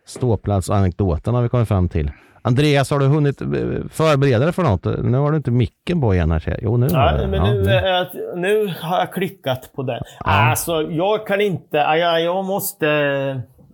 ståplatsanekdoten 0.06 1.34
har 1.34 1.42
vi 1.42 1.48
kommit 1.48 1.68
fram 1.68 1.88
till. 1.88 2.10
Andreas, 2.42 2.90
har 2.90 2.98
du 2.98 3.06
hunnit 3.06 3.40
eh, 3.40 3.48
förbereda 3.90 4.44
dig 4.44 4.52
för 4.52 4.62
något? 4.62 4.84
Nu 4.84 5.18
har 5.18 5.30
du 5.30 5.36
inte 5.36 5.50
micken 5.50 6.00
på 6.00 6.14
igen 6.14 6.30
här. 6.30 6.58
Jo, 6.62 6.76
nu 6.76 6.88
har 6.88 6.96
Ja, 7.12 7.20
jag. 7.20 7.30
men 7.30 7.38
Ja, 7.46 7.52
nu, 7.52 7.62
nu. 7.62 7.70
är 7.70 7.86
jag- 7.92 8.38
nu 8.38 8.74
har 8.80 8.98
jag 8.98 9.12
klickat 9.12 9.70
på 9.74 9.82
den. 9.82 10.02
Alltså, 10.18 10.82
jag 10.82 11.26
kan 11.26 11.40
inte... 11.40 11.76
Jag, 11.76 12.22
jag 12.22 12.44
måste... 12.44 12.86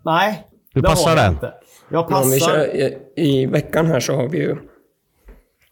Nej. 0.05 0.45
Du 0.75 0.83
passar 0.83 1.17
den? 1.17 1.33
Inte. 1.33 1.53
Jag 1.91 1.99
Ja, 2.05 2.09
passar. 2.09 2.39
kör, 2.53 2.65
i, 2.77 2.99
I 3.17 3.47
veckan 3.47 3.87
här 3.87 4.01
så 4.01 4.15
har 4.17 4.29
vi 4.29 4.39
ju... 4.39 4.57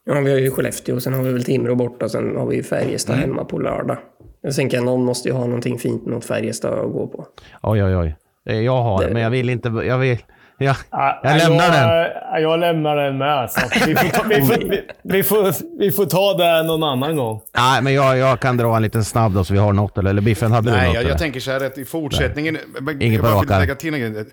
Ja, 0.05 0.21
vi 0.21 0.31
har 0.33 0.39
ju 0.39 0.51
Skellefteå, 0.51 1.01
sen 1.01 1.13
har 1.15 1.23
vi 1.23 1.33
väl 1.33 1.45
Timrå 1.45 1.75
borta, 1.75 2.09
sen 2.09 2.37
har 2.37 2.47
vi 2.47 2.57
ju 2.57 2.63
Färjestad 2.63 3.17
Mm. 3.17 3.29
hemma 3.31 3.45
på 3.45 3.59
lördag. 3.59 3.99
Jag 4.43 4.55
tänker 4.55 4.79
att 4.79 4.85
någon 4.85 5.05
måste 5.05 5.29
ju 5.29 5.35
ha 5.35 5.45
någonting 5.47 5.79
fint 5.79 6.07
mot 6.07 6.25
Färjestad 6.25 6.79
att 6.79 6.93
gå 6.93 7.07
på. 7.07 7.27
Oj, 7.63 7.85
oj, 7.85 7.97
oj. 7.97 8.17
Jag 8.65 8.83
har 8.83 9.05
Det- 9.05 9.13
men 9.13 9.23
jag 9.23 9.31
vill 9.31 9.51
inte... 9.51 9.69
Jag 9.69 9.99
vill... 9.99 10.19
Jag, 10.59 10.77
Ja, 10.91 11.21
jag 11.23 11.37
lämnar 11.39 11.65
jag, 11.65 12.11
den. 12.33 12.43
Jag 12.43 12.61
lämnar 12.61 12.97
den 12.97 13.19
med. 13.19 13.51
Så 13.51 13.61
vi, 13.87 13.95
får 13.95 14.09
ta, 14.09 14.23
vi, 14.29 14.35
får, 14.43 14.57
vi, 14.69 14.83
vi, 15.03 15.23
får, 15.23 15.79
vi 15.79 15.91
får 15.91 16.05
ta 16.05 16.35
det 16.35 16.63
någon 16.63 16.83
annan 16.83 17.17
gång. 17.17 17.41
Nej, 17.57 17.83
men 17.83 17.95
jag, 17.95 18.19
jag 18.19 18.41
kan 18.41 18.57
dra 18.57 18.77
en 18.77 18.83
liten 18.83 19.05
snabb 19.05 19.35
då 19.35 19.45
så 19.45 19.53
vi 19.53 19.59
har 19.59 19.73
något. 19.73 19.99
Eller, 19.99 20.11
eller 20.11 20.23
Biffen, 20.23 20.53
hade 20.53 20.71
du 20.71 20.77
Nej, 20.77 20.87
något? 20.87 20.95
jag, 20.95 21.01
eller? 21.01 21.11
jag 21.11 21.19
tänker 21.19 21.41
så 21.41 21.51
här 21.51 21.67
att 21.67 21.79
i 21.79 21.85
fortsättningen... 21.85 22.59
men 22.81 23.03
Inget 23.03 23.15
jag 23.15 23.23
bara 23.23 23.33
på 23.33 23.53
rak. 23.73 24.29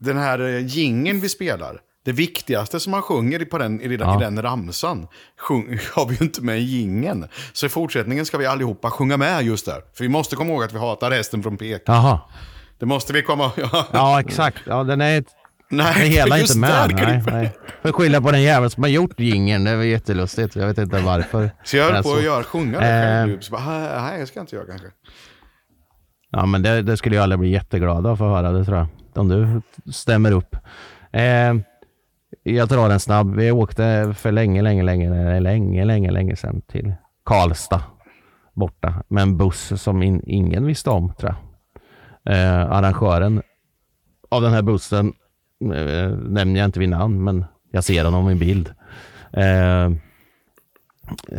Den 0.00 0.18
här 0.18 0.40
eh, 0.56 0.66
gingen 0.66 1.20
vi 1.20 1.28
spelar. 1.28 1.80
Det 2.04 2.12
viktigaste 2.12 2.80
som 2.80 2.90
man 2.90 3.02
sjunger 3.02 3.44
på 3.44 3.58
den, 3.58 3.80
i, 3.80 3.88
den, 3.96 4.08
Ja. 4.08 4.20
i 4.20 4.24
den 4.24 4.42
ramsan 4.42 5.06
sjung, 5.40 5.78
har 5.94 6.06
vi 6.06 6.14
ju 6.14 6.24
inte 6.24 6.42
med 6.42 6.58
i 6.58 6.62
gingen. 6.62 7.26
Så 7.52 7.66
i 7.66 7.68
fortsättningen 7.68 8.26
ska 8.26 8.38
vi 8.38 8.46
allihopa 8.46 8.90
sjunga 8.90 9.16
med 9.16 9.42
just 9.42 9.66
där. 9.66 9.80
För 9.94 10.04
vi 10.04 10.08
måste 10.08 10.36
komma 10.36 10.50
ihåg 10.52 10.62
att 10.64 10.72
vi 10.72 10.78
hatar 10.78 11.10
resten 11.10 11.42
från 11.42 11.56
pek. 11.56 11.82
Jaha. 11.86 12.20
Det 12.78 12.86
måste 12.86 13.12
vi 13.12 13.22
komma 13.22 13.50
ja. 13.56 13.86
Ja, 13.92 14.20
exakt. 14.20 14.58
Ja, 14.66 14.84
den 14.84 15.00
är... 15.00 15.24
Nej, 15.70 15.94
Den 16.00 16.10
hela 16.10 16.38
just 16.38 16.54
inte 16.54 16.60
med. 16.68 16.88
där 16.90 16.94
Nej, 17.06 17.22
det- 17.26 17.32
nej. 17.32 17.52
Får 17.82 17.92
skylla 17.92 18.20
på 18.20 18.30
den 18.30 18.42
jäveln 18.42 18.70
som 18.70 18.82
har 18.82 18.90
gjort 18.90 19.20
jingeln. 19.20 19.64
Det 19.64 19.76
var 19.76 19.82
jättelustigt. 19.82 20.56
Jag 20.56 20.66
vet 20.66 20.78
inte 20.78 21.00
varför. 21.00 21.50
Så 21.64 21.76
jag 21.76 21.84
höll 21.84 21.92
på 21.92 21.96
alltså- 21.98 22.16
att 22.16 22.24
göra, 22.24 22.42
sjunga 22.44 22.80
det 22.80 22.86
Eh, 22.86 23.26
själv. 23.26 23.40
Så 23.40 23.52
bara, 23.52 24.00
nej, 24.02 24.18
jag 24.18 24.28
ska 24.28 24.40
inte 24.40 24.56
göra 24.56 24.66
kanske. 24.66 24.86
Ja, 26.30 26.46
men 26.46 26.62
det, 26.62 26.82
det 26.82 26.96
skulle 26.96 27.16
ju 27.16 27.22
alla 27.22 27.36
bli 27.36 27.48
jätteglada 27.50 28.12
att 28.12 28.18
få 28.18 28.24
höra 28.28 28.52
det 28.52 28.64
tror 28.64 28.76
jag. 28.78 28.86
Om 29.14 29.28
du 29.28 29.62
stämmer 29.92 30.32
upp. 30.32 30.56
Eh, 31.12 31.54
jag 32.52 32.68
drar 32.68 32.90
en 32.90 33.00
snabb. 33.00 33.36
Vi 33.36 33.50
åkte 33.50 34.14
för 34.16 34.32
länge, 34.32 34.62
länge, 34.62 34.82
länge, 34.82 35.40
länge, 35.40 35.84
länge, 35.84 36.10
länge 36.10 36.36
sedan 36.36 36.60
till 36.60 36.94
Karlstad 37.24 37.82
borta 38.54 39.04
med 39.08 39.22
en 39.22 39.36
buss 39.36 39.82
som 39.82 40.02
in, 40.02 40.22
ingen 40.26 40.66
visste 40.66 40.90
om 40.90 41.12
tror 41.18 41.34
jag. 41.34 41.40
Eh, 42.34 42.70
arrangören 42.70 43.42
av 44.28 44.42
den 44.42 44.52
här 44.52 44.62
bussen 44.62 45.12
eh, 45.74 46.08
nämner 46.08 46.60
jag 46.60 46.64
inte 46.64 46.80
vid 46.80 46.88
namn, 46.88 47.24
men 47.24 47.44
jag 47.70 47.84
ser 47.84 48.04
honom 48.04 48.30
i 48.30 48.34
bild. 48.34 48.68
Eh, 49.32 49.90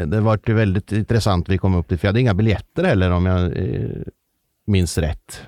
det 0.06 0.22
var 0.22 0.39
ju 0.46 0.54
väldigt 0.54 0.91
intressant 0.91 1.50
vi 1.50 1.58
kom 1.58 1.76
upp 1.76 1.88
dit, 1.88 2.00
för 2.00 2.08
jag 2.08 2.10
hade 2.10 2.22
inga 2.22 2.34
biljetter 2.34 2.84
heller 2.84 3.12
om 3.12 3.26
jag 3.26 3.58
eh, 3.58 4.02
minns 4.68 4.98
rätt. 4.98 5.41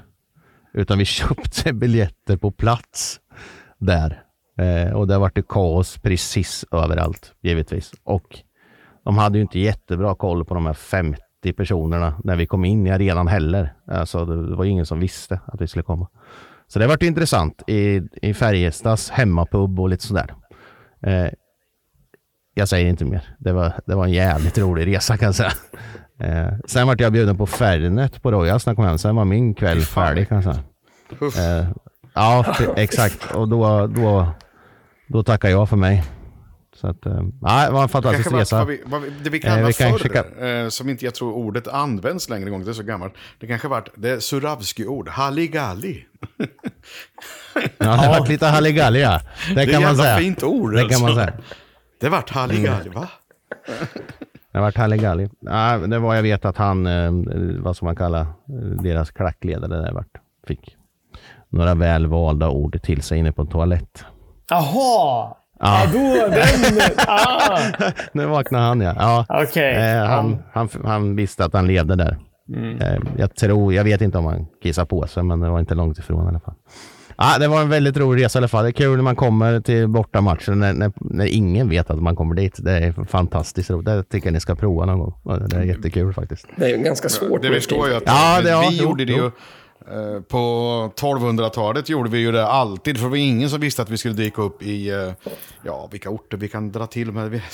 Utan 0.73 0.97
vi 0.97 1.05
köpte 1.19 1.73
biljetter 1.73 2.37
på 2.37 2.51
plats 2.51 3.19
där. 3.77 4.23
Eh, 4.57 4.93
och 4.93 5.07
det 5.07 5.17
vart 5.17 5.35
det 5.35 5.47
kaos 5.47 5.97
precis 5.97 6.65
överallt, 6.71 7.33
givetvis. 7.41 7.91
Och 8.03 8.39
de 9.03 9.17
hade 9.17 9.37
ju 9.37 9.41
inte 9.41 9.59
jättebra 9.59 10.15
koll 10.15 10.45
på 10.45 10.53
de 10.53 10.65
här 10.65 10.73
50 10.73 11.21
personerna 11.57 12.13
när 12.23 12.35
vi 12.35 12.45
kom 12.45 12.65
in 12.65 12.87
i 12.87 12.91
arenan 12.91 13.27
heller. 13.27 13.73
Alltså, 13.87 14.25
det 14.25 14.55
var 14.55 14.65
ingen 14.65 14.85
som 14.85 14.99
visste 14.99 15.39
att 15.45 15.61
vi 15.61 15.67
skulle 15.67 15.83
komma. 15.83 16.07
Så 16.67 16.79
det 16.79 16.87
vart 16.87 17.03
intressant 17.03 17.63
i, 17.67 18.01
i 18.21 18.33
Färjestads 18.33 19.09
hemmapub 19.09 19.79
och 19.79 19.89
lite 19.89 20.03
sådär. 20.03 20.33
Eh, 21.05 21.27
jag 22.53 22.69
säger 22.69 22.89
inte 22.89 23.05
mer. 23.05 23.35
Det 23.39 23.51
var, 23.53 23.73
det 23.85 23.95
var 23.95 24.05
en 24.05 24.11
jävligt 24.11 24.57
rolig 24.57 24.87
resa 24.87 25.17
kan 25.17 25.25
jag 25.25 25.35
säga. 25.35 25.51
Eh, 26.19 26.53
sen 26.65 26.87
vart 26.87 26.99
jag 26.99 27.13
bjuden 27.13 27.37
på 27.37 27.45
Fernet 27.45 28.21
på 28.21 28.31
Rojas 28.31 28.65
när 28.65 28.71
jag 28.71 28.75
kom 28.75 28.85
hem. 28.85 28.97
Sen 28.97 29.15
var 29.15 29.25
min 29.25 29.53
kväll 29.53 29.81
färdig 29.81 30.29
kan 30.29 30.41
jag 30.41 30.55
säga. 30.55 31.59
Eh, 31.59 31.67
ja, 32.13 32.55
exakt. 32.75 33.35
Och 33.35 33.47
då, 33.47 33.87
då, 33.87 34.27
då 35.07 35.23
tackar 35.23 35.49
jag 35.49 35.69
för 35.69 35.77
mig. 35.77 36.03
Så 36.75 36.87
att, 36.87 37.05
eh, 37.05 37.21
nej, 37.41 37.65
det 37.67 37.73
var 37.73 37.83
en 37.83 37.89
fantastisk 37.89 38.31
resa. 38.31 38.65
Vi, 38.65 38.81
vad 38.85 39.01
vi, 39.01 39.09
det 39.23 39.29
vi 39.29 39.39
kallade 39.39 39.61
Eh, 39.61 39.67
vi 39.67 39.73
förr, 39.73 40.09
kan- 40.09 40.47
eh, 40.63 40.69
som 40.69 40.89
inte 40.89 41.05
jag 41.05 41.13
tror 41.15 41.33
ordet 41.33 41.67
används 41.67 42.29
längre 42.29 42.49
gång, 42.49 42.63
det 42.65 42.71
är 42.71 42.73
så 42.73 42.83
gammalt. 42.83 43.13
Det 43.39 43.47
kanske 43.47 43.67
varit 43.67 43.89
det 43.95 44.23
Suravski-ord, 44.23 45.09
halligalli. 45.09 46.05
Ja, 47.77 48.01
det 48.01 48.07
vart 48.07 48.27
lite 48.29 48.45
halligalli 48.45 49.01
ja. 49.01 49.21
Det 49.49 49.55
Det 49.55 49.61
är 49.61 49.65
kan 49.65 49.75
ett 49.75 49.87
man 49.87 49.95
säga. 49.95 50.17
fint 50.17 50.43
ord, 50.43 50.73
Det 50.75 50.89
kan 50.89 51.01
man 51.01 51.09
alltså. 51.09 51.25
säga. 51.25 51.37
Det 52.01 52.09
vart 52.09 52.29
halligalli, 52.29 52.89
va? 52.89 53.07
Det 54.51 54.59
vart 54.59 54.75
halligalli. 54.77 55.29
Nej, 55.39 55.87
det 55.87 55.99
var, 55.99 56.15
jag 56.15 56.23
vet 56.23 56.45
att 56.45 56.57
han, 56.57 56.85
eh, 56.87 57.11
vad 57.63 57.75
ska 57.75 57.85
man 57.85 57.95
kalla, 57.95 58.19
eh, 58.21 58.27
deras 58.83 59.11
klackledare 59.11 59.81
där 59.81 59.91
vart, 59.91 60.07
fick 60.47 60.75
några 61.49 61.75
väl 61.75 62.07
valda 62.07 62.49
ord 62.49 62.81
till 62.83 63.01
sig 63.01 63.19
inne 63.19 63.31
på 63.31 63.41
en 63.41 63.47
toalett. 63.47 64.05
Jaha! 64.49 64.63
Ja. 64.73 65.37
Ja, 65.59 65.85
då 65.93 66.27
den... 66.29 66.81
Ah. 67.07 67.59
nu 68.13 68.25
vaknade 68.25 68.63
han 68.65 68.81
ja. 68.81 68.93
ja. 68.97 69.25
Okej. 69.43 69.75
Eh, 69.75 70.05
han, 70.05 70.31
Ja. 70.31 70.37
han, 70.53 70.69
han 70.85 71.15
visste 71.15 71.45
att 71.45 71.53
han 71.53 71.67
levde 71.67 71.95
där. 71.95 72.17
Mm. 72.55 72.81
Eh, 72.81 72.97
jag 73.17 73.35
tror, 73.35 73.73
jag 73.73 73.83
vet 73.83 74.01
inte 74.01 74.17
om 74.17 74.25
han 74.25 74.45
kissade 74.63 74.87
på 74.87 75.07
sig, 75.07 75.23
men 75.23 75.39
det 75.39 75.49
var 75.49 75.59
inte 75.59 75.75
långt 75.75 75.97
ifrån 75.99 76.25
i 76.25 76.27
alla 76.29 76.39
fall. 76.39 76.53
Ah, 77.15 77.37
det 77.37 77.47
var 77.47 77.61
en 77.61 77.69
väldigt 77.69 77.97
rolig 77.97 78.23
resa 78.25 78.37
i 78.37 78.39
alla 78.39 78.47
fall. 78.47 78.63
Det 78.63 78.69
är 78.69 78.71
kul 78.71 78.95
när 78.95 79.03
man 79.03 79.15
kommer 79.15 79.59
till 79.61 79.87
bortamatchen 79.87 80.59
när, 80.59 80.73
när, 80.73 80.91
när 80.95 81.25
ingen 81.25 81.69
vet 81.69 81.89
att 81.89 82.01
man 82.01 82.15
kommer 82.15 82.35
dit. 82.35 82.55
Det 82.63 82.71
är 82.71 83.05
fantastiskt 83.05 83.69
roligt. 83.69 83.85
Det 83.85 84.03
tycker 84.03 84.27
jag 84.27 84.33
ni 84.33 84.39
ska 84.39 84.55
prova 84.55 84.85
någon 84.85 84.99
gång. 84.99 85.13
Det 85.49 85.57
är 85.57 85.61
jättekul 85.63 86.13
faktiskt. 86.13 86.47
Det 86.55 86.65
är 86.65 86.69
ju 86.69 86.83
ganska 86.83 87.09
svårt. 87.09 87.41
Det 87.41 87.49
med 87.49 87.55
förstår 87.57 87.87
jag 87.89 87.97
att 87.97 88.03
Ja, 88.05 88.39
det- 88.43 88.49
ja, 88.49 88.67
vi 88.69 88.77
jo, 88.77 88.83
gjorde 88.83 89.05
det 89.05 89.13
jo. 89.13 89.23
ju. 89.23 89.31
Eh, 89.91 90.21
På 90.21 90.37
1200-talet 90.95 91.89
gjorde 91.89 92.09
vi 92.09 92.17
ju 92.17 92.31
det 92.31 92.47
alltid, 92.47 92.97
för 92.97 93.03
det 93.03 93.09
var 93.09 93.17
ingen 93.17 93.49
som 93.49 93.59
visste 93.59 93.81
att 93.81 93.89
vi 93.89 93.97
skulle 93.97 94.13
dyka 94.13 94.41
upp 94.41 94.63
i, 94.63 94.89
eh, 94.89 95.11
ja, 95.63 95.87
vilka 95.91 96.09
orter 96.09 96.37
vi 96.37 96.47
kan 96.49 96.71
dra 96.71 96.87
till 96.87 97.11
med. 97.11 97.41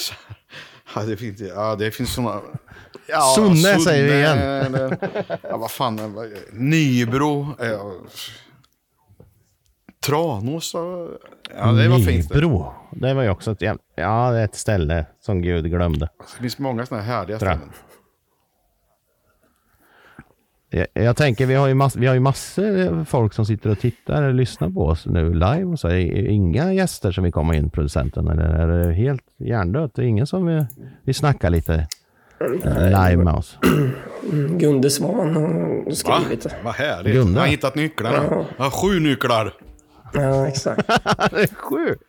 Ja, 0.95 1.01
det 1.01 1.17
finns, 1.17 1.39
ja, 1.41 1.75
det 1.75 1.91
finns 1.91 2.13
sådana... 2.13 2.41
Ja, 3.07 3.33
Sunne 3.35 3.79
säger 3.79 4.03
vi 4.11 4.13
igen. 4.19 4.37
eller- 4.37 4.97
Ja, 5.43 5.57
vad 5.57 5.71
fan, 5.71 5.99
eh, 5.99 6.05
Nybro. 6.51 7.41
eh, 7.59 7.79
Tranås, 10.05 10.71
ja, 11.55 11.71
det 11.71 11.87
var 11.87 11.97
fint. 11.99 12.29
det. 12.29 12.35
Nybro. 12.35 12.73
Det 12.91 13.13
var 13.13 13.23
ju 13.23 13.29
också 13.29 13.51
ett, 13.51 13.61
ja, 13.95 14.37
ett 14.39 14.55
ställe 14.55 15.05
som 15.21 15.41
Gud 15.41 15.65
glömde. 15.69 16.09
Det 16.35 16.41
finns 16.41 16.59
många 16.59 16.85
sådana 16.85 17.03
här 17.03 17.15
härliga 17.17 17.37
ställen. 17.37 17.71
Jag, 20.75 20.87
jag 20.93 21.17
tänker, 21.17 21.45
vi 21.45 21.53
har, 21.53 21.67
ju 21.67 21.73
mass, 21.73 21.95
vi 21.95 22.07
har 22.07 22.13
ju 22.13 22.19
massor 22.19 23.05
folk 23.05 23.33
som 23.33 23.45
sitter 23.45 23.69
och 23.69 23.79
tittar 23.79 24.23
och 24.23 24.33
lyssnar 24.33 24.69
på 24.69 24.85
oss 24.85 25.05
nu 25.05 25.33
live. 25.33 25.63
Och 25.63 25.79
så. 25.79 25.89
Inga 25.89 26.73
gäster 26.73 27.11
som 27.11 27.23
vill 27.23 27.33
komma 27.33 27.55
in, 27.55 27.69
producenten? 27.69 28.27
Eller 28.27 28.43
är 28.43 28.87
det 28.87 28.93
helt 28.93 29.23
hjärndött? 29.37 29.95
Det 29.95 30.01
är 30.01 30.05
ingen 30.05 30.27
som 30.27 30.45
vill, 30.45 30.65
vill 31.03 31.15
snacka 31.15 31.49
lite 31.49 31.87
eh, 32.63 32.85
live 32.85 33.23
med 33.23 33.33
oss? 33.33 33.57
Gunde 34.49 34.89
Svan 34.89 35.35
har 35.35 35.85
Va? 35.85 35.91
skrivit. 35.91 36.47
Vad 36.63 36.73
härligt. 36.73 37.13
Gunnar. 37.13 37.33
Jag 37.33 37.41
har 37.41 37.47
hittat 37.47 37.75
nycklarna. 37.75 38.23
Ja. 38.29 38.45
Jag 38.57 38.63
har 38.63 38.71
sju 38.71 38.99
nycklar. 38.99 39.53
Ja, 40.13 40.47
exakt. 40.47 40.87
det 41.31 41.41
är 41.41 41.55
sjukt! 41.55 42.03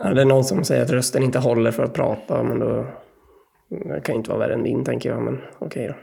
Ja, 0.00 0.14
det 0.14 0.20
är 0.20 0.24
någon 0.24 0.44
som 0.44 0.64
säger 0.64 0.82
att 0.82 0.90
rösten 0.90 1.22
inte 1.22 1.38
håller 1.38 1.70
för 1.70 1.82
att 1.84 1.94
prata, 1.94 2.42
men 2.42 2.58
då... 2.58 2.86
Det 3.68 4.00
kan 4.00 4.14
inte 4.14 4.30
vara 4.30 4.38
värre 4.38 4.54
än 4.54 4.62
din, 4.62 4.84
tänker 4.84 5.08
jag, 5.10 5.22
men 5.22 5.40
okej 5.58 5.86
då. 5.88 5.94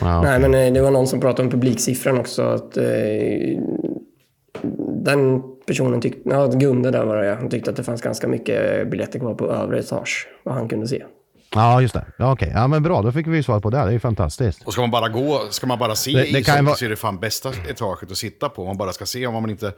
Ja, 0.00 0.22
Nej, 0.22 0.38
men 0.40 0.54
eh, 0.54 0.72
det 0.72 0.82
var 0.82 0.90
någon 0.90 1.06
som 1.06 1.20
pratade 1.20 1.42
om 1.42 1.50
publiksiffran 1.50 2.18
också. 2.18 2.42
Att, 2.42 2.76
eh, 2.76 2.84
den 5.04 5.42
personen 5.66 6.00
tyckte, 6.00 6.20
ja, 6.30 6.46
Gunde 6.46 6.90
där 6.90 7.04
var 7.04 7.16
det, 7.16 7.26
ja. 7.26 7.34
han 7.34 7.48
tyckte 7.48 7.70
att 7.70 7.76
det 7.76 7.84
fanns 7.84 8.02
ganska 8.02 8.28
mycket 8.28 8.88
biljetter 8.90 9.18
kvar 9.18 9.34
på 9.34 9.50
övre 9.52 9.78
etage, 9.78 10.28
vad 10.42 10.54
han 10.54 10.68
kunde 10.68 10.88
se. 10.88 11.04
ja 11.54 11.80
just 11.82 11.94
det. 11.94 12.04
Ja, 12.18 12.32
okej. 12.32 12.52
Ja, 12.54 12.66
men 12.68 12.82
bra, 12.82 13.02
då 13.02 13.12
fick 13.12 13.26
vi 13.26 13.42
svar 13.42 13.60
på 13.60 13.70
det. 13.70 13.76
Det 13.76 13.82
är 13.82 13.90
ju 13.90 14.00
fantastiskt. 14.00 14.62
Och 14.66 14.72
ska 14.72 14.80
man 14.82 14.90
bara 14.90 15.08
gå, 15.08 15.40
ska 15.50 15.66
man 15.66 15.78
bara 15.78 15.94
se 15.94 16.12
Det- 16.12 16.18
det 16.18 16.26
kan 16.30 16.38
ishockey 16.40 16.62
vara- 16.64 16.76
så 16.76 16.84
är 16.84 16.88
det 16.88 16.96
fan 16.96 17.18
bästa 17.18 17.50
etaget 17.68 18.10
att 18.10 18.16
sitta 18.16 18.48
på. 18.48 18.62
Om 18.62 18.68
man 18.68 18.76
bara 18.76 18.92
ska 18.92 19.06
se 19.06 19.26
om 19.26 19.34
man 19.34 19.50
inte... 19.50 19.72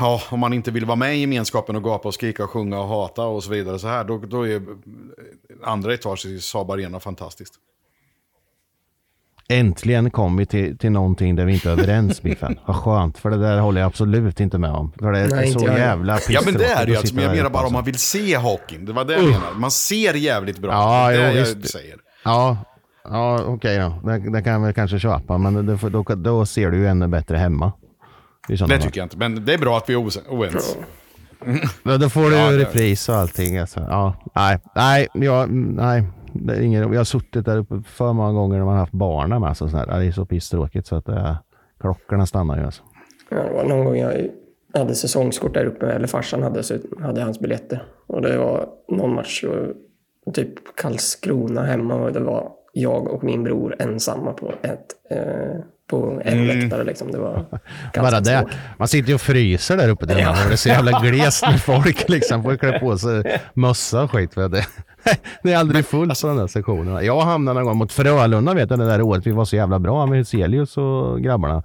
Ja, 0.00 0.20
om 0.30 0.40
man 0.40 0.52
inte 0.52 0.70
vill 0.70 0.84
vara 0.84 0.96
med 0.96 1.16
i 1.16 1.20
gemenskapen 1.20 1.76
och 1.76 1.84
gapa 1.84 2.08
och 2.08 2.14
skrika 2.14 2.44
och 2.44 2.50
sjunga 2.50 2.80
och 2.80 2.88
hata 2.88 3.22
och 3.24 3.44
så 3.44 3.50
vidare 3.50 3.78
så 3.78 3.86
här, 3.88 4.04
då, 4.04 4.18
då 4.18 4.46
är 4.48 4.62
andra 5.64 5.94
etaget 5.94 6.24
i 6.24 6.40
Saab 6.40 6.70
Arena 6.70 7.00
fantastiskt. 7.00 7.54
Äntligen 9.48 10.10
kom 10.10 10.36
vi 10.36 10.46
till, 10.46 10.78
till 10.78 10.92
någonting 10.92 11.36
där 11.36 11.44
vi 11.44 11.52
inte 11.52 11.68
är 11.68 11.72
överens, 11.72 12.22
Biffen. 12.22 12.58
Vad 12.66 12.76
skönt, 12.76 13.18
för 13.18 13.30
det 13.30 13.36
där 13.36 13.58
håller 13.58 13.80
jag 13.80 13.88
absolut 13.88 14.40
inte 14.40 14.58
med 14.58 14.70
om. 14.70 14.92
För 14.98 15.12
det 15.12 15.18
är 15.18 15.28
Nej, 15.28 15.52
så 15.52 15.58
jävla 15.60 16.18
Ja 16.28 16.40
men 16.44 16.54
det 16.54 16.64
är 16.64 16.84
det 16.84 16.90
ju 16.90 16.96
att 16.96 17.00
alltså, 17.00 17.14
men 17.14 17.24
jag 17.24 17.36
menar 17.36 17.50
bara 17.50 17.58
om 17.58 17.64
alltså. 17.64 17.72
man 17.72 17.84
vill 17.84 17.98
se 17.98 18.36
hockeyn. 18.36 18.84
Det 18.84 18.92
var 18.92 19.04
det 19.04 19.12
jag 19.12 19.22
Usch. 19.22 19.30
menar. 19.30 19.52
Man 19.56 19.70
ser 19.70 20.14
jävligt 20.14 20.58
bra. 20.58 20.70
Ja, 20.72 21.08
det 21.10 21.16
är 21.22 21.28
jo, 21.28 21.32
det 21.32 21.38
jag 21.38 21.68
säger. 21.68 21.96
Ja, 22.24 22.56
ja 23.04 23.44
okej 23.46 23.78
då. 23.78 24.10
Det, 24.10 24.30
det 24.30 24.42
kan 24.42 24.52
jag 24.52 24.60
väl 24.60 24.72
kanske 24.74 24.98
köpa, 24.98 25.38
men 25.38 25.66
det, 25.66 25.76
då, 25.90 26.02
då 26.02 26.46
ser 26.46 26.70
du 26.70 26.76
ju 26.76 26.86
ännu 26.86 27.08
bättre 27.08 27.36
hemma. 27.36 27.72
Det 28.48 28.58
fall. 28.58 28.68
tycker 28.68 29.00
jag 29.00 29.04
inte, 29.04 29.16
men 29.16 29.44
det 29.44 29.54
är 29.54 29.58
bra 29.58 29.76
att 29.76 29.88
vi 29.88 29.92
är 29.94 29.98
oense. 30.02 30.20
Ja, 31.82 31.96
då 31.96 32.08
får 32.08 32.30
du 32.30 32.36
Ja, 32.36 32.52
repris 32.52 33.08
och 33.08 33.14
allting. 33.14 33.58
Alltså. 33.58 33.80
Ja, 33.80 34.14
nej, 34.34 34.58
nej, 34.74 35.08
jag, 35.12 35.50
nej. 35.50 36.04
Det 36.34 36.54
är 36.56 36.60
ingen, 36.60 36.92
jag 36.92 37.00
har 37.00 37.04
suttit 37.04 37.44
där 37.44 37.56
uppe 37.58 37.82
för 37.86 38.12
många 38.12 38.32
gånger 38.32 38.58
när 38.58 38.64
man 38.64 38.74
har 38.74 38.80
haft 38.80 38.92
barnen 38.92 39.40
med. 39.40 39.56
Så 39.56 39.68
sådär. 39.68 39.86
Det 39.98 40.06
är 40.06 40.12
så 40.12 40.26
pisstråkigt 40.26 40.86
så 40.86 40.96
att 40.96 41.06
det, 41.06 41.36
klockorna 41.80 42.26
stannar 42.26 42.58
ju. 42.58 42.64
Alltså. 42.64 42.82
Ja, 43.28 43.36
det 43.36 43.52
var 43.54 43.64
någon 43.64 43.84
gång 43.84 43.96
jag 43.96 44.28
hade 44.74 44.94
säsongskort 44.94 45.54
där 45.54 45.64
uppe, 45.66 45.86
eller 45.92 46.06
farsan 46.06 46.42
hade, 46.42 46.62
så 46.62 46.74
hade 47.00 47.22
hans 47.22 47.40
biljetter. 47.40 47.82
Och 48.06 48.22
det 48.22 48.38
var 48.38 48.68
någon 48.88 49.14
match, 49.14 49.44
typ 50.32 50.76
Karlskrona 50.76 51.62
hemma, 51.64 51.94
och 51.94 52.12
det 52.12 52.20
var 52.20 52.48
jag 52.72 53.08
och 53.08 53.24
min 53.24 53.42
bror 53.42 53.76
ensamma 53.78 54.32
på, 54.32 54.52
ett, 54.62 54.86
eh, 55.10 55.60
på 55.90 56.22
en 56.24 56.46
läktare. 56.46 56.84
Liksom. 56.84 57.10
Det 57.12 57.18
var 57.18 57.34
ganska 57.92 58.02
Bara 58.02 58.20
det. 58.20 58.40
svårt. 58.40 58.52
Man 58.78 58.88
sitter 58.88 59.08
ju 59.08 59.14
och 59.14 59.20
fryser 59.20 59.76
där 59.76 59.88
uppe. 59.88 60.06
Ja. 60.08 60.36
Det 60.48 60.52
är 60.52 60.56
så 60.56 60.68
jävla 60.68 61.00
glest 61.00 61.42
med 61.46 61.60
folk. 61.62 62.08
Liksom. 62.08 62.42
Får 62.42 62.56
klä 62.56 62.78
på 62.80 62.98
sig 62.98 63.40
mössa 63.54 64.02
och 64.02 64.10
skit. 64.10 64.34
För 64.34 64.48
det. 64.48 64.66
det 65.42 65.52
är 65.52 65.58
aldrig 65.58 65.86
fullt 65.86 66.20
på 66.22 66.26
de 66.26 66.36
där 66.36 66.46
sektionerna. 66.46 67.02
Jag 67.02 67.20
hamnade 67.20 67.58
någon 67.58 67.66
gång 67.66 67.76
mot 67.76 67.92
Frölunda 67.92 68.54
vet 68.54 68.70
jag, 68.70 68.78
det 68.78 68.86
där 68.86 69.02
året. 69.02 69.26
Vi 69.26 69.30
var 69.30 69.44
så 69.44 69.56
jävla 69.56 69.78
bra 69.78 70.06
med 70.06 70.18
Huselius 70.18 70.76
och 70.76 71.20
grabbarna. 71.20 71.62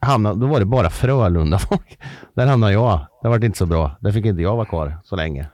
Hamnade, 0.00 0.40
då 0.40 0.46
var 0.46 0.58
det 0.58 0.64
bara 0.66 0.90
Frölunda 0.90 1.58
folk. 1.58 1.98
Där 2.34 2.46
hamnade 2.46 2.72
jag. 2.72 3.06
Det 3.22 3.28
var 3.28 3.44
inte 3.44 3.58
så 3.58 3.66
bra. 3.66 3.96
Där 4.00 4.12
fick 4.12 4.24
inte 4.26 4.42
jag 4.42 4.56
vara 4.56 4.66
kvar 4.66 4.98
så 5.04 5.16
länge. 5.16 5.48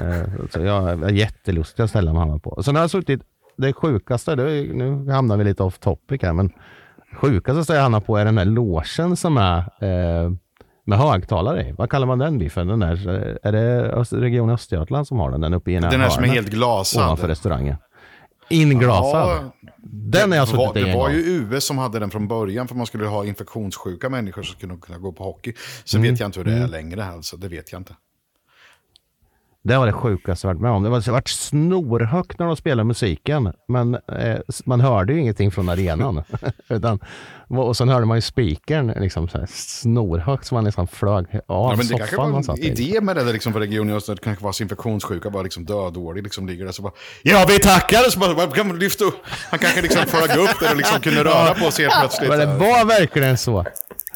Eh, 0.00 0.46
Så 0.50 0.60
jag 0.60 0.80
har 0.80 1.10
jättelustiga 1.10 1.88
ställen 1.88 2.16
att 2.16 2.20
hamna 2.22 2.38
på. 2.38 2.62
Sen 2.62 2.74
har 2.74 2.82
jag 2.82 2.90
suttit, 2.90 3.20
det 3.56 3.72
sjukaste, 3.72 4.34
det 4.34 4.42
är, 4.52 4.74
nu 4.74 5.10
hamnar 5.12 5.36
vi 5.36 5.44
lite 5.44 5.62
off 5.62 5.78
topic 5.78 6.22
här, 6.22 6.32
men 6.32 6.50
sjukaste 7.14 7.64
stället 7.64 7.78
jag 7.78 7.82
hamnar 7.82 8.00
på 8.00 8.16
är 8.16 8.24
den 8.24 8.38
här 8.38 8.44
låsen 8.44 9.16
som 9.16 9.36
är 9.36 9.58
eh, 9.58 10.30
med 10.84 10.98
högtalare 10.98 11.68
i. 11.68 11.72
Vad 11.72 11.90
kallar 11.90 12.06
man 12.06 12.18
den 12.18 12.38
biffen? 12.38 12.66
Den 12.66 12.80
där, 12.80 13.08
eh, 13.08 13.36
är 13.48 13.52
det 13.52 13.88
Region 14.20 14.50
Östergötland 14.50 15.06
som 15.08 15.18
har 15.18 15.30
den? 15.30 15.40
Den 15.40 15.54
uppe 15.54 15.70
i 15.70 15.74
ena 15.74 15.90
Den 15.90 16.00
här 16.00 16.08
som 16.08 16.24
är 16.24 16.28
helt 16.28 16.48
glasad. 16.50 17.02
Ovanför 17.04 17.28
restaurangen. 17.28 17.76
Inglasad. 18.50 19.28
Ja, 19.28 19.52
den 19.82 20.30
har 20.30 20.38
jag 20.38 20.48
det 20.48 20.56
var, 20.56 20.66
suttit 20.66 20.82
i 20.82 20.90
det 20.90 20.96
var 20.96 21.08
gång. 21.08 21.16
ju 21.16 21.22
US 21.22 21.64
som 21.64 21.78
hade 21.78 21.98
den 21.98 22.10
från 22.10 22.28
början 22.28 22.68
för 22.68 22.74
man 22.74 22.86
skulle 22.86 23.06
ha 23.06 23.24
infektionssjuka 23.24 24.08
människor 24.08 24.42
som 24.42 24.56
skulle 24.56 24.76
kunna 24.76 24.98
gå 24.98 25.12
på 25.12 25.24
hockey. 25.24 25.52
Sen 25.84 26.00
Mm, 26.00 26.12
vet 26.12 26.20
jag 26.20 26.28
inte 26.28 26.40
hur 26.40 26.44
det 26.44 26.52
är 26.52 26.56
mm. 26.56 26.70
längre, 26.70 27.04
alltså, 27.04 27.36
det 27.36 27.48
vet 27.48 27.72
jag 27.72 27.80
inte. 27.80 27.94
Det 29.64 29.76
var 29.76 29.86
det 29.86 29.92
sjukaste 29.92 30.46
jag 30.46 30.54
varit 30.54 30.62
med 30.62 30.70
om. 30.70 30.82
Det 30.82 30.88
var 30.88 31.00
det 31.00 31.10
varit 31.10 31.28
snorhögt 31.28 32.38
när 32.38 32.46
de 32.46 32.56
spelade 32.56 32.84
musiken, 32.84 33.52
men 33.68 33.94
eh, 33.94 34.38
man 34.64 34.80
hörde 34.80 35.12
ju 35.12 35.20
ingenting 35.20 35.50
från 35.50 35.68
arenan. 35.68 36.22
Utan, 36.68 36.98
och 37.48 37.76
sen 37.76 37.88
hörde 37.88 38.06
man 38.06 38.16
ju 38.16 38.20
speakern 38.20 38.86
liksom 39.00 39.28
så 39.28 39.38
här 39.38 39.46
snorhögt 39.50 40.46
så 40.46 40.54
man 40.54 40.64
nästan 40.64 40.86
flög 40.86 41.26
av 41.48 41.70
Ja, 41.70 41.74
men 41.76 41.86
det 41.86 41.98
kanske 41.98 42.16
var 42.16 42.52
en 42.52 42.58
idé 42.58 43.00
med 43.00 43.16
det 43.16 43.24
där 43.24 43.32
liksom 43.32 43.52
för 43.52 43.60
regionen 43.60 44.00
det 44.06 44.20
kanske 44.22 44.44
var 44.44 44.62
infektionssjuka, 44.62 45.30
bara 45.30 45.42
liksom 45.42 45.64
dödårig, 45.64 46.22
liksom 46.22 46.46
ligger 46.46 46.64
där 46.64 46.72
så 46.72 46.82
bara 46.82 46.92
Ja, 47.22 47.44
vi 47.48 47.58
tackar! 47.58 48.10
Så 48.10 48.18
bara, 48.18 48.46
kan 48.46 48.68
man 48.68 48.78
lyfta 48.78 49.04
upp? 49.04 49.14
Han 49.50 49.58
kanske 49.58 49.82
liksom 49.82 50.06
flög 50.06 50.38
upp 50.38 50.60
där 50.60 50.70
och 50.70 50.76
liksom 50.76 51.00
kunde 51.00 51.24
röra 51.24 51.54
på 51.54 51.70
sig 51.70 51.84
helt 51.84 52.00
plötsligt. 52.00 52.28
Men 52.30 52.38
det 52.38 52.46
var 52.46 52.84
verkligen 52.84 53.38
så. 53.38 53.64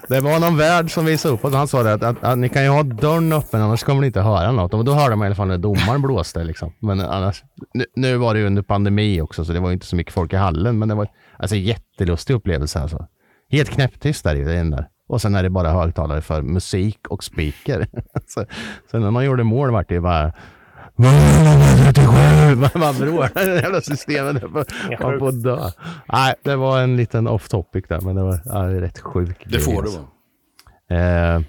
Det 0.08 0.20
var 0.20 0.40
någon 0.40 0.56
värd 0.56 0.90
som 0.90 1.04
visade 1.04 1.34
upp 1.34 1.44
och 1.44 1.50
han 1.50 1.68
sa 1.68 1.82
det 1.82 1.92
att, 1.92 2.02
att, 2.02 2.24
att 2.24 2.38
ni 2.38 2.48
kan 2.48 2.62
ju 2.62 2.68
ha 2.68 2.82
dörren 2.82 3.32
öppen 3.32 3.62
annars 3.62 3.82
kommer 3.82 4.00
ni 4.00 4.06
inte 4.06 4.20
höra 4.20 4.52
något. 4.52 4.74
Och 4.74 4.84
då 4.84 4.92
hörde 4.92 5.16
man 5.16 5.24
i 5.24 5.28
alla 5.28 5.34
fall 5.34 5.48
när 5.48 5.58
domaren 5.58 6.02
blåste 6.02 6.44
liksom. 6.44 6.72
Men 6.78 7.00
annars, 7.00 7.42
nu, 7.74 7.84
nu 7.96 8.16
var 8.16 8.34
det 8.34 8.40
ju 8.40 8.46
under 8.46 8.62
pandemi 8.62 9.20
också 9.20 9.44
så 9.44 9.52
det 9.52 9.60
var 9.60 9.68
ju 9.68 9.74
inte 9.74 9.86
så 9.86 9.96
mycket 9.96 10.14
folk 10.14 10.32
i 10.32 10.36
hallen. 10.36 10.78
Men 10.78 10.88
det 10.88 10.94
var 10.94 11.08
alltså 11.38 11.56
jättelustig 11.56 12.34
upplevelse 12.34 12.80
alltså. 12.80 13.06
Helt 13.50 13.70
knäpptyst 13.70 14.24
där 14.24 14.34
det 14.34 14.40
ju. 14.40 14.70
där. 14.70 14.88
Och 15.08 15.22
sen 15.22 15.34
är 15.34 15.42
det 15.42 15.50
bara 15.50 15.70
högtalare 15.70 16.20
för 16.20 16.42
musik 16.42 16.98
och 17.08 17.24
speaker. 17.24 17.86
så, 18.26 18.44
sen 18.90 19.00
när 19.00 19.10
man 19.10 19.24
gjorde 19.24 19.44
mål 19.44 19.70
vart 19.70 19.88
det 19.88 19.94
ju 19.94 20.00
bara 20.00 20.32
man 20.96 22.68
man 22.74 22.94
vrålade 22.94 23.44
det 23.54 23.54
jävla 23.62 23.80
systemet. 23.80 24.42
På 25.18 25.26
att 25.28 25.42
dö. 25.42 25.70
Nej, 26.12 26.34
det 26.42 26.56
var 26.56 26.80
en 26.80 26.96
liten 26.96 27.26
off 27.28 27.48
topic 27.48 27.84
där, 27.88 28.00
men 28.00 28.16
det 28.16 28.22
var 28.22 28.40
ja, 28.44 28.80
rätt 28.80 28.98
sjukt. 29.00 29.42
Det 29.46 29.60
får 29.60 29.82
det 29.82 29.88
vara. 29.90 31.34
Eh, 31.34 31.40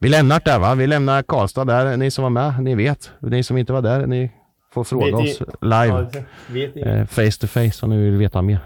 vi 0.00 0.08
lämnar 0.08 0.40
det 0.44 0.50
där 0.50 0.58
va? 0.58 0.74
Vi 0.74 0.86
lämnar 0.86 1.22
Karlstad 1.22 1.64
där. 1.64 1.96
Ni 1.96 2.10
som 2.10 2.22
var 2.22 2.30
med, 2.30 2.62
ni 2.62 2.74
vet. 2.74 3.10
Ni 3.20 3.42
som 3.42 3.58
inte 3.58 3.72
var 3.72 3.82
där, 3.82 4.06
ni 4.06 4.30
får 4.74 4.84
fråga 4.84 5.04
Vet 5.06 5.14
oss 5.14 5.40
ni- 5.40 5.68
live. 5.68 6.06
Ja, 6.12 6.20
vet 6.48 6.74
ni? 6.74 6.80
Eh, 6.82 7.06
face 7.06 7.30
to 7.40 7.46
face 7.46 7.72
om 7.86 7.90
ni 7.90 7.96
vill 7.96 8.16
veta 8.16 8.42
mer. 8.42 8.58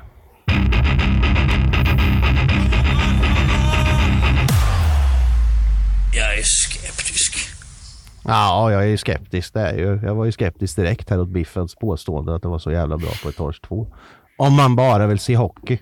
Ja, 8.27 8.72
jag 8.72 8.83
är 8.83 8.87
ju 8.87 8.97
skeptisk. 8.97 9.55
Det 9.55 9.61
är 9.61 9.74
ju. 9.74 10.01
Jag 10.03 10.14
var 10.14 10.24
ju 10.24 10.33
skeptisk 10.33 10.77
direkt 10.77 11.11
här 11.11 11.20
åt 11.20 11.29
Biffens 11.29 11.74
påstående 11.74 12.35
att 12.35 12.43
det 12.43 12.49
var 12.49 12.59
så 12.59 12.72
jävla 12.72 12.97
bra 12.97 13.11
på 13.22 13.29
Etors 13.29 13.61
2. 13.61 13.87
Om 14.39 14.57
man 14.57 14.77
bara 14.77 15.07
vill 15.07 15.18
se 15.18 15.37
hockey. 15.37 15.79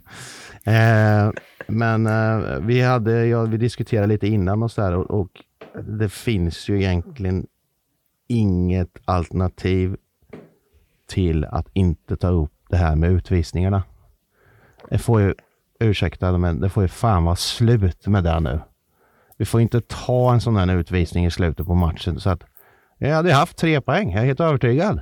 Eh, 0.65 1.31
men 1.67 2.07
eh, 2.07 2.59
vi, 2.61 2.81
hade, 2.81 3.27
ja, 3.27 3.43
vi 3.43 3.57
diskuterade 3.57 4.07
lite 4.07 4.27
innan 4.27 4.63
och 4.63 4.71
så 4.71 4.81
där 4.81 4.95
och, 4.95 5.21
och 5.21 5.31
det 5.99 6.09
finns 6.09 6.69
ju 6.69 6.77
egentligen 6.77 7.47
inget 8.29 8.99
alternativ 9.05 9.97
till 11.09 11.45
att 11.45 11.69
inte 11.73 12.17
ta 12.17 12.29
upp 12.29 12.53
det 12.69 12.77
här 12.77 12.97
med 12.97 13.11
utvisningarna. 13.11 13.83
Det 14.91 14.99
får 14.99 15.21
ju, 15.21 15.35
ursäkta, 15.81 16.39
men 16.39 16.61
det 16.61 16.69
får 16.69 16.83
ju 16.83 16.89
fan 16.89 17.25
vara 17.25 17.37
slut 17.37 18.07
med 18.07 18.25
det 18.25 18.41
nu. 18.41 18.61
Vi 19.37 19.45
får 19.45 19.61
inte 19.61 19.81
ta 19.81 20.33
en 20.33 20.41
sån 20.41 20.57
här 20.57 20.77
utvisning 20.77 21.27
i 21.27 21.31
slutet 21.31 21.67
på 21.67 21.75
matchen 21.75 22.21
så 22.21 22.31
att 22.31 22.43
jag 22.99 23.15
hade 23.15 23.33
haft 23.33 23.57
tre 23.57 23.81
poäng, 23.81 24.13
jag 24.13 24.23
är 24.23 24.27
helt 24.27 24.41
övertygad. 24.41 25.01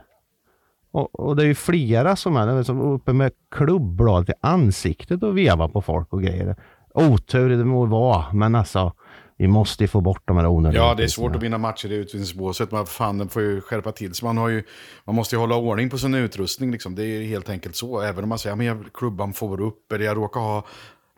Och, 0.93 1.21
och 1.21 1.37
det 1.37 1.43
är 1.43 1.47
ju 1.47 1.55
flera 1.55 2.17
som 2.17 2.37
är 2.37 2.63
som 2.63 2.81
är 2.81 2.93
uppe 2.93 3.13
med 3.13 3.33
klubbblad 3.51 4.31
i 4.31 4.33
ansiktet 4.41 5.23
och 5.23 5.39
vevar 5.39 5.69
på 5.69 5.83
folk 5.83 6.13
och 6.13 6.23
grejer. 6.23 6.57
Otur 6.95 7.49
det 7.49 7.65
må 7.65 7.87
vara, 7.87 8.33
men 8.33 8.55
alltså 8.55 8.93
vi 9.37 9.49
måste 9.49 9.85
ju 9.85 9.89
få 9.89 10.01
bort 10.01 10.23
de 10.25 10.37
här 10.37 10.47
onödiga 10.47 10.83
Ja, 10.83 10.95
det 10.95 11.03
är 11.03 11.09
svårt 11.09 11.37
att 11.37 11.43
vinna 11.43 11.59
matcher 11.59 11.93
i 11.93 11.95
utvisningsbåset. 11.95 12.73
Men 12.73 12.87
fan, 12.87 13.19
den 13.19 13.29
får 13.29 13.43
ju 13.43 13.61
skärpa 13.61 13.93
till 13.93 14.15
sig. 14.15 14.27
Man, 14.27 14.39
har 14.39 14.49
ju, 14.49 14.65
man 15.05 15.15
måste 15.15 15.35
ju 15.35 15.41
hålla 15.41 15.57
ordning 15.57 15.91
på 15.91 15.99
sin 15.99 16.15
utrustning. 16.15 16.71
Liksom. 16.71 16.95
Det 16.95 17.05
är 17.05 17.23
helt 17.23 17.49
enkelt 17.49 17.77
så. 17.77 18.01
Även 18.01 18.23
om 18.23 18.29
man 18.29 18.39
säger 18.39 18.57
att 18.57 18.65
jag, 18.65 18.85
klubban 18.95 19.33
får 19.33 19.61
upp, 19.61 19.93
eller 19.93 20.05
jag 20.05 20.17
råkar 20.17 20.41
ha... 20.41 20.65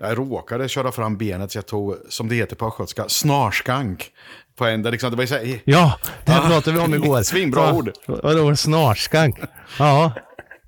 Jag 0.00 0.18
råkade 0.18 0.68
köra 0.68 0.92
fram 0.92 1.16
benet 1.16 1.52
så 1.52 1.58
jag 1.58 1.66
tog, 1.66 1.96
som 2.08 2.28
det 2.28 2.34
heter 2.34 2.56
på 2.56 2.66
östgötska, 2.66 3.04
snarskank. 3.08 4.10
På 4.58 4.64
en, 4.66 4.82
där 4.82 4.90
liksom, 4.90 5.10
det 5.10 5.16
var 5.16 5.22
ju 5.22 5.28
så 5.28 5.34
här, 5.34 5.60
Ja, 5.64 5.98
det 6.24 6.32
här 6.32 6.40
Ah, 6.44 6.48
pratade 6.48 6.76
vi 6.76 6.82
om 6.84 6.94
igår. 6.94 7.22
Svinbra 7.22 7.60
Ja, 7.66 7.72
ord. 7.72 7.90
Vadå 8.06 8.56
snarskank? 8.56 9.38
Ja, 9.78 10.12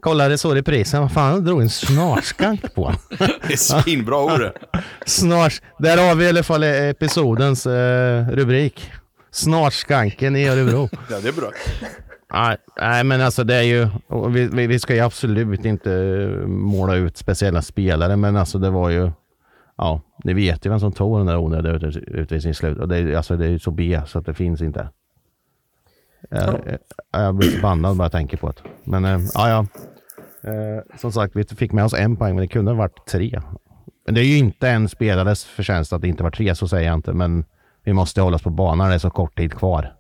kollade 0.00 0.38
så 0.38 0.54
reprisen. 0.54 1.00
Vad 1.02 1.12
fan, 1.12 1.30
han 1.32 1.44
drog 1.44 1.62
en 1.62 1.70
snarskank 1.70 2.74
på. 2.74 2.94
Det 3.18 3.52
är 3.52 3.56
svinbra 3.56 4.18
ord. 4.22 4.50
Snars, 5.06 5.62
där 5.78 6.08
har 6.08 6.14
vi 6.14 6.24
i 6.24 6.28
alla 6.28 6.42
fall 6.42 6.62
episodens 6.62 7.66
eh, 7.66 8.28
rubrik. 8.28 8.90
Snarskanken 9.30 10.36
i 10.36 10.48
Örebro. 10.48 10.88
Ja, 11.10 11.20
det 11.20 11.28
är 11.28 11.32
bra. 11.32 11.50
Nej, 12.32 12.56
nej, 12.80 13.04
men 13.04 13.20
alltså 13.20 13.44
det 13.44 13.54
är 13.54 13.62
ju, 13.62 13.88
vi, 14.30 14.66
vi, 14.66 14.78
ska 14.78 14.94
ju 14.94 15.00
absolut 15.00 15.64
inte 15.64 15.90
måla 16.46 16.94
ut 16.94 17.16
speciella 17.16 17.62
spelare, 17.62 18.16
men 18.16 18.36
alltså 18.36 18.58
det 18.58 18.70
var 18.70 18.90
ju, 18.90 19.10
ja, 19.76 20.00
ni 20.24 20.34
vet 20.34 20.66
ju 20.66 20.70
vem 20.70 20.80
som 20.80 20.92
tog 20.92 21.18
den 21.18 21.26
där 21.26 21.36
onödiga 21.36 21.72
ut- 21.88 21.96
utvisningen 21.96 22.50
i 22.50 22.54
slutet. 22.54 22.82
Och 22.82 22.88
det, 22.88 22.96
är- 22.98 23.16
alltså 23.16 23.36
det 23.36 23.44
är 23.44 23.50
ju 23.50 23.58
så 23.58 23.70
B 23.70 24.00
så 24.06 24.18
att 24.18 24.26
det 24.26 24.34
finns 24.34 24.62
inte. 24.62 24.88
Jag, 26.30 26.60
jag 27.12 27.34
blir 27.34 27.48
förbannad 27.50 27.96
bara 27.96 28.04
jag 28.04 28.12
tänker 28.12 28.36
på 28.36 28.48
det. 28.48 28.62
Men 28.84 29.04
eh, 29.04 29.20
ja, 29.34 29.48
ja. 29.48 29.66
Eh, 30.50 30.98
som 30.98 31.12
sagt, 31.12 31.36
vi 31.36 31.44
fick 31.44 31.72
med 31.72 31.84
oss 31.84 31.94
en 31.94 32.16
poäng, 32.16 32.34
men 32.34 32.42
det 32.42 32.48
kunde 32.48 32.70
ha 32.70 32.78
varit 32.78 33.06
tre. 33.06 33.40
Men 34.06 34.14
det 34.14 34.20
är 34.20 34.24
ju 34.24 34.36
inte 34.38 34.68
en 34.68 34.88
spelares 34.88 35.44
förtjänst 35.44 35.92
att 35.92 36.02
det 36.02 36.08
inte 36.08 36.22
var 36.22 36.30
tre, 36.30 36.54
så 36.54 36.68
säger 36.68 36.86
jag 36.88 36.94
inte. 36.94 37.12
Men 37.12 37.44
vi 37.84 37.92
måste 37.92 38.20
hålla 38.20 38.36
oss 38.36 38.42
på 38.42 38.50
banan, 38.50 38.88
det 38.88 38.94
är 38.94 38.98
så 38.98 39.10
kort 39.10 39.36
tid 39.38 39.54
kvar. 39.54 39.94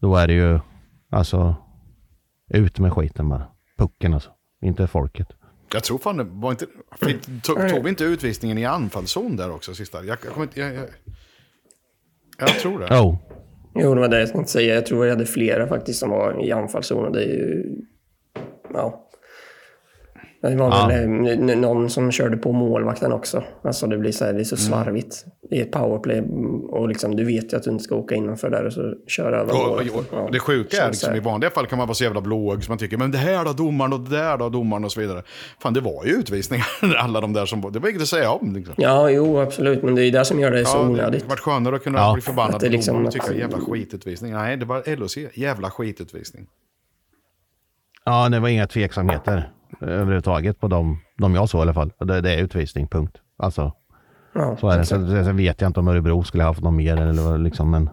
Då 0.00 0.16
är 0.16 0.26
det 0.26 0.32
ju, 0.32 0.60
alltså, 1.12 1.56
ut 2.48 2.78
med 2.78 2.92
skiten 2.92 3.28
bara. 3.28 3.46
Pucken 3.78 4.14
alltså, 4.14 4.30
inte 4.62 4.86
folket. 4.86 5.28
Jag 5.72 5.84
tror 5.84 5.98
fan 5.98 6.16
det 6.16 6.24
var 6.24 6.50
inte... 6.50 6.66
Tog, 7.42 7.68
tog 7.68 7.84
vi 7.84 7.88
inte 7.88 8.04
utvisningen 8.04 8.58
i 8.58 8.64
anfallszon 8.64 9.36
där 9.36 9.50
också 9.50 9.74
sista? 9.74 10.04
Jag, 10.04 10.18
jag 10.36 10.44
inte... 10.44 10.60
Jag, 10.60 10.74
jag, 10.74 10.86
jag 12.38 12.48
tror 12.48 12.78
det. 12.78 13.00
Oh. 13.00 13.16
Jo, 13.74 13.94
det 13.94 14.00
var 14.00 14.08
det 14.08 14.20
jag 14.20 14.32
tänkte 14.32 14.52
säga. 14.52 14.74
Jag 14.74 14.86
tror 14.86 15.04
vi 15.04 15.10
hade 15.10 15.26
flera 15.26 15.66
faktiskt 15.66 15.98
som 15.98 16.10
var 16.10 16.44
i 16.44 16.52
anfallszon. 16.52 17.12
Det 17.12 17.24
är 17.24 17.28
ju... 17.28 17.76
Ja. 18.74 19.01
Det 20.42 20.56
var 20.56 20.66
Ja. 20.70 20.86
väl 20.86 21.50
eh, 21.50 21.56
någon 21.56 21.90
som 21.90 22.12
körde 22.12 22.36
på 22.36 22.52
målvakten 22.52 23.12
också. 23.12 23.44
Alltså 23.64 23.86
det 23.86 23.98
blir 23.98 24.12
så 24.12 24.24
här, 24.24 24.32
det 24.32 24.40
är 24.40 24.44
så 24.44 24.56
slarvigt. 24.56 25.24
Det 25.50 25.58
är 25.60 25.62
ett 25.64 25.70
powerplay 25.70 26.18
mm, 26.18 26.60
och 26.60 26.88
liksom, 26.88 27.16
du 27.16 27.24
vet 27.24 27.52
ju 27.52 27.56
att 27.56 27.62
du 27.62 27.70
inte 27.70 27.84
ska 27.84 27.94
åka 27.94 28.14
innanför 28.14 28.50
där 28.50 28.66
och 28.66 28.72
så 28.72 28.94
köra 29.06 29.40
över 29.40 29.52
Och, 29.52 29.72
och, 29.96 30.04
Ja. 30.12 30.18
och 30.20 30.32
det 30.32 30.38
sjuka 30.38 30.82
är 30.82 30.88
liksom, 30.88 31.14
i 31.14 31.20
vanliga 31.20 31.50
fall 31.50 31.66
kan 31.66 31.78
man 31.78 31.86
vara 31.88 31.94
så 31.94 32.04
jävla 32.04 32.20
blåögd 32.20 32.62
så 32.64 32.70
man 32.70 32.78
tycker 32.78 32.96
men 32.96 33.10
det 33.10 33.18
här 33.18 33.44
då 33.44 33.52
domaren 33.52 33.92
och 33.92 34.00
det 34.00 34.16
där 34.16 34.38
då 34.38 34.48
domaren 34.48 34.84
och 34.84 34.92
så 34.92 35.00
vidare. 35.00 35.22
Fan 35.62 35.74
det 35.74 35.80
var 35.80 36.04
ju 36.04 36.10
utvisningar 36.10 36.66
alla 36.98 37.20
de 37.20 37.32
där 37.32 37.46
som. 37.46 37.72
Det 37.72 37.78
var 37.78 37.88
inget 37.88 38.02
att 38.02 38.08
säga 38.08 38.30
om. 38.30 38.54
Liksom. 38.54 38.74
Ja, 38.78 39.10
jo, 39.10 39.38
absolut. 39.40 39.82
Men 39.82 39.94
det 39.94 40.02
är 40.02 40.04
ju 40.04 40.10
det 40.10 40.24
som 40.24 40.40
gör 40.40 40.50
det 40.50 40.64
så 40.64 40.76
Ja, 40.76 40.82
det 40.82 40.88
onödigt. 40.88 41.22
hade 41.22 41.30
varit 41.30 41.40
skönare 41.40 41.76
att 41.76 41.84
kunna 41.84 41.98
Ja. 41.98 42.12
bli 42.12 42.22
förbannad 42.22 42.54
Att 42.54 42.60
det 42.60 42.66
på 42.66 42.72
liksom 42.72 42.94
domaren 42.94 43.06
och 43.06 43.16
att- 43.20 43.26
tycka 43.26 43.38
jävla 43.38 43.58
skitutvisning. 43.58 44.32
Nej, 44.32 44.56
det 44.56 44.64
var 44.64 44.96
LOC. 44.96 45.16
Jävla 45.34 45.70
skitutvisning. 45.70 46.46
Ja, 48.04 48.28
det 48.28 48.40
var 48.40 48.48
inga 48.48 48.66
tveksamheter 48.66 49.50
överhuvudtaget 49.80 50.60
på 50.60 50.68
de, 50.68 50.98
de 51.18 51.34
jag 51.34 51.48
såg 51.48 51.58
i 51.58 51.62
alla 51.62 51.74
fall. 51.74 51.92
Det, 51.98 52.20
det 52.20 52.34
är 52.34 52.42
utvisning, 52.42 52.88
punkt. 52.88 53.18
Alltså, 53.36 53.72
Ja, 54.32 54.56
så 54.56 54.68
är 54.68 54.78
det. 54.78 54.84
Sen, 54.84 55.24
sen 55.24 55.36
vet 55.36 55.60
jag 55.60 55.68
inte 55.68 55.80
om 55.80 55.88
Örebro 55.88 56.22
skulle 56.22 56.42
ha 56.42 56.50
haft 56.50 56.62
något 56.62 56.74
mer 56.74 56.96
eller 56.96 57.22
vad 57.22 57.40
liksom, 57.40 57.70
men 57.70 57.90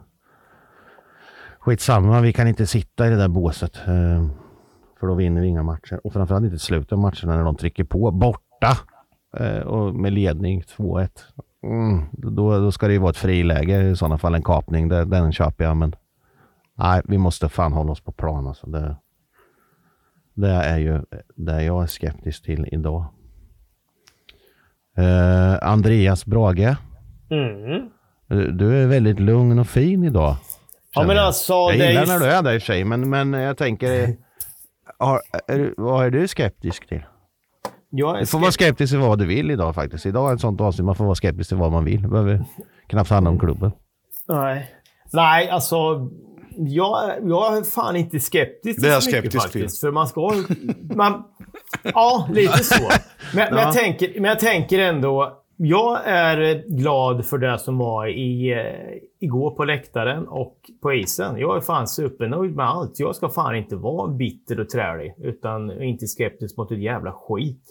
skitsamma, 1.60 2.22
vi 2.22 2.34
kan 2.34 2.48
inte 2.48 2.68
sitta 2.68 3.08
i 3.08 3.10
det 3.10 3.16
där 3.16 3.28
båset. 3.28 3.78
Eh, 3.88 4.28
för 5.00 5.08
då 5.08 5.14
vinner 5.14 5.42
vi 5.42 5.48
inga 5.48 5.64
matcher. 5.64 6.00
Och 6.04 6.14
framförallt 6.14 6.44
inte 6.44 6.56
i 6.56 6.60
slutet 6.60 6.92
av 6.92 7.00
matcherna 7.00 7.36
när 7.36 7.44
de 7.44 7.56
trycker 7.56 7.84
på 7.84 8.12
borta 8.12 8.78
eh, 9.38 9.60
och 9.60 9.96
med 9.96 10.14
ledning 10.14 10.62
2-1. 10.62 11.10
Mm, 11.64 12.04
då, 12.12 12.60
då 12.60 12.72
ska 12.72 12.88
det 12.88 12.94
ju 12.94 13.00
vara 13.00 13.10
ett 13.10 13.18
friläge 13.18 13.82
i 13.82 13.96
sådana 13.96 14.18
fall, 14.18 14.36
en 14.36 14.44
kapning. 14.44 14.88
Det, 14.88 15.06
den 15.06 15.32
köper 15.32 15.64
jag, 15.64 15.78
men 15.78 15.96
nej, 16.78 17.02
vi 17.06 17.18
måste 17.18 17.50
fan 17.50 17.74
hålla 17.74 17.92
oss 17.92 18.02
på 18.02 18.12
plan 18.12 18.48
alltså. 18.48 18.68
Det, 18.68 18.96
det 20.34 20.50
är 20.50 20.78
ju 20.78 21.02
det 21.36 21.64
jag 21.64 21.84
är 21.84 21.88
skeptisk 21.88 22.44
till 22.44 22.68
idag. 22.72 23.06
Eh, 24.98 25.68
Andreas 25.70 26.26
Brage, 26.26 26.76
Mm. 27.32 27.90
du, 28.28 28.52
du 28.52 28.84
är 28.84 28.88
väldigt 28.88 29.20
lugn 29.20 29.60
och 29.60 29.68
fin 29.68 30.04
idag. 30.04 30.36
Ja, 30.96 31.04
men 31.04 31.16
jag. 31.16 31.26
alltså, 31.26 31.54
jag 31.54 31.76
är 31.76 31.88
gillar 31.90 32.02
ju- 32.02 32.08
när 32.08 32.20
du 32.20 32.26
är 32.26 32.44
där 32.44 32.54
i 32.54 32.58
och 32.58 32.62
för 32.62 32.66
sig, 32.74 32.84
men, 32.84 33.10
men 33.10 33.34
jag 33.34 33.58
tänker, 33.58 34.16
har, 35.00 35.22
är, 35.48 35.74
vad 35.78 36.06
är 36.06 36.10
du 36.12 36.28
skeptisk 36.28 36.88
till? 36.88 37.02
Jag 37.90 38.16
är 38.16 38.20
Du 38.20 38.26
får 38.26 38.40
vara 38.40 38.52
skeptisk 38.52 38.92
till 38.94 39.00
vad 39.00 39.20
du 39.20 39.26
vill 39.26 39.52
idag 39.52 39.76
faktiskt. 39.76 40.06
Idag 40.06 40.30
är 40.32 40.34
ett 40.36 40.42
sånt 40.42 40.62
avsnitt, 40.62 40.86
man 40.86 40.96
får 40.96 41.06
vara 41.06 41.16
skeptisk 41.16 41.48
till 41.50 41.58
vad 41.58 41.72
man 41.72 41.86
vill. 41.86 42.02
Det 42.02 42.08
behöver 42.08 42.46
knappt 42.88 43.10
handla 43.10 43.30
om 43.32 43.40
klubben. 43.40 43.72
Nej. 44.28 44.72
Nej, 45.14 45.50
alltså. 45.50 46.10
Jag, 46.68 47.12
jag 47.24 47.58
är 47.58 47.64
fan 47.64 47.96
inte 47.96 48.20
skeptisk 48.20 48.82
Det 48.82 48.88
är 48.88 48.92
jag 48.92 49.04
så 49.04 49.10
mycket 49.10 49.22
skeptisk 49.32 49.52
till. 49.52 49.62
faktiskt. 49.62 49.82
För 49.82 49.92
man 49.92 50.08
ska... 50.08 50.34
Man, 50.96 51.24
ja, 51.84 52.30
lite 52.34 52.64
så. 52.64 52.84
Men, 53.34 53.46
men, 53.46 53.48
Ja. 53.54 53.62
jag 53.62 53.74
tänker, 53.74 54.14
men 54.16 54.24
jag 54.24 54.40
tänker 54.40 54.80
ändå... 54.80 55.42
jag 55.58 56.00
är 56.06 56.64
glad 56.78 57.26
för 57.26 57.38
det 57.38 57.60
som 57.60 57.78
var 57.78 58.08
i, 58.08 58.52
eh, 58.52 59.26
igår 59.26 59.52
på 59.52 59.64
läktaren 59.64 60.28
och 60.28 60.56
på 60.82 60.94
isen. 60.94 61.38
Jag 61.40 61.58
är 61.58 61.62
fan 61.62 61.88
supernöjd 61.88 62.56
med 62.56 62.66
allt. 62.66 63.00
Jag 63.00 63.16
ska 63.16 63.30
fan 63.30 63.56
inte 63.56 63.76
vara 63.76 64.08
bitter 64.08 64.60
och 64.60 64.70
trälig, 64.70 65.14
utan 65.18 65.82
inte 65.84 66.08
skeptisk 66.08 66.58
mot 66.58 66.72
ett 66.72 66.80
jävla 66.84 67.12
skit. 67.12 67.64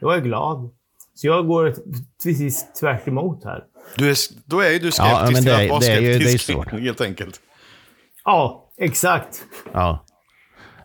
Jag 0.00 0.14
är 0.14 0.20
glad. 0.20 0.70
Så 1.14 1.26
jag 1.26 1.46
går 1.46 1.74
precis 2.24 2.72
tvärt 2.80 3.08
emot 3.08 3.44
här. 3.44 3.64
Du 3.96 4.10
är, 4.10 4.16
då 4.44 4.60
är 4.60 4.70
ju 4.70 4.78
du 4.78 4.90
skeptisk 4.92 5.00
Ja, 5.00 5.28
men 5.32 5.42
till 5.42 5.52
att 5.52 5.70
vara 5.70 5.80
det 5.80 5.86
är 5.86 6.00
ju- 6.00 6.06
det 6.08 6.14
är 6.14 6.18
skeptisk, 6.20 6.44
svårt. 6.52 6.70
helt 6.72 7.00
enkelt. 7.00 7.40
Ja, 8.24 8.70
exakt. 8.78 9.44
Ja. 9.72 10.04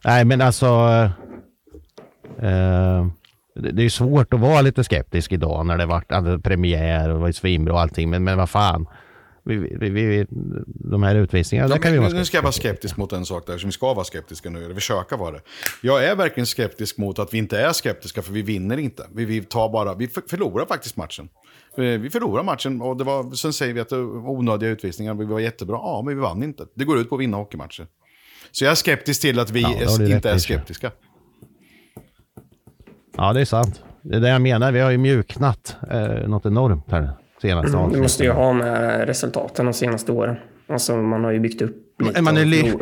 Nej, 0.03 0.25
men 0.25 0.41
alltså... 0.41 0.65
Eh, 0.65 2.47
eh 2.49 3.05
det 3.61 3.83
är 3.83 3.89
svårt 3.89 4.33
att 4.33 4.39
vara 4.39 4.61
lite 4.61 4.83
skeptisk 4.83 5.31
idag 5.31 5.65
när 5.65 5.77
det 5.77 5.85
varit 5.85 6.11
alltså, 6.11 6.39
premiär 6.39 7.09
och 7.09 7.15
det 7.15 7.21
var 7.21 7.31
svinbra 7.31 7.73
och 7.73 7.81
allting. 7.81 8.09
Men, 8.09 8.23
men 8.23 8.37
vad 8.37 8.49
fan. 8.49 8.87
Vi, 9.43 9.55
vi, 9.57 9.89
vi, 9.89 10.25
de 10.65 11.03
här 11.03 11.15
utvisningarna, 11.15 11.67
vara 11.75 11.91
nu, 11.91 11.99
nu 12.13 12.25
ska 12.25 12.37
jag 12.37 12.41
vara 12.41 12.51
skeptisk 12.51 12.97
mot 12.97 13.13
en 13.13 13.25
sak 13.25 13.47
där 13.47 13.57
som 13.57 13.67
vi 13.67 13.71
ska 13.71 13.93
vara 13.93 14.05
skeptiska 14.05 14.49
nu, 14.49 14.65
eller 14.65 14.75
försöka 14.75 15.17
vara 15.17 15.31
det. 15.31 15.41
Jag 15.81 16.05
är 16.05 16.15
verkligen 16.15 16.45
skeptisk 16.47 16.97
mot 16.97 17.19
att 17.19 17.33
vi 17.33 17.37
inte 17.37 17.59
är 17.61 17.73
skeptiska 17.73 18.21
för 18.21 18.33
vi 18.33 18.41
vinner 18.41 18.77
inte. 18.77 19.05
Vi, 19.15 19.25
vi, 19.25 19.41
tar 19.41 19.69
bara, 19.69 19.93
vi 19.95 20.07
för- 20.07 20.23
förlorar 20.29 20.65
faktiskt 20.65 20.97
matchen. 20.97 21.29
Eh, 21.77 21.83
Vi 21.83 22.09
förlorar 22.09 22.43
matchen 22.43 22.81
och 22.81 22.97
det 22.97 23.03
var, 23.03 23.31
sen 23.35 23.53
säger 23.53 23.73
vi 23.73 23.79
att 23.79 23.89
det 23.89 23.97
var 23.97 24.29
onödiga 24.31 24.69
utvisningar, 24.69 25.13
vi 25.13 25.25
var 25.25 25.39
jättebra. 25.39 25.75
Ja, 25.75 26.01
men 26.05 26.15
vi 26.15 26.21
vann 26.21 26.43
inte. 26.43 26.65
Det 26.73 26.85
går 26.85 26.97
ut 26.99 27.09
på 27.09 27.15
att 27.15 27.21
vinna 27.21 27.37
hockeymatcher. 27.37 27.87
Så 28.51 28.63
jag 28.63 28.71
är 28.71 28.75
skeptisk 28.75 29.21
till 29.21 29.39
att 29.39 29.51
vi 29.51 29.61
Ja, 29.61 29.73
är, 29.73 30.11
inte 30.15 30.29
är 30.31 30.37
skeptiska. 30.37 30.91
Ja, 33.17 33.33
det 33.33 33.41
är 33.41 33.45
sant. 33.45 33.83
Det 34.01 34.15
är 34.15 34.19
det 34.19 34.29
jag 34.29 34.41
menar. 34.41 34.71
Vi 34.71 34.79
har 34.79 34.91
ju 34.91 34.97
mjuknat 34.97 35.75
eh, 35.91 36.27
något 36.27 36.45
enormt 36.45 36.91
här 36.91 37.09
senaste 37.41 37.71
Det 37.71 37.77
avsnittet. 37.77 38.01
måste 38.01 38.23
ju 38.23 38.31
ha 38.31 38.53
med 38.53 39.07
resultaten 39.07 39.65
de 39.65 39.73
senaste 39.73 40.11
åren. 40.11 40.35
Alltså 40.67 40.97
man 40.97 41.23
har 41.23 41.31
ju 41.31 41.39
byggt 41.39 41.61
upp 41.61 41.75
lite 42.03 42.21
Man 42.21 42.37
är 42.37 42.45
li- 42.45 42.73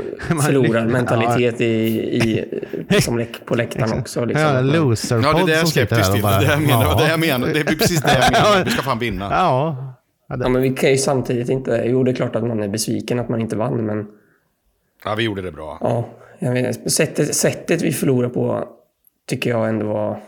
förlorarmentalitet 0.42 1.62
i, 1.62 1.66
i, 1.66 3.02
som 3.02 3.18
läck, 3.18 3.46
på 3.46 3.56
läktaren 3.56 4.00
också. 4.00 4.26
Liksom. 4.26 4.44
Ja, 4.46 4.62
loser 4.62 5.22
Ja, 5.24 5.34
det 5.34 5.42
är 5.42 5.46
det 5.46 5.52
jag 5.52 5.62
är 5.62 5.66
skeptisk 5.66 6.14
till. 6.14 6.22
Det 6.22 6.28
är 6.28 6.40
det 6.40 6.46
jag 6.46 6.62
menar. 6.62 6.84
Ja. 6.84 6.96
Det, 6.98 7.04
är 7.04 7.06
det 7.06 7.12
jag 7.12 7.20
menar. 7.20 7.48
det 7.54 7.60
är 7.60 7.64
precis 7.64 8.02
det 8.02 8.14
jag 8.14 8.32
menar. 8.32 8.66
Vi 8.66 8.72
ska 8.72 8.82
fan 8.82 9.00
vinna. 9.00 9.28
Ja. 9.32 9.84
Ja, 10.30 10.50
men 10.50 10.62
vi 10.62 10.70
kan 10.70 10.90
ju 10.92 10.98
samtidigt 10.98 11.50
inte... 11.50 11.84
Jo, 11.86 12.04
det 12.04 12.12
är 12.12 12.16
klart 12.16 12.36
att 12.36 12.44
man 12.48 12.64
är 12.64 12.68
besviken 12.68 13.20
att 13.20 13.30
man 13.30 13.42
inte 13.42 13.56
vann, 13.56 13.86
men 13.86 14.08
Ja, 15.06 15.16
vi 15.16 15.24
gjorde 15.24 15.42
det 15.42 15.52
bra. 15.52 15.78
ja, 15.82 16.10
jag 16.40 16.52
vet, 16.54 16.92
sättet, 16.92 17.36
sättet 17.36 17.82
vi 17.82 17.92
förlorade 17.92 18.34
på 18.34 18.64
tycker 19.30 19.50
jag 19.50 19.70
ändå 19.70 19.86
var... 19.88 20.20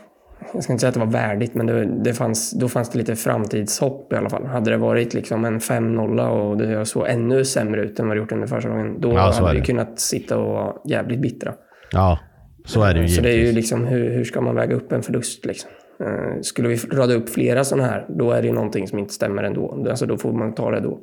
Jag 0.54 0.62
ska 0.64 0.72
inte 0.72 0.80
säga 0.80 0.88
att 0.88 0.94
det 0.94 1.00
var 1.00 1.06
värdigt, 1.12 1.54
men 1.54 1.66
det, 1.66 1.84
det 1.84 2.14
fanns, 2.14 2.50
då 2.50 2.68
fanns 2.68 2.90
det 2.90 2.98
lite 2.98 3.16
framtidshopp 3.16 4.12
i 4.12 4.16
alla 4.16 4.30
fall. 4.30 4.46
Hade 4.46 4.70
det 4.70 4.76
varit 4.76 5.14
liksom 5.14 5.44
en 5.44 5.58
5-0 5.58 6.28
och 6.28 6.56
det 6.56 6.86
såg 6.86 7.06
ännu 7.08 7.44
sämre 7.44 7.80
ut 7.82 8.00
än 8.00 8.08
vad 8.08 8.16
det 8.16 8.20
gjort 8.20 8.32
under 8.32 8.46
försäsongen, 8.46 9.00
då 9.00 9.12
Ja, 9.12 9.32
hade 9.40 9.54
vi 9.60 9.64
kunnat 9.66 10.00
sitta 10.00 10.38
och 10.38 10.52
vara 10.52 10.74
jävligt 10.84 11.20
bittra. 11.20 11.54
ja, 11.92 12.18
så 12.64 12.82
är 12.82 12.94
det 12.94 13.00
ju 13.00 13.08
Så 13.08 13.22
det 13.22 13.28
är 13.28 13.32
ju 13.32 13.38
givetvis. 13.38 13.56
liksom, 13.56 13.84
hur, 13.84 14.10
hur 14.10 14.24
ska 14.24 14.40
man 14.40 14.54
väga 14.54 14.76
upp 14.76 14.92
en 14.92 15.02
förlust? 15.02 15.46
Liksom? 15.46 15.70
Eh, 16.00 16.40
skulle 16.42 16.68
vi 16.68 16.76
rada 16.76 17.14
upp 17.14 17.28
flera 17.28 17.64
sådana 17.64 17.88
här, 17.88 18.06
då 18.08 18.30
är 18.32 18.42
det 18.42 18.48
ju 18.48 18.54
någonting 18.54 18.88
som 18.88 18.98
inte 18.98 19.12
stämmer 19.14 19.42
ändå. 19.42 19.86
Alltså, 19.90 20.06
då 20.06 20.16
får 20.16 20.32
man 20.32 20.54
ta 20.54 20.70
det 20.70 20.80
då. 20.80 20.98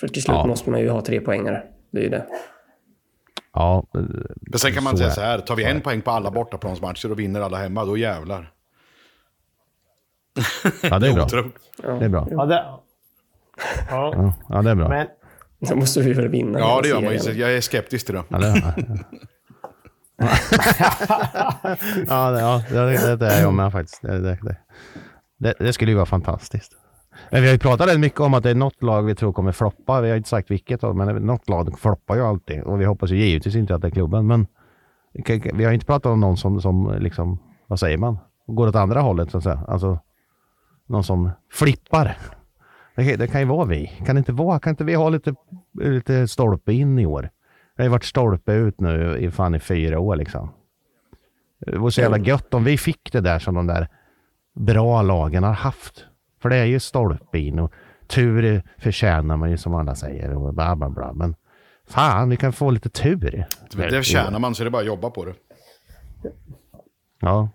För 0.00 0.08
till 0.08 0.22
slut 0.22 0.36
Ja. 0.36 0.46
måste 0.46 0.70
man 0.70 0.80
ju 0.80 0.88
ha 0.88 1.00
tre 1.00 1.20
poängare. 1.20 1.62
Det 1.92 1.98
är 1.98 2.02
ju 2.02 2.08
det. 2.08 2.24
Ja, 3.54 3.86
Men 3.92 4.58
sen 4.58 4.72
kan 4.72 4.84
man 4.84 4.92
Så 4.92 4.96
säga 4.98 5.10
är 5.10 5.14
så 5.14 5.20
här, 5.20 5.38
tar 5.38 5.56
vi 5.56 5.64
en 5.64 5.80
poäng 5.80 6.02
på 6.02 6.10
alla 6.10 6.30
bortaplansmatcher 6.30 7.10
och 7.10 7.18
vinner 7.18 7.40
alla 7.40 7.58
hemma, 7.58 7.84
då 7.84 7.96
jävlar. 7.96 8.52
ja, 10.82 10.98
det 10.98 11.08
är 11.08 11.12
bra. 11.14 11.26
Det 11.98 12.04
är 12.04 12.08
bra. 12.08 12.28
Ja, 12.30 12.46
det, 12.46 12.64
ja. 13.90 14.34
Ja, 14.48 14.62
det 14.62 14.70
är 14.70 14.74
bra. 14.74 14.88
Men 14.88 15.06
Då 15.58 15.76
måste 15.76 16.00
vi 16.00 16.12
väl 16.12 16.28
vinna 16.28 16.58
Ja, 16.58 16.80
det 16.82 16.88
gör 16.88 17.00
man 17.00 17.12
ju. 17.12 17.32
Jag 17.32 17.56
är 17.56 17.60
skeptisk 17.60 18.06
till 18.06 18.14
det. 18.14 18.24
Ja, 18.28 18.38
det, 18.38 18.74
ja, 22.08 22.30
det, 22.30 22.40
ja 22.40 22.62
det, 22.70 23.06
det, 23.06 23.16
det 23.16 23.26
är 23.26 23.42
jag 23.42 23.54
med 23.54 23.72
faktiskt. 23.72 24.02
Det, 24.02 24.20
det, 24.20 24.56
det, 25.38 25.54
det 25.58 25.72
skulle 25.72 25.90
ju 25.90 25.96
vara 25.96 26.06
fantastiskt. 26.06 26.72
Men 27.30 27.40
vi 27.42 27.48
har 27.48 27.52
ju 27.52 27.58
pratat 27.58 27.88
rätt 27.88 28.00
mycket 28.00 28.20
om 28.20 28.34
att 28.34 28.42
det 28.42 28.50
är 28.50 28.54
något 28.54 28.82
lag 28.82 29.02
vi 29.02 29.14
tror 29.14 29.32
kommer 29.32 29.52
floppa. 29.52 30.00
Vi 30.00 30.10
har 30.10 30.16
inte 30.16 30.28
sagt 30.28 30.50
vilket, 30.50 30.82
men 30.82 31.26
något 31.26 31.48
lag 31.48 31.78
floppar 31.78 32.16
ju 32.16 32.22
alltid. 32.22 32.62
Och 32.62 32.80
vi 32.80 32.84
hoppas 32.84 33.10
ju 33.10 33.16
givetvis 33.16 33.54
inte 33.56 33.74
att 33.74 33.80
det 33.82 33.88
är 33.88 33.90
klubben. 33.90 34.26
Men 34.26 34.46
vi 35.54 35.64
har 35.64 35.72
inte 35.72 35.86
pratat 35.86 36.06
om 36.12 36.20
någon 36.20 36.36
som, 36.36 36.60
som 36.60 36.96
liksom, 37.00 37.38
vad 37.66 37.80
säger 37.80 37.98
man, 37.98 38.18
går 38.46 38.66
åt 38.68 38.74
andra 38.76 39.00
hållet 39.00 39.30
så 39.30 39.38
att 39.38 39.44
säga. 39.44 39.60
Alltså, 39.68 39.98
någon 40.86 41.04
som 41.04 41.30
flippar. 41.52 42.16
Det, 42.96 43.08
kan- 43.10 43.18
det 43.18 43.26
kan 43.26 43.40
ju 43.40 43.46
vara 43.46 43.64
vi. 43.64 43.86
Kan 44.06 44.14
det 44.14 44.18
inte 44.18 44.32
vara? 44.32 44.58
Kan 44.58 44.70
inte 44.70 44.84
vi 44.84 44.94
ha 44.94 45.08
lite, 45.08 45.34
lite 45.80 46.28
stolpe 46.28 46.72
in 46.72 46.98
i 46.98 47.06
år? 47.06 47.22
Det 47.76 47.82
har 47.82 47.84
ju 47.84 47.90
varit 47.90 48.04
stolpe 48.04 48.52
ut 48.52 48.80
nu 48.80 49.18
i 49.18 49.30
fan 49.30 49.54
i 49.54 49.60
fyra 49.60 49.98
år 49.98 50.16
liksom. 50.16 50.50
Det 51.66 51.78
vore 51.78 51.92
så 51.92 52.00
jävla 52.00 52.18
gött 52.18 52.54
om 52.54 52.64
vi 52.64 52.78
fick 52.78 53.12
det 53.12 53.20
där 53.20 53.38
som 53.38 53.54
de 53.54 53.66
där 53.66 53.88
bra 54.54 55.02
lagen 55.02 55.42
har 55.44 55.52
haft. 55.52 56.04
För 56.44 56.48
det 56.50 56.56
är 56.56 56.64
ju 56.64 56.80
stolpe 56.80 57.38
in 57.38 57.58
och 57.58 57.72
tur 58.06 58.62
förtjänar 58.78 59.36
man 59.36 59.50
ju 59.50 59.56
som 59.56 59.74
alla 59.74 59.94
säger 59.94 60.34
och 60.34 60.54
bla 60.54 60.76
bla 60.76 60.88
bla. 60.90 61.12
Men 61.12 61.34
fan, 61.88 62.28
vi 62.28 62.36
kan 62.36 62.52
få 62.52 62.70
lite 62.70 62.88
tur. 62.88 63.44
Det 63.76 64.04
tjänar 64.04 64.38
man, 64.38 64.54
så 64.54 64.62
är 64.62 64.64
det 64.64 64.70
bara 64.70 64.80
att 64.80 64.86
jobba 64.86 65.10
på 65.10 65.24
det. 65.24 65.34
Ja, 67.20 67.48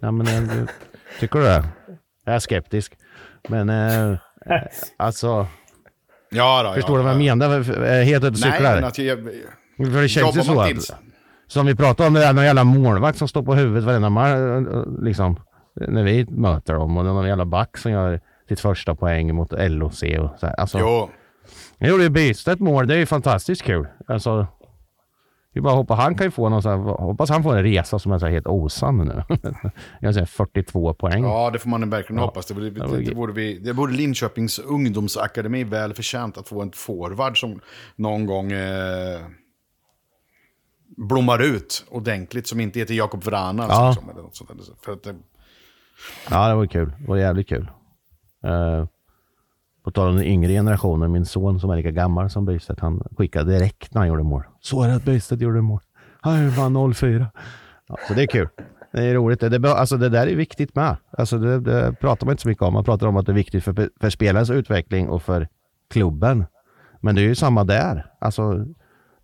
ja 0.00 0.10
men 0.10 0.26
eh, 0.26 0.54
du- 0.56 0.66
tycker 1.20 1.38
du 1.38 1.44
det? 1.44 1.64
Jag 2.24 2.34
är 2.34 2.38
skeptisk. 2.38 2.92
Men 3.48 3.68
eh, 3.70 4.18
alltså, 4.96 5.46
Ja, 6.30 6.62
då, 6.62 6.72
förstår 6.72 6.94
ja, 6.94 6.98
du 6.98 7.04
vad 7.04 7.14
jag 7.14 7.22
ja. 7.22 7.34
menar? 7.36 7.84
Eh, 7.84 8.04
Helt 8.04 8.24
ute 8.24 8.30
Nej, 8.40 8.52
cyklar. 8.52 8.74
men 8.74 8.84
att 8.84 8.98
jag, 8.98 9.18
För 9.76 10.02
det 10.02 10.08
känns 10.08 10.36
ju 10.36 10.42
så 10.42 10.60
att, 10.60 10.90
som 11.46 11.66
vi 11.66 11.74
pratade 11.74 12.06
om, 12.06 12.14
det 12.14 12.24
är 12.24 12.32
någon 12.32 12.44
jävla 12.44 12.64
målvakt 12.64 13.18
som 13.18 13.28
står 13.28 13.42
på 13.42 13.54
huvudet 13.54 13.84
varenda 13.84 14.10
match, 14.10 14.66
liksom, 15.00 15.40
när 15.88 16.02
vi 16.04 16.26
möter 16.30 16.74
dem. 16.74 16.96
Och 16.96 17.04
någon 17.04 17.26
jävla 17.28 17.44
back 17.44 17.76
som 17.78 17.92
gör 17.92 18.20
sitt 18.48 18.60
första 18.60 18.94
poäng 18.94 19.34
mot 19.34 19.52
LOC 19.52 20.02
och 20.02 20.38
så 20.40 20.46
här. 20.46 20.60
Alltså, 20.60 20.78
Jo, 20.78 21.10
jag 21.78 21.90
gjorde 21.90 22.02
ju 22.02 22.08
Bystedt 22.10 22.60
mål, 22.60 22.86
det 22.86 22.94
är 22.94 22.98
ju 22.98 23.06
fantastiskt 23.06 23.62
kul. 23.62 23.86
Alltså, 24.08 24.46
vi 25.52 25.60
bara 25.60 25.74
hoppas 25.74 25.98
han 25.98 26.14
kan 26.14 26.26
ju 26.26 26.30
få 26.30 26.48
någon 26.48 26.62
så 26.62 26.68
här, 26.68 26.76
hoppas 26.76 27.30
han 27.30 27.42
får 27.42 27.56
en 27.56 27.62
resa 27.62 27.98
som 27.98 28.12
är 28.12 28.18
så 28.18 28.26
här 28.26 28.32
helt 28.32 28.46
osann 28.46 28.98
nu. 28.98 29.22
jag 30.00 30.14
säger 30.14 30.26
42 30.26 30.94
poäng. 30.94 31.22
ja, 31.24 31.50
det 31.50 31.58
får 31.58 31.68
man 31.70 31.90
verkligen 31.90 32.22
hoppas. 32.22 32.46
Det, 32.46 32.54
Ja, 32.54 32.60
det, 32.60 32.70
det- 32.96 33.02
det, 33.04 33.14
borde 33.14 33.32
vi, 33.32 33.58
det 33.58 33.74
borde 33.74 33.92
Linköpings 33.92 34.58
ungdomsakademi 34.58 35.64
väl 35.64 35.94
förtjänt 35.94 36.38
att 36.38 36.48
få 36.48 36.62
en 36.62 36.72
forward 36.72 37.40
som 37.40 37.60
någon 37.96 38.26
gång 38.26 38.52
eh, 38.52 39.20
blommar 40.96 41.42
ut 41.42 41.84
ordentligt. 41.90 42.46
Som 42.46 42.60
inte 42.60 42.78
heter 42.78 42.94
Jakob 42.94 43.24
Vrana. 43.24 43.66
Ja. 43.68 43.88
Liksom, 43.90 44.10
eller 44.10 44.22
något 44.22 44.36
sånt. 44.36 44.50
För 44.84 44.92
att 44.92 45.02
det, 45.02 45.14
Ja, 46.30 46.48
det 46.48 46.54
var 46.54 46.66
kul. 46.66 46.92
Det 47.00 47.08
var 47.08 47.16
jävligt 47.16 47.48
kul. 47.48 47.70
Uh, 48.46 48.86
på 49.84 49.90
tal 49.90 50.08
om 50.08 50.16
den 50.16 50.24
yngre 50.24 50.52
generationen, 50.52 51.12
min 51.12 51.24
son 51.26 51.60
som 51.60 51.70
är 51.70 51.76
lika 51.76 51.90
gammal 51.90 52.30
som 52.30 52.44
Bystedt, 52.44 52.80
han 52.80 53.02
skickade 53.18 53.52
direkt 53.52 53.94
när 53.94 54.00
han 54.00 54.08
gjorde 54.08 54.22
mål. 54.22 54.42
Så 54.60 54.82
är 54.82 54.88
det 54.88 54.94
att 54.94 55.04
Bystedt 55.04 55.40
gjorde 55.42 55.60
mål. 55.60 55.80
Han 56.20 56.50
vann 56.50 56.94
04. 56.94 57.26
Ja, 57.88 57.96
så 58.08 58.14
det 58.14 58.22
är 58.22 58.26
kul. 58.26 58.48
Det 58.92 59.04
är 59.04 59.14
roligt. 59.14 59.40
Det, 59.40 59.48
det, 59.58 59.72
alltså 59.74 59.96
det 59.96 60.08
där 60.08 60.26
är 60.26 60.36
viktigt 60.36 60.74
med. 60.74 60.96
Alltså 61.18 61.38
det, 61.38 61.60
det 61.60 61.92
pratar 62.00 62.26
man 62.26 62.32
inte 62.32 62.42
så 62.42 62.48
mycket 62.48 62.62
om. 62.62 62.72
Man 62.74 62.84
pratar 62.84 63.06
om 63.06 63.16
att 63.16 63.26
det 63.26 63.32
är 63.32 63.34
viktigt 63.34 63.64
för, 63.64 63.88
för 64.00 64.10
spelarens 64.10 64.50
utveckling 64.50 65.08
och 65.08 65.22
för 65.22 65.48
klubben. 65.90 66.44
Men 67.00 67.14
det 67.14 67.20
är 67.20 67.24
ju 67.26 67.34
samma 67.34 67.64
där. 67.64 68.06
Alltså, 68.20 68.64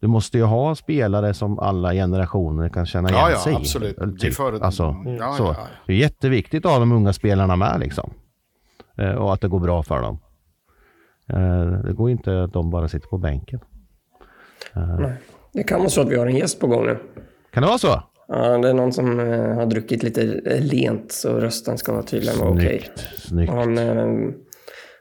du 0.01 0.07
måste 0.07 0.39
ju 0.39 0.45
ha 0.45 0.75
spelare 0.75 1.35
som 1.35 1.59
alla 1.59 1.93
generationer 1.93 2.69
kan 2.69 2.87
känna 2.87 3.09
igen 3.09 3.21
Ja, 3.21 3.31
ja, 3.31 3.39
sig 3.39 3.53
i. 3.53 3.57
absolut. 3.57 3.97
Det 4.21 4.31
för- 4.31 4.61
alltså, 4.65 4.97
Ja, 5.19 5.35
så. 5.37 5.45
ja, 5.45 5.55
ja. 5.59 5.67
Det 5.87 5.93
är 5.93 5.97
jätteviktigt 5.97 6.67
att 6.67 6.73
ha 6.73 6.79
de 6.79 6.93
unga 6.93 7.13
spelarna 7.13 7.57
med 7.57 7.81
liksom. 7.81 8.11
Eh, 9.01 9.15
och 9.15 9.35
att 9.35 9.41
det 9.41 9.49
går 9.49 9.61
bra 9.61 9.83
för 9.83 10.03
dem. 10.03 10.19
Eh, 11.29 11.83
det 11.85 11.93
går 11.93 12.11
inte 12.11 12.43
att 12.43 12.53
de 12.53 12.71
bara 12.71 12.89
sitter 12.89 13.09
på 13.09 13.19
bänken. 13.19 13.61
Nej. 14.99 15.13
Det 15.53 15.63
kan 15.63 15.79
vara 15.79 15.91
så 15.91 16.01
att 16.01 16.09
vi 16.09 16.17
har 16.17 16.27
en 16.27 16.37
gäst 16.37 16.61
på 16.61 16.67
gång 16.67 16.87
nu. 16.87 16.99
Kan 17.53 17.63
det 17.63 17.67
vara 17.67 17.79
så? 17.79 18.03
Ja, 18.29 18.59
det 18.59 18.69
är 18.69 18.75
någon 18.75 18.93
som 18.93 19.21
eh, 19.21 19.55
har 19.55 19.67
druckit 19.67 20.03
lite 20.03 20.41
eh, 20.47 20.65
lent, 20.65 21.13
så 21.13 21.41
rösten 21.41 21.79
ska 21.79 22.03
tydligen 22.03 22.39
vara 22.39 22.51
okej. 22.51 22.91
Snyggt. 22.95 23.21
Snyggt. 23.23 23.53
Han, 23.53 23.79
eh, 23.79 24.35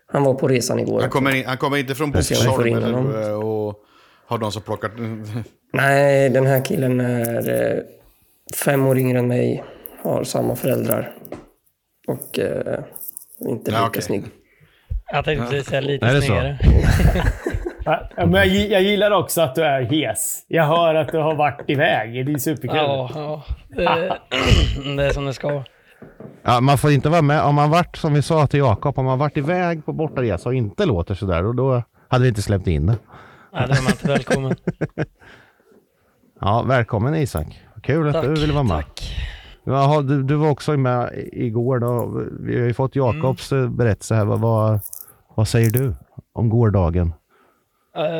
han 0.07 0.23
var 0.23 0.33
på 0.33 0.47
resan 0.47 0.79
igår. 0.79 1.01
han, 1.01 1.09
kommer 1.09 1.35
in, 1.35 1.45
han 1.45 1.57
kommer 1.57 1.77
inte 1.77 1.95
från 1.95 2.11
Boxholm 2.11 2.75
eller, 2.75 3.29
eh, 3.29 3.33
och 3.33 3.75
har 4.25 4.37
de 4.37 4.51
som 4.51 4.61
plockat... 4.61 4.91
Nej, 5.73 6.29
den 6.29 6.45
här 6.45 6.65
killen 6.65 6.99
är 6.99 7.75
eh, 7.75 7.83
fem 8.65 8.85
år 8.85 8.97
yngre 8.97 9.19
än 9.19 9.27
mig, 9.27 9.63
har 10.03 10.23
samma 10.23 10.55
föräldrar 10.55 11.15
och 12.07 12.39
eh, 12.39 12.79
inte 13.41 13.71
lika 13.71 13.81
Ja, 13.81 13.87
okej. 13.87 14.01
snygg. 14.01 14.23
Jag 15.11 15.25
tänkte 15.25 15.45
precis 15.49 15.67
säga 15.69 15.81
lite 15.81 16.09
så? 16.11 16.21
snyggare. 16.21 16.59
Ja, 17.85 18.09
men 18.15 18.33
jag, 18.33 18.47
jag 18.47 18.81
gillar 18.81 19.11
också 19.11 19.41
att 19.41 19.55
du 19.55 19.63
är 19.63 19.81
hes. 19.81 20.45
Jag 20.47 20.63
hör 20.63 20.95
att 20.95 21.11
du 21.11 21.17
har 21.17 21.35
varit 21.35 21.69
iväg. 21.69 22.25
Det 22.25 22.31
är 22.33 22.37
superkul. 22.37 22.77
Ja, 22.77 23.09
ja. 23.13 23.43
Det, 23.69 23.83
det 24.97 25.05
är 25.05 25.09
som 25.13 25.25
det 25.25 25.33
ska. 25.33 25.63
Ja, 26.43 26.59
man 26.61 26.77
får 26.77 26.91
inte 26.91 27.09
vara 27.09 27.21
med. 27.21 27.41
Om 27.43 27.55
man 27.55 27.69
varit, 27.69 27.95
som 27.95 28.13
vi 28.13 28.21
sa 28.21 28.47
till 28.47 28.59
Jakob, 28.59 28.99
om 28.99 29.05
man 29.05 29.19
varit 29.19 29.37
iväg 29.37 29.85
på 29.85 29.93
bortaresa 29.93 30.49
och 30.49 30.55
inte 30.55 30.85
låter 30.85 31.15
sådär, 31.15 31.43
då, 31.43 31.53
då 31.53 31.83
hade 32.09 32.23
vi 32.23 32.29
inte 32.29 32.41
släppt 32.41 32.67
in 32.67 32.85
det. 32.85 32.97
Nej, 33.53 33.63
då 33.67 33.73
är 33.73 33.81
man 33.83 33.91
inte 33.91 34.07
välkommen. 34.07 34.55
Ja, 36.41 36.61
välkommen 36.67 37.15
Isak. 37.15 37.47
Kul 37.83 38.07
att 38.07 38.13
Tack, 38.13 38.23
du 38.25 38.33
ville 38.33 38.53
vara 38.53 38.63
med. 38.63 38.77
tack. 38.77 39.15
Jaha, 39.73 40.01
du, 40.01 40.23
du 40.23 40.35
var 40.35 40.49
också 40.49 40.77
med 40.77 41.29
igår 41.33 41.79
då. 41.79 42.23
Vi 42.39 42.59
har 42.59 42.67
ju 42.67 42.73
fått 42.73 42.95
Jakobs 42.95 43.51
Mm. 43.51 43.63
eh, 43.65 43.69
berättelse 43.71 44.15
här. 44.15 44.25
Vad, 44.25 44.39
vad, 44.39 44.79
vad 45.35 45.47
säger 45.47 45.69
du 45.69 45.95
om 46.33 46.49
gårdagen? 46.49 47.13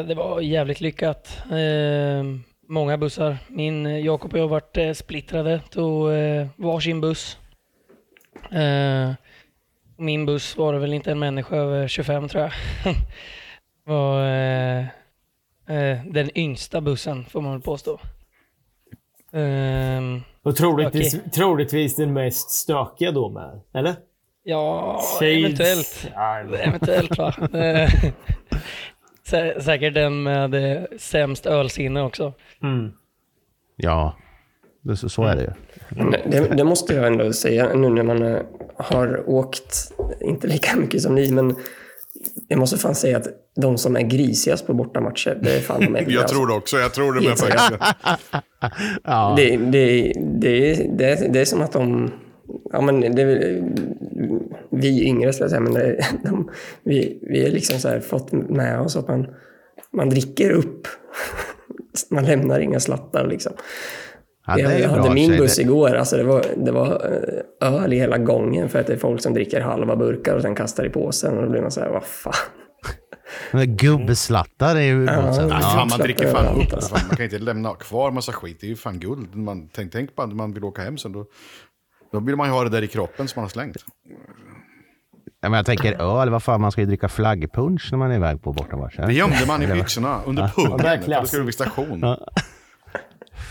Det 0.07 0.15
var 0.15 0.41
jävligt 0.41 0.81
lyckat. 0.81 1.43
Eh, 1.51 2.23
många 2.67 2.97
bussar. 2.97 3.37
Min 3.47 3.85
eh, 3.85 3.99
Jakob 4.05 4.33
och 4.33 4.39
jag 4.39 4.47
varit 4.47 4.77
eh, 4.77 4.91
splittrade. 4.93 5.61
Tog 5.69 6.09
varsin 6.55 7.01
buss. 7.01 7.37
Eh, 8.51 9.11
min 9.97 10.25
buss 10.25 10.57
var 10.57 10.73
det 10.73 10.79
väl 10.79 10.93
inte 10.93 11.11
en 11.11 11.19
människa 11.19 11.55
över 11.55 11.87
25 11.87 12.27
tror 12.27 12.43
jag. 12.43 12.51
var 13.85 14.21
eh, 14.23 14.79
eh, 15.67 15.99
den 16.05 16.37
yngsta 16.37 16.81
bussen 16.81 17.25
får 17.25 17.41
man 17.41 17.51
väl 17.51 17.61
påstå. 17.61 17.99
Ehm, 19.33 20.21
Och 20.43 20.55
troligtvis, 20.55 21.13
Okej. 21.15 21.29
troligtvis 21.31 21.95
den 21.95 22.13
mest 22.13 22.49
stökiga 22.51 23.11
då 23.11 23.29
med, 23.29 23.61
eller? 23.73 23.95
Ja, 24.43 24.99
Shades. 25.19 25.37
eventuellt. 25.45 26.09
Ja, 26.15 26.39
Eventuellt 26.39 27.17
va. 27.17 27.33
Eh, 27.59 27.89
sä- 29.29 29.59
Säkert 29.61 29.93
den 29.93 30.23
med 30.23 30.87
sämst 30.97 31.45
ölsinne 31.45 32.01
också. 32.01 32.33
Mm. 32.63 32.91
Ja, 33.75 34.15
det, 34.81 34.95
så, 34.97 35.09
så 35.09 35.23
är 35.23 35.35
det 35.35 35.41
ju. 35.41 35.51
Det, 36.31 36.55
det 36.57 36.63
måste 36.63 36.93
jag 36.93 37.07
ändå 37.07 37.33
säga 37.33 37.73
nu 37.73 37.89
när 37.89 38.03
man 38.03 38.21
eh, 38.23 38.41
har 38.77 39.29
åkt, 39.29 39.91
inte 40.21 40.47
lika 40.47 40.75
mycket 40.77 41.01
som 41.01 41.15
ni, 41.15 41.31
men 41.31 41.55
jag 42.47 42.59
måste 42.59 42.77
fan 42.77 42.95
säga 42.95 43.17
att 43.17 43.27
de 43.55 43.77
som 43.77 43.95
är 43.95 44.01
grisigast 44.01 44.67
på 44.67 44.73
bortamatcher, 44.73 45.39
det 45.41 45.55
är 45.55 45.59
fan 45.59 45.79
de 45.79 45.85
äldre. 45.95 46.13
Jag 46.13 46.21
alltså. 46.21 46.35
tror 46.35 46.47
det 46.47 46.53
också. 46.53 46.77
Jag 46.77 46.93
tror 46.93 47.13
det 47.13 47.29
med 47.29 47.37
faktiskt. 47.37 47.71
Ja. 49.03 49.33
Det, 49.37 49.57
det, 49.57 50.13
det, 50.41 50.73
det, 50.97 51.33
det 51.33 51.39
är 51.39 51.45
som 51.45 51.61
att 51.61 51.71
de... 51.71 52.11
Ja, 52.71 52.81
men 52.81 53.01
det 53.15 53.21
är 53.21 53.63
vi 54.69 55.03
yngre, 55.03 55.33
ska 55.33 55.43
jag 55.43 55.49
säga, 55.49 55.59
men 55.59 55.73
det, 55.73 56.05
de, 56.23 56.49
vi, 56.83 57.19
vi 57.21 57.43
har 57.43 57.49
liksom 57.49 57.79
så 57.79 57.87
här 57.87 57.99
fått 57.99 58.31
med 58.31 58.79
oss 58.79 58.95
att 58.95 59.07
man, 59.07 59.27
man 59.91 60.09
dricker 60.09 60.51
upp. 60.51 60.87
Man 62.09 62.25
lämnar 62.25 62.59
inga 62.59 62.79
slattar 62.79 63.27
liksom. 63.27 63.53
Ja, 64.49 64.55
det 64.55 64.61
är 64.61 64.71
jag 64.71 64.79
ju 64.79 64.87
hade 64.87 65.01
bra 65.01 65.13
min 65.13 65.37
buss 65.37 65.55
det. 65.55 65.61
igår, 65.61 65.95
alltså 65.95 66.17
det 66.17 66.23
var, 66.23 66.45
det 66.57 66.71
var 66.71 66.87
eh, 67.61 67.73
öl 67.83 67.93
i 67.93 67.99
hela 67.99 68.17
gången 68.17 68.69
för 68.69 68.79
att 68.79 68.87
det 68.87 68.93
är 68.93 68.97
folk 68.97 69.21
som 69.21 69.33
dricker 69.33 69.61
halva 69.61 69.95
burkar 69.95 70.35
och 70.35 70.41
sen 70.41 70.55
kastar 70.55 70.85
i 70.85 70.89
påsen 70.89 71.37
och 71.37 71.43
då 71.43 71.49
blir 71.49 71.61
man 71.61 71.71
så 71.71 71.79
här, 71.81 71.89
vad 71.89 72.03
fan. 72.03 72.33
Men 73.51 73.75
gubbeslattar 73.77 74.75
är 74.75 74.79
ju 74.81 75.05
Ja, 75.05 75.33
Ja. 75.49 75.59
fan, 75.61 75.87
man 75.89 75.99
dricker 75.99 76.27
fan 76.31 76.61
upp. 76.61 76.73
alltså. 76.73 76.93
Man 77.07 77.15
kan 77.17 77.23
inte 77.25 77.37
lämna 77.39 77.73
kvar 77.75 78.11
massa 78.11 78.31
skit. 78.31 78.57
Det 78.61 78.65
är 78.67 78.69
ju 78.69 78.75
fan 78.75 78.99
guld. 78.99 79.35
Man, 79.35 79.69
tänk, 79.73 79.91
tänk 79.91 80.15
på 80.15 80.21
att 80.21 80.33
man 80.35 80.53
vill 80.53 80.63
åka 80.63 80.81
hem 80.81 80.97
sen. 80.97 81.11
Då, 81.11 81.25
då 82.11 82.19
vill 82.19 82.35
man 82.35 82.47
ju 82.47 82.53
ha 82.53 82.63
det 82.63 82.69
där 82.69 82.81
i 82.81 82.87
kroppen 82.87 83.27
som 83.27 83.39
man 83.39 83.43
har 83.43 83.49
slängt. 83.49 83.77
Ja, 85.41 85.49
men 85.49 85.57
jag 85.57 85.65
tänker 85.65 86.19
öl, 86.21 86.29
vad 86.29 86.43
fan 86.43 86.61
man 86.61 86.71
ska 86.71 86.81
ju 86.81 86.87
dricka 86.87 87.09
flaggpunch 87.09 87.87
när 87.91 87.97
man 87.97 88.11
är 88.11 88.15
iväg 88.15 88.41
på 88.43 88.53
bortamatch. 88.53 88.95
Det 88.97 89.13
gömde 89.13 89.37
man 89.47 89.61
i 89.63 89.67
byxorna 89.67 90.19
under 90.25 90.47
pungen. 90.47 90.77
det 90.77 91.01
för 91.05 91.21
då 91.21 91.25
skulle 91.25 91.41
det 91.41 91.45
bli 91.45 91.53
station. 91.53 91.99
Ja. 92.01 92.17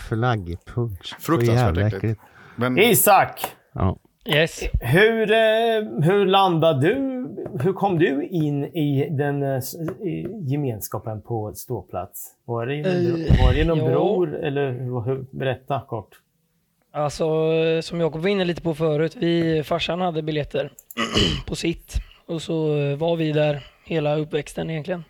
Flaggpunch. 0.09 1.05
Så 1.05 1.15
Fruktansvärt 1.21 1.93
äckligt. 1.93 2.21
Men 2.55 2.77
Isak! 2.79 3.41
Ja. 3.73 3.97
Yes. 4.25 4.59
Hur, 4.81 5.31
eh, 5.31 5.37
hur 6.03 6.25
landade 6.25 6.87
du? 6.87 7.15
Hur 7.63 7.73
kom 7.73 7.99
du 7.99 8.27
in 8.27 8.63
i 8.65 9.07
den 9.11 9.43
eh, 9.43 9.57
i 10.07 10.27
gemenskapen 10.47 11.21
på 11.21 11.53
ståplats? 11.53 12.35
Var 12.45 12.65
det 12.65 12.75
Eh, 12.79 13.43
var 13.45 13.51
det 13.51 13.57
genom 13.57 13.79
ja. 13.79 13.85
bror? 13.85 14.35
Eller 14.43 14.71
hur- 15.05 15.25
berätta 15.37 15.81
kort. 15.87 16.09
Alltså, 16.93 17.25
som 17.81 17.99
Jakob 17.99 18.21
var 18.21 18.29
inne 18.29 18.45
lite 18.45 18.61
på 18.61 18.75
förut, 18.75 19.15
vi, 19.19 19.63
farsan 19.63 20.01
hade 20.01 20.21
biljetter 20.21 20.71
på 21.47 21.55
sitt. 21.55 21.93
Och 22.27 22.41
så 22.41 22.55
var 22.95 23.15
vi 23.15 23.31
där 23.31 23.67
hela 23.85 24.15
uppväxten 24.17 24.69
egentligen. 24.69 25.03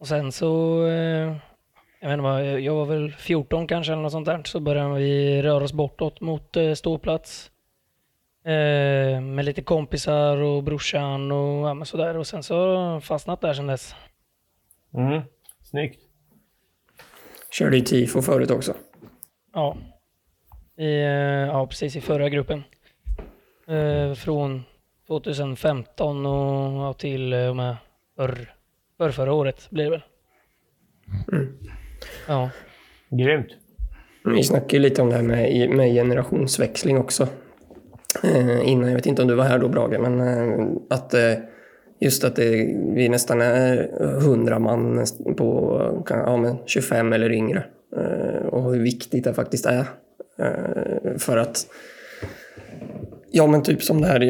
Och 0.00 0.06
sen 0.06 0.32
så, 0.32 0.80
jag 2.04 2.10
vet 2.10 2.18
inte 2.18 2.22
vad, 2.22 2.60
jag 2.60 2.74
var 2.74 2.86
väl 2.86 3.12
14 3.12 3.66
kanske 3.66 3.92
eller 3.92 4.02
något 4.02 4.12
sånt 4.12 4.26
där. 4.26 4.42
Så 4.44 4.60
började 4.60 4.94
vi 4.94 5.42
röra 5.42 5.64
oss 5.64 5.72
bortåt 5.72 6.20
mot 6.20 6.56
eh, 6.56 6.72
ståplats. 6.72 7.50
Eh, 8.44 9.20
med 9.20 9.44
lite 9.44 9.62
kompisar 9.62 10.36
och 10.36 10.62
brorsan 10.62 11.32
och 11.32 11.68
ja, 11.68 11.74
men 11.74 11.86
sådär. 11.86 12.16
Och 12.16 12.26
sen 12.26 12.42
så 12.42 12.76
har 12.76 13.00
fastnat 13.00 13.40
där 13.40 13.54
sen 13.54 13.66
dess. 13.66 13.94
Mm. 14.94 15.22
Snyggt. 15.62 16.00
Körde 17.50 17.76
i 17.76 17.82
tifo 17.82 18.22
förut 18.22 18.50
också. 18.50 18.74
Ja. 19.54 19.76
I, 20.76 20.84
eh, 20.84 21.10
ja, 21.46 21.66
precis 21.66 21.96
i 21.96 22.00
förra 22.00 22.28
gruppen. 22.28 22.62
Eh, 23.66 24.14
från 24.14 24.64
2015 25.06 26.26
och 26.26 26.82
ja, 26.82 26.92
till 26.92 27.32
eh, 27.32 27.48
och 27.48 27.56
med 27.56 27.76
för, 28.16 28.54
för 28.96 29.10
förra 29.10 29.32
året 29.32 29.70
blir 29.70 29.84
det 29.84 29.90
väl. 29.90 30.02
Ja. 32.28 32.50
Grymt. 33.10 33.46
Vi 34.24 34.42
snackade 34.42 34.82
lite 34.82 35.02
om 35.02 35.08
det 35.10 35.14
här 35.16 35.22
med, 35.22 35.70
med 35.70 35.92
generationsväxling 35.94 36.98
också. 36.98 37.28
Eh, 38.22 38.68
innan, 38.68 38.88
jag 38.88 38.96
vet 38.96 39.06
inte 39.06 39.22
om 39.22 39.28
du 39.28 39.34
var 39.34 39.44
här 39.44 39.58
då 39.58 39.68
Brage, 39.68 40.00
men 40.00 40.20
eh, 40.20 40.66
att 40.90 41.14
eh, 41.14 41.32
just 42.00 42.24
att 42.24 42.36
det, 42.36 42.50
vi 42.94 43.08
nästan 43.08 43.40
är 43.40 43.90
100 44.18 44.58
man 44.58 45.04
på 45.36 45.78
kan- 46.06 46.18
ja, 46.18 46.36
men 46.36 46.56
25 46.66 47.12
eller 47.12 47.32
yngre. 47.32 47.64
Eh, 47.96 48.46
och 48.46 48.72
hur 48.74 48.82
viktigt 48.82 49.24
det 49.24 49.34
faktiskt 49.34 49.66
är. 49.66 49.84
Eh, 50.38 51.16
för 51.18 51.36
att 51.36 51.66
Ja 53.30 53.46
men 53.46 53.62
typ 53.62 53.82
som 53.82 54.00
det 54.00 54.06
här, 54.06 54.20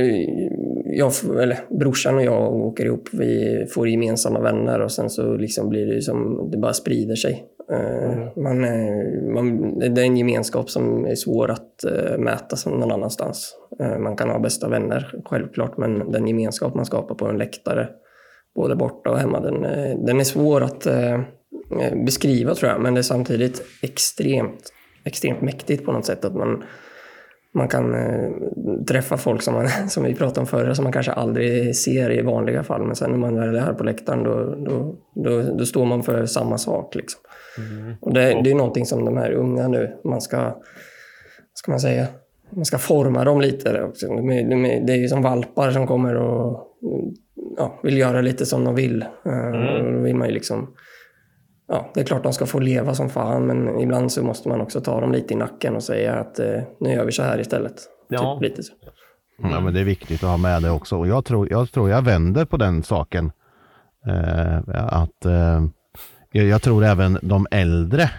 jag, 0.87 1.13
eller 1.43 1.59
brorsan 1.81 2.15
och 2.15 2.23
jag 2.23 2.55
åker 2.55 2.85
ihop, 2.85 3.09
vi 3.13 3.67
får 3.75 3.89
gemensamma 3.89 4.41
vänner 4.41 4.81
och 4.81 4.93
sen 4.93 5.11
så 5.11 5.37
liksom 5.37 5.69
blir 5.69 5.87
det 5.95 6.03
som, 6.03 6.49
det 6.51 6.59
bara 6.59 6.73
sprider 6.73 7.15
sig. 7.17 7.45
Eh, 7.73 8.43
Man, 8.43 8.65
eh, 8.65 9.33
man, 9.35 9.79
det 9.79 10.01
är 10.01 10.05
en 10.05 10.17
gemenskap 10.17 10.71
som 10.71 11.07
är 11.07 11.15
svår 11.15 11.51
att 11.51 11.85
eh, 11.85 12.19
mäta 12.19 12.57
som 12.57 12.73
någon 12.73 12.93
annanstans. 12.93 13.57
Man 13.99 14.17
kan 14.17 14.31
ha 14.31 14.39
bästa 14.39 14.69
vänner, 14.69 15.15
självklart, 15.25 15.77
men 15.77 16.13
den 16.13 16.29
gemenskap 16.29 16.75
man 16.75 16.87
skapar 16.87 17.15
på 17.15 17.27
en 17.27 17.39
läktare, 17.39 17.89
både 18.55 18.77
borta 18.77 19.11
och 19.11 19.19
hemma, 19.19 19.41
den, 19.41 19.61
den 20.07 20.21
är 20.21 20.25
svår 20.25 20.61
att 20.61 20.87
beskriva 22.05 22.55
tror 22.55 22.73
jag, 22.73 22.81
men 22.81 22.95
det 22.95 23.01
är 23.01 23.03
samtidigt 23.03 23.63
extremt, 23.83 24.73
extremt 25.05 25.41
mäktigt 25.41 25.85
på 25.85 25.93
något 25.93 26.07
sätt 26.07 26.25
att 26.25 26.35
man 26.35 26.65
man 27.55 27.69
kan 27.69 27.95
eh, 27.95 28.31
träffa 28.89 29.17
folk 29.17 29.43
som, 29.43 29.55
man, 29.55 29.69
som 29.89 30.05
vi 30.05 30.15
pratade 30.15 30.41
om 30.41 30.47
förra, 30.47 30.75
som 30.75 30.83
man 30.83 30.93
kanske 30.93 31.13
aldrig 31.13 31.77
ser 31.77 32.11
i 32.11 32.23
vanliga 32.23 32.63
fall. 32.63 32.87
Men 32.87 32.97
sen 32.97 33.11
när 33.11 33.19
man 33.19 33.35
väl 33.35 33.55
är 33.55 33.61
här 33.61 33.75
på 33.75 33.85
läktaren, 33.85 34.23
då, 34.23 34.55
då, 34.55 34.97
då, 35.15 35.43
då 35.43 35.67
står 35.67 35.85
man 35.85 36.03
för 36.03 36.27
samma 36.27 36.59
sak. 36.59 36.95
Liksom. 36.95 37.21
Och 38.01 38.15
det, 38.15 38.41
det 38.45 38.51
är 38.51 38.55
någonting 38.55 38.87
som 38.87 39.05
de 39.05 39.17
här 39.17 39.33
unga 39.33 39.69
nu, 39.69 39.97
man 40.05 40.21
ska, 40.21 40.61
ska 41.55 41.71
man 41.71 41.81
säga, 41.81 42.07
man 42.51 42.65
ska 42.65 42.79
forma 42.79 43.25
dem 43.25 43.41
lite. 43.41 43.83
Också. 43.83 44.07
De 44.07 44.31
är, 44.31 44.51
de 44.51 44.65
är, 44.65 44.87
det 44.87 44.93
är 44.93 44.97
ju 44.97 45.09
som 45.09 45.23
valpar 45.23 45.71
som 45.71 45.87
kommer 45.87 46.15
och 46.15 46.67
ja, 47.57 47.81
vill 47.83 47.99
göra 47.99 48.21
lite 48.21 48.47
som 48.47 48.65
de 48.65 48.75
vill. 48.75 49.03
Eh, 49.03 49.87
och 49.87 49.93
då 49.93 49.99
vill 49.99 50.17
man 50.17 50.29
ju 50.29 50.35
liksom 50.35 50.75
ja, 51.69 51.91
det 51.95 52.01
är 52.01 52.05
klart 52.05 52.23
de 52.23 52.33
ska 52.33 52.47
få 52.47 52.59
leva 52.59 52.95
som 52.95 53.11
fan, 53.11 53.47
men 53.47 53.81
ibland 53.81 54.13
så 54.13 54.25
måste 54.25 54.49
man 54.49 54.61
också 54.61 54.81
ta 54.81 55.01
dem 55.01 55.13
lite 55.13 55.35
i 55.35 55.37
nacken 55.37 55.77
och 55.77 55.83
säga 55.83 56.15
att 56.15 56.39
eh, 56.39 56.63
nu 56.81 56.91
gör 56.93 57.05
vi 57.05 57.13
så 57.13 57.23
här 57.23 57.41
istället. 57.41 57.75
Ja. 58.09 58.35
Typ 58.35 58.51
lite 58.51 58.63
så. 58.63 58.73
Ja, 59.39 59.61
men 59.61 59.75
det 59.75 59.81
är 59.81 59.85
viktigt 59.85 60.23
att 60.23 60.31
ha 60.31 60.37
med 60.37 60.63
det 60.63 60.71
också. 60.71 60.99
Och 60.99 61.07
jag 61.07 61.25
tror 61.25 61.51
jag, 61.51 61.73
tror 61.73 61.91
jag 61.91 62.03
vänder 62.03 62.45
på 62.45 62.57
den 62.57 62.83
saken. 62.83 63.33
Eh, 64.07 64.59
att 64.77 65.25
eh, 65.25 65.65
jag, 66.35 66.47
jag 66.47 66.63
tror 66.63 66.85
även 66.85 67.19
de 67.23 67.47
äldre 67.51 68.11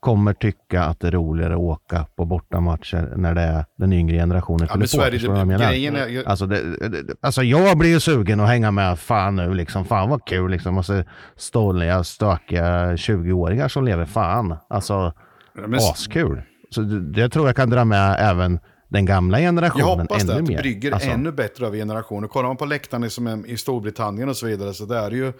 kommer 0.00 0.32
tycka 0.34 0.82
att 0.84 1.00
det 1.00 1.06
är 1.06 1.10
roligare 1.10 1.52
att 1.54 1.58
åka 1.60 2.06
på 2.16 2.24
bortamatcher 2.24 3.12
när 3.16 3.34
det 3.34 3.40
är 3.40 3.64
den 3.76 3.92
yngre 3.92 4.16
generationen 4.16 4.66
Ja, 4.70 4.76
men 4.76 4.88
så 4.88 5.00
är 5.00 5.10
det. 5.10 5.76
Jag 5.76 6.10
jag- 6.10 6.26
Alltså, 6.26 6.46
det, 6.46 6.88
det, 6.88 7.14
alltså 7.20 7.42
jag 7.42 7.78
blir 7.78 7.90
ju 7.90 8.00
sugen 8.00 8.40
att 8.40 8.48
hänga 8.48 8.70
med 8.70 8.98
fan 8.98 9.36
nu 9.36 9.54
liksom. 9.54 9.84
Fan 9.84 10.08
vad 10.10 10.24
kul 10.24 10.50
liksom. 10.50 10.78
Och 10.78 10.86
så 10.86 11.02
ståliga, 11.36 12.04
stökiga 12.04 12.92
20-åringar 12.96 13.68
som 13.68 13.84
lever 13.84 14.04
fan. 14.04 14.56
Alltså 14.70 15.12
men- 15.54 15.74
askul. 15.74 16.42
Så 16.70 16.80
det, 16.80 17.00
det 17.00 17.28
tror 17.28 17.46
jag 17.46 17.56
kan 17.56 17.70
dra 17.70 17.84
med 17.84 18.16
även 18.18 18.58
den 18.88 19.06
gamla 19.06 19.40
Jag 19.40 19.46
generationen 19.48 19.84
hoppas 20.00 20.22
det, 20.24 20.32
ännu 20.32 20.40
att 20.40 20.46
det 20.46 20.52
mer. 20.52 20.60
brygger 20.62 20.92
Alltså, 20.92 21.10
ännu 21.10 21.32
bättre 21.32 21.66
över 21.66 21.76
generationer. 21.76 22.28
Kollar 22.28 22.48
man 22.48 22.56
på 22.56 22.64
läktarna 22.64 23.08
som 23.10 23.46
i 23.46 23.56
Storbritannien 23.56 24.28
och 24.28 24.36
så 24.36 24.46
vidare 24.46 24.74
så 24.74 24.84
där 24.84 25.06
är 25.06 25.10
ju 25.10 25.32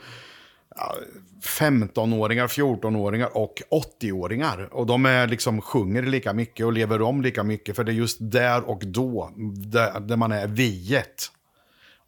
15-åringar, 1.43 2.47
14-åringar 2.47 3.37
och 3.37 3.62
80-åringar. 4.01 4.69
Och 4.73 4.87
de 4.87 5.07
är 5.07 5.27
liksom, 5.27 5.61
sjunger 5.61 6.03
lika 6.03 6.33
mycket 6.33 6.66
och 6.66 6.73
lever 6.73 7.03
om 7.03 7.23
lika 7.23 7.43
mycket. 7.43 7.77
För 7.77 7.85
det 7.85 7.93
är 7.93 7.95
just 7.95 8.19
där 8.21 8.69
och 8.69 8.83
då, 8.87 9.31
där, 9.57 10.01
där 10.01 10.16
man 10.16 10.33
är 10.33 10.47
viet. 10.47 11.31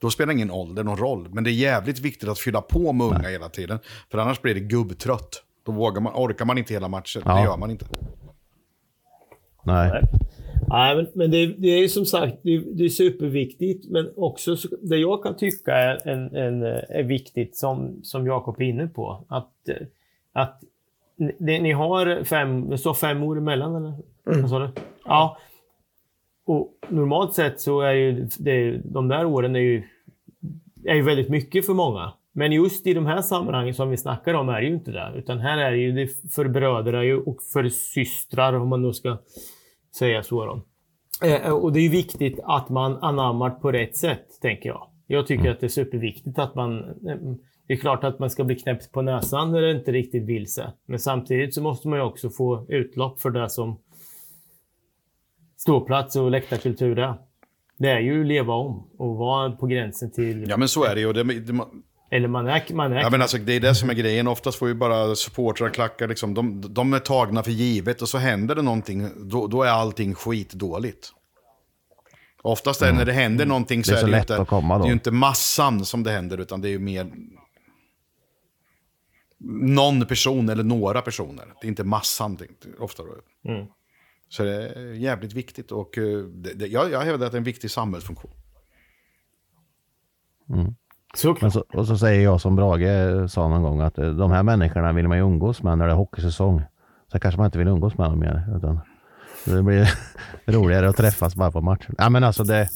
Då 0.00 0.10
spelar 0.10 0.32
ingen 0.32 0.50
ålder 0.50 0.84
någon 0.84 0.96
roll. 0.96 1.28
Men 1.32 1.44
det 1.44 1.50
är 1.50 1.52
jävligt 1.52 1.98
viktigt 1.98 2.28
att 2.28 2.38
fylla 2.38 2.60
på 2.60 2.92
med 2.92 3.06
unga 3.06 3.28
hela 3.28 3.48
tiden. 3.48 3.78
För 4.10 4.18
annars 4.18 4.42
blir 4.42 4.54
det 4.54 4.60
gubbtrött. 4.60 5.42
Då 5.66 5.72
vågar 5.72 6.00
man, 6.00 6.12
orkar 6.16 6.44
man 6.44 6.58
inte 6.58 6.74
hela 6.74 6.88
matchen. 6.88 7.22
Ja. 7.24 7.34
Det 7.34 7.42
gör 7.42 7.56
man 7.56 7.70
inte. 7.70 7.86
Nej. 9.62 10.02
Nej, 10.68 10.96
men, 10.96 11.06
men 11.14 11.30
det, 11.30 11.46
det 11.46 11.68
är 11.68 11.88
som 11.88 12.06
sagt 12.06 12.36
det, 12.42 12.58
det 12.58 12.84
är 12.84 12.88
superviktigt. 12.88 13.90
Men 13.90 14.10
också 14.16 14.56
så, 14.56 14.68
det 14.82 14.96
jag 14.96 15.22
kan 15.22 15.36
tycka 15.36 15.72
är, 15.74 16.08
en, 16.08 16.36
en, 16.36 16.62
är 16.88 17.02
viktigt, 17.02 17.56
som, 17.56 18.00
som 18.02 18.26
Jakob 18.26 18.60
är 18.60 18.64
inne 18.64 18.86
på. 18.86 19.24
Att, 19.28 19.68
eh, 19.68 19.86
att 20.32 20.62
ni, 21.16 21.60
ni 21.60 21.72
har 21.72 22.24
fem, 22.24 22.70
det 22.70 22.78
står 22.78 22.94
fem 22.94 23.22
år 23.22 23.38
emellan 23.38 23.74
eller? 23.74 23.94
Vad 24.24 24.50
sa 24.50 24.58
du? 24.58 24.68
Ja. 25.04 25.38
Och 26.44 26.74
normalt 26.88 27.34
sett 27.34 27.60
så 27.60 27.80
är 27.80 27.92
ju 27.92 28.28
det, 28.38 28.80
de 28.84 29.08
där 29.08 29.24
åren 29.24 29.56
är 29.56 29.60
ju, 29.60 29.82
är 30.84 30.94
ju 30.94 31.02
väldigt 31.02 31.28
mycket 31.28 31.66
för 31.66 31.74
många. 31.74 32.12
Men 32.32 32.52
just 32.52 32.86
i 32.86 32.94
de 32.94 33.06
här 33.06 33.22
sammanhangen 33.22 33.74
som 33.74 33.90
vi 33.90 33.96
snackar 33.96 34.34
om 34.34 34.48
är 34.48 34.60
det 34.60 34.66
ju 34.66 34.74
inte 34.74 34.90
det. 34.90 35.12
Utan 35.16 35.38
här 35.38 35.58
är 35.58 35.70
det 35.70 35.76
ju 35.76 35.92
det 35.92 36.32
för 36.32 36.48
bröder 36.48 37.28
och 37.28 37.42
för 37.52 37.68
systrar 37.68 38.52
om 38.52 38.68
man 38.68 38.82
nu 38.82 38.92
ska 38.92 39.18
säga 39.96 40.22
så. 40.22 40.44
Då. 40.44 40.62
Eh, 41.26 41.52
och 41.52 41.72
det 41.72 41.80
är 41.80 41.90
viktigt 41.90 42.40
att 42.44 42.68
man 42.68 42.96
anammar 43.02 43.50
på 43.50 43.72
rätt 43.72 43.96
sätt, 43.96 44.26
tänker 44.40 44.68
jag. 44.68 44.90
Jag 45.06 45.26
tycker 45.26 45.50
att 45.50 45.60
det 45.60 45.66
är 45.66 45.68
superviktigt 45.68 46.38
att 46.38 46.54
man... 46.54 46.78
eh, 46.84 47.16
Det 47.66 47.74
är 47.74 47.78
klart 47.78 48.04
att 48.04 48.18
man 48.18 48.30
ska 48.30 48.44
bli 48.44 48.56
knäppt 48.56 48.92
på 48.92 49.02
näsan 49.02 49.52
när 49.52 49.62
det 49.62 49.70
inte 49.72 49.92
riktigt 49.92 50.22
vill 50.24 50.52
sig. 50.52 50.66
Men 50.86 50.98
samtidigt 50.98 51.54
så 51.54 51.62
måste 51.62 51.88
man 51.88 51.98
ju 51.98 52.04
också 52.04 52.30
få 52.30 52.66
utlopp 52.68 53.20
för 53.20 53.30
det 53.30 53.50
som 53.50 53.78
ståplats 55.56 56.16
och 56.16 56.30
läktarkultur 56.30 56.98
är. 56.98 57.14
Det 57.78 57.90
är 57.90 58.00
ju 58.00 58.24
leva 58.24 58.54
om 58.54 58.90
och 58.98 59.16
vara 59.16 59.50
på 59.50 59.66
gränsen 59.66 60.10
till... 60.10 60.46
Ja 60.48 60.56
men 60.56 60.68
så 60.68 60.84
är 60.84 60.94
det 60.94 61.00
ju. 61.00 61.12
Det, 61.12 61.22
det, 61.40 61.64
Eller 62.10 62.28
man 62.28 62.46
är... 62.48 62.74
Man 62.74 62.92
är 62.92 63.00
Ja, 63.00 63.10
men 63.10 63.22
alltså, 63.22 63.38
det 63.38 63.52
är 63.52 63.60
det 63.60 63.74
som 63.74 63.90
är 63.90 63.94
grejen. 63.94 64.28
Oftast 64.28 64.58
får 64.58 64.68
ju 64.68 64.74
bara 64.74 65.14
supportrar 65.14 65.70
klacka. 65.70 66.06
Liksom. 66.06 66.34
De, 66.34 66.74
de 66.74 66.92
är 66.92 66.98
tagna 66.98 67.42
för 67.42 67.50
givet 67.50 68.02
och 68.02 68.08
så 68.08 68.18
händer 68.18 68.54
det 68.54 68.62
någonting. 68.62 69.28
Då, 69.30 69.46
då 69.46 69.62
är 69.62 69.68
allting 69.70 70.14
skitdåligt. 70.14 71.12
Oftast 72.42 72.82
är 72.82 72.92
när 72.92 73.04
det 73.04 73.12
händer 73.12 73.46
någonting 73.46 73.84
så 73.84 73.92
Mm. 73.92 73.96
Det 73.96 73.98
är 73.98 73.98
är 73.98 74.00
så 74.00 74.06
det, 74.06 74.10
ju 74.10 74.16
lätt 74.16 74.30
inte, 74.30 74.42
att 74.42 74.48
komma 74.48 74.74
då. 74.78 74.82
det 74.82 74.86
är 74.86 74.88
ju 74.88 74.92
inte 74.92 75.10
massan 75.10 75.84
som 75.84 76.02
det 76.02 76.10
händer 76.10 76.38
utan 76.38 76.60
det 76.60 76.68
är 76.68 76.70
ju 76.70 76.78
mer 76.78 77.10
någon 79.62 80.06
person 80.06 80.48
eller 80.48 80.64
några 80.64 81.02
personer. 81.02 81.44
Det 81.60 81.66
är 81.66 81.68
inte 81.68 81.84
massan 81.84 82.36
det, 82.36 82.44
det- 82.44 82.78
ofta. 82.78 83.02
Då. 83.02 83.50
Mm. 83.52 83.66
Så 84.28 84.42
det 84.42 84.68
är 84.68 84.92
jävligt 84.92 85.32
viktigt 85.32 85.72
och 85.72 85.98
eh, 85.98 86.18
det, 86.18 86.54
det, 86.54 86.66
jag, 86.66 86.90
jag 86.90 87.00
hävdar 87.00 87.26
att 87.26 87.32
det 87.32 87.36
är 87.36 87.40
en 87.40 87.44
viktig 87.44 87.70
samhällsfunktion. 87.70 88.30
Mm. 90.48 90.74
Såklart. 91.14 91.42
Men 91.42 91.50
så, 91.50 91.64
och 91.72 91.86
så 91.86 91.98
säger 91.98 92.24
jag 92.24 92.40
som 92.40 92.56
Brage 92.56 93.30
sa 93.30 93.48
någon 93.48 93.62
gång 93.62 93.80
att 93.80 93.98
eh, 93.98 94.10
de 94.10 94.30
här 94.30 94.42
människorna 94.42 94.92
vill 94.92 95.08
man 95.08 95.18
ju 95.18 95.24
umgås 95.24 95.62
med 95.62 95.78
när 95.78 95.86
det 95.86 95.92
är 95.92 95.96
hockeysäsong. 95.96 96.62
Så 97.12 97.18
kanske 97.18 97.38
man 97.38 97.44
inte 97.44 97.58
vill 97.58 97.68
umgås 97.68 97.98
med 97.98 98.10
dem 98.10 98.18
mer. 98.18 98.56
Utan 98.56 98.80
det 99.44 99.62
blir 99.62 99.90
roligare 100.46 100.88
att 100.88 100.96
träffas 100.96 101.36
bara 101.36 101.50
på 101.50 101.60
matchen. 101.60 101.94
Ja, 101.98 102.08
men 102.10 102.24
alltså 102.24 102.44
det, 102.44 102.68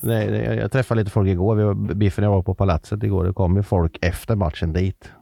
det, 0.00 0.26
det, 0.26 0.54
jag 0.54 0.72
träffade 0.72 1.00
lite 1.00 1.10
folk 1.10 1.28
igår. 1.28 1.54
Vi 1.54 1.64
var, 1.64 1.74
Biffen 1.74 2.24
och 2.24 2.30
jag 2.30 2.36
var 2.36 2.42
på 2.42 2.54
Palatset 2.54 3.02
igår. 3.02 3.24
Det 3.24 3.32
kom 3.32 3.56
ju 3.56 3.62
folk 3.62 3.98
efter 4.02 4.36
matchen 4.36 4.72
dit. 4.72 5.12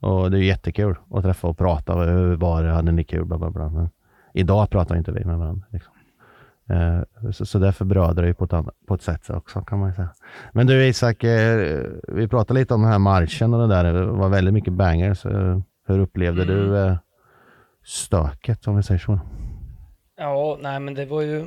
Och 0.00 0.30
det 0.30 0.38
är 0.38 0.42
jättekul 0.42 0.96
att 1.10 1.22
träffa 1.22 1.48
och 1.48 1.58
prata. 1.58 1.94
Hur 1.94 2.36
var 2.36 2.62
det? 2.62 2.70
Hade 2.70 2.92
ni 2.92 3.04
kul? 3.04 3.24
Bla, 3.24 3.38
bla, 3.38 3.50
bla. 3.50 3.68
Men 3.68 3.90
idag 4.32 4.70
pratar 4.70 4.96
inte 4.96 5.12
vi 5.12 5.24
med 5.24 5.38
varandra. 5.38 5.66
Liksom. 5.70 5.91
Eh, 6.70 7.30
Så, 7.32 7.46
så 7.46 7.58
därför 7.58 7.84
bröder 7.84 8.22
ju 8.22 8.34
på 8.34 8.44
ett, 8.44 8.52
annat, 8.52 8.74
på 8.86 8.94
ett 8.94 9.02
sätt 9.02 9.30
också 9.30 9.60
kan 9.60 9.78
man 9.78 9.94
säga. 9.94 10.08
Men 10.52 10.66
du 10.66 10.86
Isak, 10.86 11.24
eh, 11.24 11.80
vi 12.08 12.28
pratade 12.28 12.60
lite 12.60 12.74
om 12.74 12.82
den 12.82 12.90
här 12.92 12.98
marschen 12.98 13.54
och 13.54 13.68
det 13.68 13.74
där. 13.74 13.92
Det 13.92 14.06
var 14.06 14.28
väldigt 14.28 14.54
mycket 14.54 14.72
bangers. 14.72 15.26
Eh, 15.26 15.58
Hur 15.86 15.98
upplevde 15.98 16.44
du 16.44 16.78
eh, 16.78 16.96
stöket 17.84 18.66
om 18.66 18.76
vi 18.76 18.82
säger 18.82 18.98
så? 18.98 19.20
Ja, 20.16 20.58
nej 20.60 20.80
men 20.80 20.94
det 20.94 21.04
var 21.04 21.20
ju... 21.22 21.46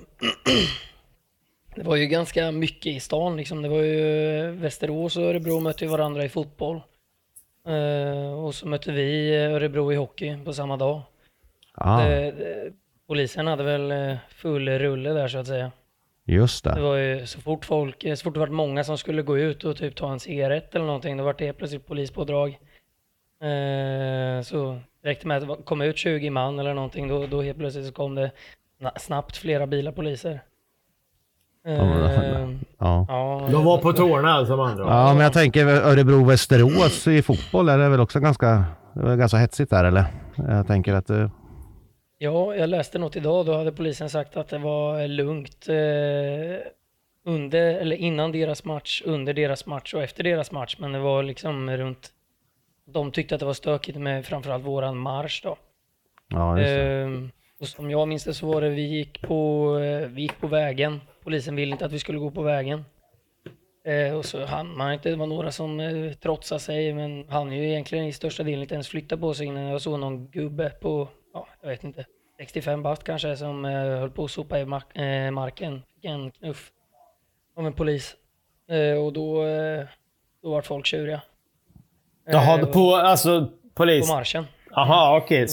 det 1.75 1.83
var 1.83 1.95
ju 1.95 2.05
ganska 2.07 2.51
mycket 2.51 2.85
i 2.95 2.99
stan 2.99 3.37
liksom. 3.37 3.61
Det 3.61 3.69
var 3.69 3.81
ju 3.81 4.51
Västerås 4.51 5.17
och 5.17 5.23
Örebro 5.23 5.59
mötte 5.59 5.87
varandra 5.87 6.23
i 6.25 6.29
fotboll. 6.29 6.81
Och 8.37 8.55
så 8.55 8.67
mötte 8.67 8.91
vi 8.91 9.35
Örebro 9.35 9.93
i 9.93 9.95
hockey 9.95 10.37
på 10.45 10.53
samma 10.53 10.77
dag. 10.77 11.01
Ah, 11.73 12.01
Det, 12.03 12.31
det, 12.31 12.71
polisen 13.07 13.47
hade 13.47 13.63
väl 13.63 13.91
eh, 13.91 14.17
full 14.29 14.69
rulle 14.69 15.09
där 15.13 15.27
så 15.27 15.37
att 15.37 15.47
säga. 15.47 15.71
just 16.25 16.63
Det 16.63 16.73
det. 16.75 16.81
var 16.81 16.95
ju 16.95 17.25
så 17.25 17.41
fort 17.41 17.65
folk, 17.65 18.05
så 18.15 18.23
fort 18.23 18.33
det 18.33 18.39
var 18.39 18.47
många 18.47 18.83
som 18.83 18.97
skulle 18.97 19.21
gå 19.21 19.37
ut 19.37 19.63
och 19.63 19.77
typ 19.77 19.95
ta 19.95 20.11
en 20.11 20.19
cigarett 20.19 20.75
eller 20.75 20.85
någonting, 20.85 21.17
då 21.17 21.23
var 21.23 21.35
det 21.37 21.45
helt 21.45 21.57
plötsligt 21.57 21.87
polispådrag. 21.87 22.49
Eh, 23.41 24.41
så 24.43 24.79
räckte 25.03 25.27
med 25.27 25.37
att 25.43 25.47
det 25.57 25.63
kom 25.65 25.81
ut 25.81 25.97
20 25.97 26.29
man 26.29 26.59
eller 26.59 26.73
någonting, 26.73 27.07
då, 27.07 27.27
då 27.27 27.41
helt 27.41 27.57
plötsligt 27.57 27.85
så 27.85 27.91
kom 27.93 28.15
det 28.15 28.31
na- 28.81 28.99
snabbt 28.99 29.37
flera 29.37 29.67
bilar 29.67 29.91
poliser. 29.91 30.39
Eh, 31.67 31.75
Ja. 32.79 33.05
ja, 33.09 33.47
De 33.51 33.63
var 33.65 33.77
på 33.77 33.93
tårna 33.93 34.45
som 34.45 34.59
andra. 34.59 34.83
ja, 34.83 35.13
men 35.13 35.23
jag 35.23 35.33
tänker 35.33 35.65
Örebro-Västerås 35.65 37.07
i 37.07 37.21
fotboll 37.21 37.69
är 37.69 37.77
det 37.77 37.89
väl 37.89 37.99
också 37.99 38.19
ganska, 38.19 38.63
det 38.93 39.15
ganska 39.15 39.37
hetsigt 39.37 39.69
där 39.69 39.83
eller? 39.83 40.05
Jag 40.35 40.67
tänker 40.67 40.93
att 40.93 41.09
eh, 41.09 41.29
Ja, 42.17 42.55
jag 42.55 42.69
läste 42.69 42.99
något 42.99 43.15
idag. 43.15 43.45
Då 43.45 43.53
hade 43.53 43.71
polisen 43.71 44.09
sagt 44.09 44.37
att 44.37 44.47
det 44.47 44.57
var 44.57 45.07
lugnt 45.07 45.69
eh, 45.69 46.71
under, 47.25 47.73
eller 47.75 47.95
innan 47.95 48.31
deras 48.31 48.63
match, 48.65 49.01
under 49.05 49.33
deras 49.33 49.65
match 49.65 49.93
och 49.93 50.03
efter 50.03 50.23
deras 50.23 50.51
match. 50.51 50.75
Men 50.79 50.91
det 50.91 50.99
var 50.99 51.23
liksom 51.23 51.69
runt... 51.77 52.11
De 52.87 53.11
tyckte 53.11 53.35
att 53.35 53.39
det 53.39 53.45
var 53.45 53.53
stökigt 53.53 53.97
med 53.97 54.25
framförallt 54.25 54.65
våran 54.65 54.97
marsch 54.97 55.43
då. 55.43 55.57
ja, 56.27 56.59
just 56.59 56.69
det. 56.69 56.81
Ehm, 56.81 57.31
och 57.59 57.67
som 57.67 57.91
jag 57.91 58.07
minns 58.07 58.23
det 58.23 58.33
så 58.33 58.47
var 58.47 58.61
det, 58.61 58.69
vi 58.69 58.81
gick 58.81 59.21
på, 59.21 59.69
eh, 59.79 60.07
vi 60.07 60.21
gick 60.21 60.39
på 60.39 60.47
vägen. 60.47 61.01
Polisen 61.23 61.55
ville 61.55 61.71
inte 61.71 61.85
att 61.85 61.91
vi 61.91 61.99
skulle 61.99 62.19
gå 62.19 62.31
på 62.31 62.41
vägen. 62.41 62.85
Eh, 63.85 64.17
och 64.17 64.25
så 64.25 64.45
hann 64.45 64.77
man 64.77 64.93
inte, 64.93 65.09
det 65.09 65.15
var 65.15 65.27
några 65.27 65.51
som 65.51 65.79
eh, 65.79 66.13
trotsade 66.13 66.59
sig, 66.59 66.93
men 66.93 67.25
han 67.29 67.51
ju 67.51 67.69
egentligen 67.69 68.05
i 68.05 68.13
största 68.13 68.43
delen 68.43 68.61
inte 68.61 68.73
ens 68.73 68.87
flytta 68.87 69.17
på 69.17 69.33
sig 69.33 69.47
innan 69.47 69.63
jag 69.63 69.81
såg 69.81 69.99
någon 69.99 70.27
gubbe 70.27 70.69
på, 70.69 71.07
jag 71.65 71.69
vet 71.71 71.83
inte, 71.83 72.05
65 72.39 72.83
bast 72.83 73.03
kanske, 73.03 73.37
som 73.37 73.65
eh, 73.65 73.71
höll 73.71 74.09
på 74.11 74.23
att 74.25 74.31
sopa 74.31 74.59
i 74.59 74.65
mark- 74.65 74.97
eh, 74.97 75.31
marken. 75.31 75.81
Fick 75.95 76.05
en 76.05 76.31
knuff 76.31 76.71
av 77.57 77.65
en 77.67 77.73
polis. 77.73 78.15
Eh, 78.69 79.03
och 79.03 79.13
då, 79.13 79.45
eh, 79.45 79.85
då 80.43 80.51
var 80.51 80.61
folk 80.61 80.85
tjuriga. 80.85 81.21
Jaha, 82.27 82.59
Eh, 82.59 82.65
på, 82.65 82.95
alltså 82.95 83.47
polis... 83.75 84.07
på 84.09 84.15
marschen. 84.15 84.45
Jaha, 84.71 85.17
okej. 85.17 85.47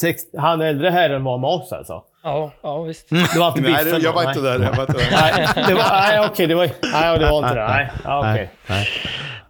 sex, 0.00 0.22
han 0.38 0.60
äldre 0.60 0.90
herren 0.90 1.24
var 1.24 1.38
med 1.38 1.50
oss 1.50 1.72
alltså? 1.72 2.04
Ja, 2.22 2.50
ja 2.62 2.82
visst. 2.82 3.08
Det 3.10 3.38
var 3.38 3.48
inte 3.48 3.60
Nej, 3.60 3.84
biffen 3.84 4.00
det- 4.00 4.04
jag 4.04 4.12
var 4.12 4.28
inte 4.28 4.40
där. 4.40 4.60
Jag 4.64 4.72
var 4.76 4.80
inte 4.82 4.92
där. 4.92 5.10
Nej, 5.10 5.48
det 5.68 5.74
var, 5.74 5.90
nej 5.92 6.26
okej. 6.30 6.46
det 6.46 6.54
var, 6.54 6.66
nej, 6.92 7.18
det 7.18 7.30
var 7.30 7.38
inte 7.38 7.54
det. 7.54 7.66
Nej, 7.68 7.90
ja, 8.04 8.18
okej. 8.18 8.50
Nej, 8.66 8.78
nej. 8.78 8.86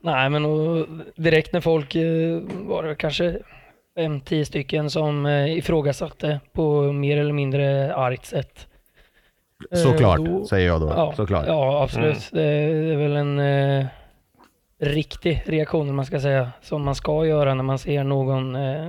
Nej, 0.00 0.30
men 0.30 0.44
och 0.44 0.86
direkt 1.16 1.52
när 1.52 1.60
folk 1.60 1.94
eh, 1.94 2.40
var 2.50 2.82
det 2.82 2.94
kanske 2.94 3.38
fem, 3.98 4.20
tio 4.20 4.44
stycken 4.44 4.90
som 4.90 5.26
eh, 5.26 5.58
ifrågasatte 5.58 6.40
på 6.52 6.92
mer 6.92 7.16
eller 7.18 7.32
mindre 7.32 7.94
argt 7.94 8.24
sätt. 8.26 8.66
Eh, 9.72 9.78
Såklart, 9.78 10.18
då- 10.18 10.44
säger 10.44 10.66
jag 10.66 10.80
då. 10.80 10.88
Ja, 10.96 11.12
Såklart. 11.16 11.44
ja 11.46 11.82
absolut. 11.82 12.28
Det, 12.32 12.40
det 12.82 12.92
är 12.92 12.96
väl 12.96 13.16
en 13.16 13.38
eh, 13.38 13.86
riktig 14.80 15.42
reaktion, 15.46 15.88
om 15.88 15.96
man 15.96 16.04
ska 16.06 16.20
säga, 16.20 16.50
som 16.62 16.84
man 16.84 16.94
ska 16.94 17.26
göra 17.26 17.54
när 17.54 17.62
man 17.64 17.78
ser 17.78 18.04
någon 18.04 18.56
eh, 18.56 18.88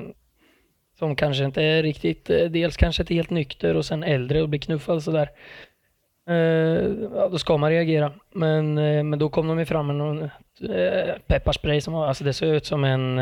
som 1.00 1.16
kanske 1.16 1.44
inte 1.46 1.64
är 1.64 1.84
riktigt, 1.84 2.30
eh, 2.30 2.46
dels 2.46 2.78
kanske 2.78 3.04
inte 3.04 3.14
helt 3.14 3.30
nykter 3.30 3.76
och 3.76 3.86
sen 3.86 4.04
äldre 4.04 4.42
och 4.42 4.50
blir 4.50 4.60
knuffad 4.60 5.04
sådär. 5.04 5.30
Eh, 6.30 6.36
ja, 7.16 7.30
då 7.32 7.38
ska 7.38 7.58
man 7.58 7.70
reagera. 7.70 8.12
Men, 8.34 8.78
eh, 8.78 9.04
men 9.04 9.20
då 9.20 9.30
kom 9.30 9.48
de 9.48 9.60
ju 9.60 9.66
fram 9.66 9.88
med 9.88 9.96
någon 9.96 10.22
eh, 10.24 11.16
pepparspray 11.28 11.82
som 11.82 11.94
var, 11.94 12.08
alltså 12.08 12.24
det 12.24 12.34
såg 12.34 12.50
ut 12.50 12.66
som 12.66 12.84
en, 12.84 13.20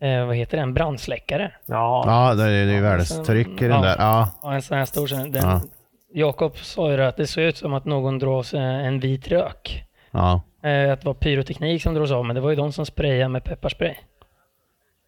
eh, 0.00 0.26
vad 0.26 0.36
heter 0.36 0.56
det, 0.56 0.62
en 0.62 0.74
brandsläckare. 0.74 1.52
Ja. 1.66 2.04
Ja, 2.06 2.34
det 2.34 2.42
är, 2.44 2.66
det 2.66 2.72
är 2.72 2.82
värdestryck 2.82 3.62
i 3.62 3.68
den 3.68 3.82
där. 3.82 3.96
Ja, 3.98 4.28
Ja, 4.42 4.54
en 4.54 4.62
sån 4.62 4.78
här 4.78 4.84
stor. 4.84 5.06
sån- 5.06 5.30
Den, 5.32 5.42
Ja. 5.48 5.60
Jakob 6.14 6.58
sa 6.58 6.90
ju 6.92 7.02
att 7.02 7.16
det 7.16 7.26
såg 7.26 7.44
ut 7.44 7.56
som 7.56 7.74
att 7.74 7.84
någon 7.84 8.18
dras 8.18 8.54
eh, 8.54 8.60
en 8.86 9.00
vit 9.00 9.28
rök. 9.28 9.84
ja. 10.10 10.40
Eh, 10.62 10.92
att 10.92 11.00
det 11.00 11.06
var 11.06 11.14
pyroteknik 11.14 11.82
som 11.82 11.94
drogs 11.94 12.10
av, 12.10 12.24
men 12.24 12.34
det 12.34 12.40
var 12.42 12.50
ju 12.50 12.56
de 12.56 12.72
som 12.72 12.86
sprayade 12.86 13.28
med 13.28 13.44
pepparspray. 13.44 13.94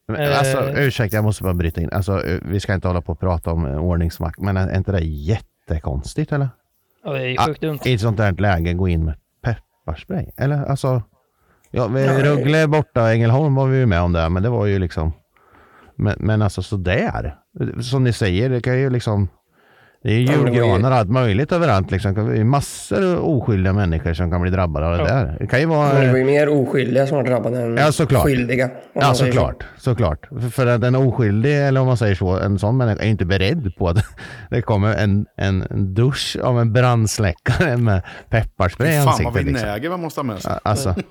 Men, 0.09 0.33
alltså, 0.33 0.69
Eh. 0.71 0.79
ursäkta, 0.87 1.17
jag 1.17 1.25
måste 1.25 1.43
bara 1.43 1.55
bryta 1.55 1.81
in. 1.81 1.91
Alltså, 1.93 2.25
eh, 2.27 2.39
vi 2.43 2.61
ska 2.61 2.75
inte 2.75 2.89
hålla 2.89 3.01
på 3.01 3.13
och 3.13 3.21
prata 3.21 3.53
om 3.53 3.67
eh, 3.67 3.79
ordningsmakt, 3.79 4.41
men 4.41 4.57
är 4.57 4.77
inte 4.77 4.93
det 4.93 5.01
jättekonstigt 5.01 6.33
eller? 6.33 6.49
Ja, 7.05 7.13
det 7.13 7.19
är 7.21 7.27
ju 7.27 7.37
Ah, 7.39 7.45
sjukt 7.47 7.61
dumt. 7.61 7.79
I 7.85 7.95
ett 7.95 8.01
sånt 8.01 8.17
där 8.17 8.33
läge 8.33 8.73
gå 8.75 8.89
in 8.89 9.05
med 9.05 9.15
pepparspray? 9.43 10.27
Eller 10.37 10.65
alltså, 10.65 11.03
Ja, 11.71 11.87
vi- 11.87 12.07
Rögle 12.09 12.67
borta, 12.69 13.13
Ängelholm 13.13 13.55
var 13.55 13.67
vi 13.67 13.79
ju 13.79 13.87
med 13.87 14.01
om 14.01 14.13
det, 14.13 14.29
men 14.29 14.43
det 14.43 14.49
var 14.49 14.67
ju 14.67 14.79
liksom... 14.79 15.13
Men, 15.97 16.15
men 16.19 16.43
alltså 16.43 16.63
sådär. 16.63 17.37
Som 17.83 18.05
ni 18.05 18.13
säger, 18.13 18.51
det 18.51 18.61
kan 18.61 18.79
ju 18.79 18.91
liksom... 18.91 19.29
Det 20.09 20.15
är 20.15 20.19
julgranar 20.21 20.91
och 20.91 20.97
allt 20.97 21.11
möjligt 21.11 21.53
överallt. 21.53 21.91
Liksom. 21.91 22.15
Det 22.15 22.39
är 22.39 22.45
massor 22.45 23.05
av 23.17 23.25
oskyldiga 23.25 23.73
människor 23.73 24.15
som 24.15 24.31
kan 24.31 24.43
bli 24.43 24.51
drabbade 24.51 24.87
av 24.87 24.93
det 24.93 24.99
Ja. 24.99 25.05
där. 25.15 25.37
Det 25.41 25.47
kan 25.47 25.61
ju 25.61 25.67
vara... 25.67 25.93
Men 25.95 26.13
det 26.13 26.19
ju 26.19 26.25
mer 26.25 26.49
oskyldiga 26.49 27.07
som 27.07 27.17
var 27.17 27.25
drabbade 27.25 27.61
än 27.63 27.77
Ja, 27.77 27.93
såklart. 27.93 28.25
skyldiga. 28.25 28.71
Ja, 28.93 29.01
säger 29.01 29.15
så. 29.15 29.25
såklart. 29.25 29.65
såklart. 29.79 30.29
För, 30.29 30.51
för 30.51 30.67
att 30.67 30.83
en 30.85 30.95
oskyldig, 30.95 31.67
eller 31.67 31.81
om 31.81 31.87
man 31.87 31.97
säger 31.97 32.15
så, 32.15 32.29
en 32.39 32.59
sån 32.59 32.77
människa 32.77 33.03
är 33.03 33.09
inte 33.09 33.25
beredd 33.25 33.77
på 33.79 33.89
att 33.89 34.05
det 34.51 34.63
kommer 34.63 34.95
en, 34.95 35.27
en, 35.37 35.65
dusch 35.95 36.37
av 36.43 36.61
en 36.61 36.73
brandsläckare 36.73 37.77
med 37.77 38.03
pepparspray 38.31 38.89
i 38.89 38.93
Fan 38.97 39.05
vad 39.05 39.15
ansiktet. 39.15 39.45
Liksom. 39.47 39.65
vinäger 39.67 39.91
man 39.91 40.01
måste 40.01 40.21
ha 40.21 40.25
med 40.25 40.43
sig. 40.43 40.53
Alltså. 40.63 40.95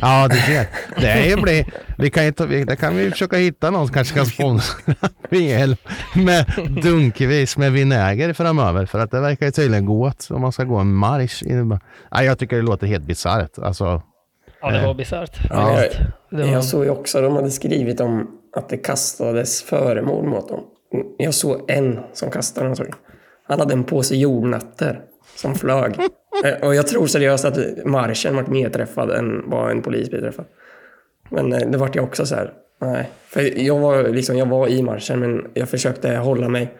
Ja, 0.00 0.28
du 0.30 0.36
ser. 0.36 0.66
Det, 1.00 1.06
är 1.08 1.26
ju 1.36 1.36
bli, 1.42 1.66
vi 1.98 2.10
kan 2.10 2.24
ju 2.24 2.32
ta, 2.32 2.44
vi, 2.44 2.64
det 2.64 2.76
kan 2.76 2.96
vi 2.96 3.10
försöka 3.10 3.36
hitta 3.36 3.70
någon 3.70 3.86
som 3.86 3.94
kanske 3.94 4.14
kan 4.14 4.26
sponsra 4.26 4.94
VL 5.30 5.74
med 6.14 6.46
dunkvis 6.82 7.56
med 7.56 7.72
vinäger 7.72 8.32
framöver. 8.32 8.86
För 8.86 8.98
att 8.98 9.10
det 9.10 9.20
verkar 9.20 9.46
ju 9.46 9.52
tydligen 9.52 9.86
gå 9.86 10.06
åt 10.06 10.28
om 10.30 10.40
man 10.40 10.52
ska 10.52 10.64
gå 10.64 10.76
en 10.76 10.94
marsch. 10.94 11.42
i- 11.42 11.78
Ja, 12.10 12.22
jag 12.22 12.38
tycker 12.38 12.56
det 12.56 12.62
låter 12.62 12.86
helt 12.86 13.04
bisarrt. 13.04 13.58
Alltså, 13.58 14.02
Ja, 14.60 14.70
det 14.70 14.78
eh, 14.78 14.86
var 14.86 14.94
bisarrt. 14.94 15.38
Ja. 15.50 15.78
var- 16.30 16.40
Jag 16.44 16.64
såg 16.64 16.84
ju 16.84 16.90
också, 16.90 17.20
de 17.20 17.36
hade 17.36 17.50
skrivit 17.50 18.00
om 18.00 18.30
att 18.56 18.68
det 18.68 18.76
kastades 18.76 19.62
föremål 19.62 20.24
mot 20.26 20.48
dem. 20.48 20.60
Jag 21.18 21.34
såg 21.34 21.70
en 21.70 21.98
som 22.12 22.30
kastade 22.30 22.64
någonting. 22.68 22.94
Han 23.48 23.60
hade 23.60 23.72
en 23.72 23.84
påse 23.84 24.16
jordnötter 24.16 25.00
som 25.36 25.54
flög. 25.54 25.94
Eh, 26.44 26.66
och 26.66 26.74
jag 26.74 26.86
tror 26.86 27.06
seriöst 27.06 27.44
att 27.44 27.84
marschen 27.84 28.36
vart 28.36 28.48
mer 28.48 28.70
träffad 28.70 29.10
än 29.10 29.50
vad 29.50 29.70
en 29.70 29.82
polis 29.82 30.10
blev 30.10 30.20
träffad. 30.20 30.44
Men 31.30 31.52
eh, 31.52 31.70
det 31.70 31.78
vart 31.78 31.94
jag 31.94 32.04
också 32.04 32.26
så 32.26 32.34
här, 32.34 32.52
nej. 32.80 33.10
För 33.28 33.60
jag 33.60 33.78
var, 33.78 34.08
liksom, 34.08 34.36
jag 34.36 34.46
var 34.46 34.68
i 34.68 34.82
marschen 34.82 35.20
men 35.20 35.46
jag 35.54 35.68
försökte 35.68 36.16
hålla 36.16 36.48
mig 36.48 36.74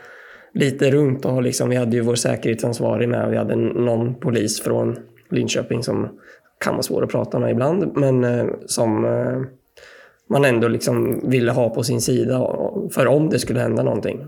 lite 0.54 0.90
runt 0.90 1.24
och 1.24 1.42
liksom, 1.42 1.70
vi 1.70 1.76
hade 1.76 1.96
ju 1.96 2.02
vår 2.02 2.14
säkerhetsansvarig 2.14 3.08
med 3.08 3.26
och 3.26 3.32
vi 3.32 3.36
hade 3.36 3.56
någon 3.56 4.14
polis 4.14 4.62
från 4.62 4.96
Linköping 5.30 5.82
som 5.82 6.08
kan 6.60 6.72
vara 6.72 6.82
svår 6.82 7.04
att 7.04 7.10
prata 7.10 7.38
med 7.38 7.50
ibland 7.50 7.96
men 7.96 8.24
eh, 8.24 8.46
som 8.66 9.06
man 10.30 10.44
ändå 10.44 10.68
liksom 10.68 11.20
ville 11.30 11.52
ha 11.52 11.70
på 11.70 11.82
sin 11.82 12.00
sida 12.00 12.56
för 12.94 13.06
om 13.06 13.28
det 13.28 13.38
skulle 13.38 13.60
hända 13.60 13.82
någonting. 13.82 14.26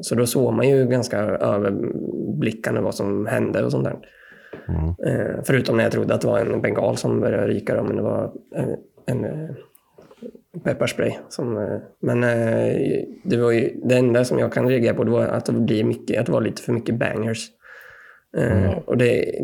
Så 0.00 0.14
då 0.14 0.26
såg 0.26 0.52
man 0.52 0.68
ju 0.68 0.86
ganska 0.86 1.18
överblickande 1.20 2.80
vad 2.80 2.94
som 2.94 3.26
hände 3.26 3.64
och 3.64 3.70
sånt 3.70 3.84
där. 3.84 3.96
Eh, 5.06 5.42
Förutom 5.44 5.76
när 5.76 5.84
jag 5.84 5.92
trodde 5.92 6.14
att 6.14 6.20
det 6.20 6.26
var 6.26 6.38
en 6.38 6.60
bengal 6.60 6.96
som 6.96 7.20
började 7.20 7.46
ryka 7.46 7.74
då, 7.76 7.82
men 7.82 7.96
det 7.96 8.02
var 8.02 8.32
en, 8.54 8.76
en 9.06 9.24
eh, 9.24 9.50
pepparspray. 10.64 11.12
Som, 11.28 11.56
eh, 11.58 11.78
men 12.00 12.24
eh, 12.24 13.04
det 13.24 13.36
var 13.36 13.50
ju 13.50 13.80
det 13.84 13.96
enda 13.96 14.24
som 14.24 14.38
jag 14.38 14.52
kan 14.52 14.68
reagera 14.68 14.94
på 14.94 15.04
det 15.04 15.10
var 15.10 15.24
att 15.26 15.44
det, 15.46 15.52
blir 15.52 15.84
mycket, 15.84 16.20
att 16.20 16.26
det 16.26 16.32
var 16.32 16.40
lite 16.40 16.62
för 16.62 16.72
mycket 16.72 16.94
bangers. 16.98 17.48
Eh, 18.36 18.78
Och 18.86 18.96
det, 18.96 19.34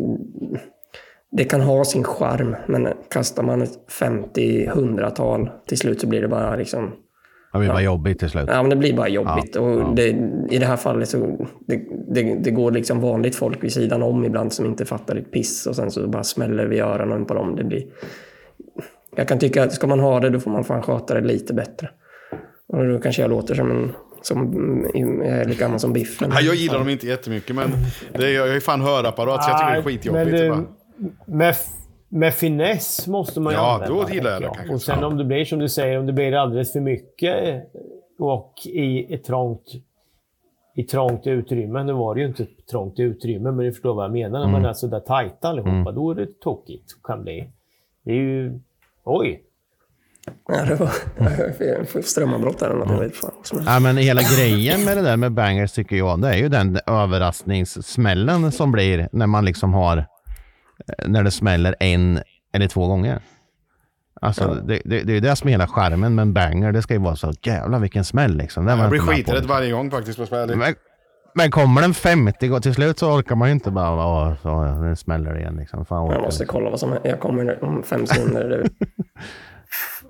det 1.31 1.43
kan 1.43 1.61
ha 1.61 1.85
sin 1.85 2.03
charm, 2.03 2.55
men 2.67 2.87
kastar 3.09 3.43
man 3.43 3.61
ett 3.61 3.79
50-100-tal 4.01 5.49
till 5.67 5.77
slut 5.77 6.01
så 6.01 6.07
blir 6.07 6.21
det 6.21 6.27
bara 6.27 6.55
liksom 6.55 6.91
det 7.53 7.59
blir 7.59 7.69
bara 7.69 7.81
Ja. 7.81 7.85
jobbigt 7.85 8.19
till 8.19 8.29
slut. 8.29 8.45
Ja, 8.47 8.61
men 8.63 8.69
det 8.69 8.75
blir 8.75 8.93
bara 8.93 9.07
jobbigt. 9.07 9.55
Ja, 9.55 9.61
och. 9.61 9.95
Det, 9.95 10.07
I 10.49 10.57
det 10.59 10.65
här 10.65 10.77
fallet 10.77 11.09
så 11.09 11.47
det, 11.67 11.81
det, 12.13 12.35
det 12.35 12.51
går 12.51 12.71
liksom 12.71 12.99
vanligt 12.99 13.35
folk 13.35 13.63
vid 13.63 13.73
sidan 13.73 14.03
om 14.03 14.25
ibland 14.25 14.53
som 14.53 14.65
inte 14.65 14.85
fattar 14.85 15.15
ett 15.15 15.31
piss 15.31 15.67
och 15.67 15.75
sen 15.75 15.91
så 15.91 16.07
bara 16.07 16.23
smäller 16.23 16.65
vi 16.65 16.79
öronen 16.79 17.25
på 17.25 17.33
dem. 17.33 17.55
Det 17.55 17.63
blir... 17.63 17.83
Jag 19.15 19.27
kan 19.27 19.39
tycka 19.39 19.63
att 19.63 19.73
ska 19.73 19.87
man 19.87 19.99
ha 19.99 20.19
det 20.19 20.29
då 20.29 20.39
får 20.39 20.51
man 20.51 20.63
fan 20.63 20.81
sköta 20.81 21.13
det 21.13 21.21
lite 21.27 21.53
bättre. 21.53 21.89
Och 22.67 22.87
då 22.87 22.99
kanske 22.99 23.21
jag 23.21 23.29
låter 23.29 23.55
som 23.55 23.71
en 23.71 23.91
som 24.21 24.39
är 25.23 25.45
lika 25.45 25.59
gammal 25.65 25.79
som 25.79 25.93
Biffen. 25.93 26.29
Nej, 26.29 26.45
jag 26.45 26.55
gillar 26.55 26.79
dem 26.79 26.89
inte 26.89 27.07
jättemycket, 27.07 27.55
men 27.55 27.69
det 28.13 28.25
är, 28.25 28.29
jag 28.35 28.49
är 28.49 28.53
ju 28.53 28.61
fan 28.61 28.81
hörapparat 28.81 29.43
så 29.43 29.49
jag 29.49 29.59
tycker 29.59 29.71
det 29.71 29.77
är 29.77 29.83
skitjobbigt. 29.83 30.31
men, 30.55 30.67
med, 31.37 31.55
med 32.13 32.33
finess 32.33 33.07
måste 33.07 33.39
man 33.39 33.53
ju 33.53 33.59
Ja, 33.59 33.73
använda. 33.73 33.95
då 33.95 34.09
gillar 34.13 34.31
jag 34.31 34.41
det 34.41 34.47
kanske. 34.55 34.73
Och 34.73 34.81
sen 34.81 35.03
om 35.03 35.17
det 35.17 35.23
blir 35.25 35.45
som 35.45 35.59
du 35.59 35.69
säger, 35.69 35.99
om 35.99 36.05
det 36.05 36.13
blir 36.13 36.33
alldeles 36.33 36.71
för 36.73 36.79
mycket 36.79 37.47
eh, 37.47 37.59
och 38.19 38.53
i 38.65 39.13
ett 39.13 39.23
trångt, 39.23 39.63
i 40.75 40.83
trångt 40.83 41.27
utrymme. 41.27 41.83
Nu 41.83 41.93
var 41.93 42.15
det 42.15 42.21
ju 42.21 42.27
inte 42.27 42.43
ett 42.43 42.67
trångt 42.71 42.99
utrymme, 42.99 43.51
men 43.51 43.65
du 43.65 43.71
förstår 43.71 43.93
vad 43.93 44.05
jag 44.05 44.11
menar. 44.11 44.39
När 44.39 44.45
man 44.47 44.55
Mm. 44.59 44.69
är 44.69 44.73
sådär 44.73 44.99
tajta 44.99 45.47
allihopa, 45.47 45.69
Mm. 45.71 45.95
då 45.95 46.11
är 46.11 46.15
det 46.15 46.39
tokigt. 46.39 46.91
Kan 47.03 47.23
bli. 47.23 47.49
Det 48.05 48.11
är 48.11 48.15
ju... 48.15 48.59
Oj! 49.03 49.41
Ja, 50.47 50.65
det 50.65 50.75
var 50.75 50.89
jag 51.77 51.89
får 51.89 52.01
strömavbrott 52.01 52.59
där. 52.59 52.69
är. 53.03 53.11
Ja, 53.65 53.79
men 53.79 53.97
hela 53.97 54.21
grejen 54.37 54.85
med 54.85 54.97
det 54.97 55.03
där 55.03 55.17
med 55.17 55.31
bangers 55.31 55.71
tycker 55.71 55.95
jag, 55.95 56.21
det 56.21 56.27
är 56.29 56.37
ju 56.37 56.49
den 56.49 56.79
överraskningssmällen 56.87 58.51
som 58.51 58.71
blir 58.71 59.09
när 59.11 59.27
man 59.27 59.45
liksom 59.45 59.73
har, 59.73 60.05
när 61.05 61.23
det 61.23 61.31
smäller 61.31 61.75
en 61.79 62.19
eller 62.53 62.67
två 62.67 62.87
gånger. 62.87 63.21
Alltså 64.21 64.53
det, 64.53 64.81
det, 64.85 65.03
det 65.03 65.11
är 65.11 65.15
ju 65.15 65.19
det 65.19 65.35
som 65.35 65.47
är 65.47 65.51
hela 65.51 65.67
charmen 65.67 66.15
med 66.15 66.21
en 66.23 66.33
banger. 66.33 66.71
Det 66.71 66.81
ska 66.81 66.93
ju 66.93 66.99
vara 66.99 67.15
så, 67.15 67.33
jävlar 67.41 67.79
vilken 67.79 68.03
smäll 68.03 68.37
liksom. 68.37 68.65
Det 68.65 68.75
var 68.75 68.81
Jag 68.81 68.89
blir 68.89 68.99
på, 68.99 69.05
skiträdd 69.05 69.45
varje 69.45 69.71
gång 69.71 69.91
faktiskt. 69.91 70.19
vara 70.31 70.41
ärlig. 70.41 70.57
Men, 70.57 70.75
men 71.33 71.51
kommer 71.51 71.81
den 71.81 71.93
50 71.93 72.47
gå 72.47 72.59
till 72.59 72.73
slut 72.73 72.99
så 72.99 73.11
orkar 73.17 73.35
man 73.35 73.47
ju 73.47 73.53
inte 73.53 73.71
bara, 73.71 74.05
åh, 74.05 74.33
så, 74.41 74.63
nu 74.63 74.95
smäller 74.95 75.33
det 75.33 75.39
igen 75.39 75.55
liksom. 75.55 75.85
Fan, 75.85 76.11
Jag 76.11 76.21
måste 76.21 76.45
kolla 76.45 76.69
vad 76.69 76.79
som 76.79 76.91
händer. 76.91 77.09
Jag 77.09 77.19
kommer 77.19 77.63
om 77.63 77.83
fem 77.83 78.07
sekunder. 78.07 78.65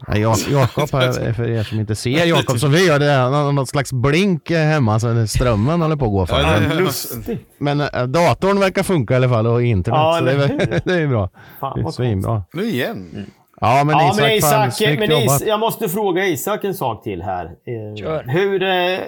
Ja, 0.08 0.18
Ja, 0.18 0.36
Jakob, 0.52 0.90
här, 0.92 1.34
för 1.38 1.50
er 1.50 1.64
som 1.64 1.80
inte 1.80 1.96
ser 1.96 2.26
Jakob 2.26 2.60
som 2.60 2.72
vi 2.72 2.88
gör, 2.88 3.00
det 3.00 3.06
är 3.12 3.30
nå- 3.30 3.52
något 3.52 3.70
slags 3.70 3.94
blink 3.94 4.52
eh, 4.52 4.58
hemma 4.60 5.00
så 5.00 5.28
strömmen 5.28 5.82
håller 5.82 5.96
på 5.96 6.06
att 6.06 6.12
gå 6.12 6.26
för. 6.26 6.40
Ja, 6.42 6.60
Men, 6.68 6.78
lustigt. 6.78 7.48
men 7.58 7.82
eh, 7.82 8.04
datorn 8.04 8.60
verkar 8.60 8.84
funka 8.84 9.14
i 9.14 9.18
alla 9.18 9.30
fall 9.30 9.48
och 9.48 9.64
internet, 9.64 9.98
Ja, 10.00 10.16
så 10.20 10.26
det 10.26 10.32
är, 10.32 10.82
det 10.86 10.94
är 11.02 11.08
bra. 11.08 11.30
Fan, 11.60 11.74
Det 11.76 11.82
är 11.82 11.84
vad 11.84 11.94
svinbra. 11.94 12.44
Nu 12.54 12.64
igen. 12.64 13.26
Ja, 13.62 13.84
men 13.86 13.98
ja, 13.98 14.06
Isak, 14.14 14.22
men 14.22 14.42
fan, 14.42 14.68
Isak, 14.68 14.74
snyggt 14.74 15.00
men. 15.00 15.12
Is, 15.12 15.44
jag 15.48 15.60
måste 15.60 15.90
fråga 15.90 16.26
Isak 16.28 16.64
en 16.64 16.74
sak 16.74 17.04
till 17.04 17.22
här. 17.22 17.46
Eh, 17.46 17.96
Kör. 17.96 18.24
Hur... 18.28 18.64
Eh, 18.64 19.00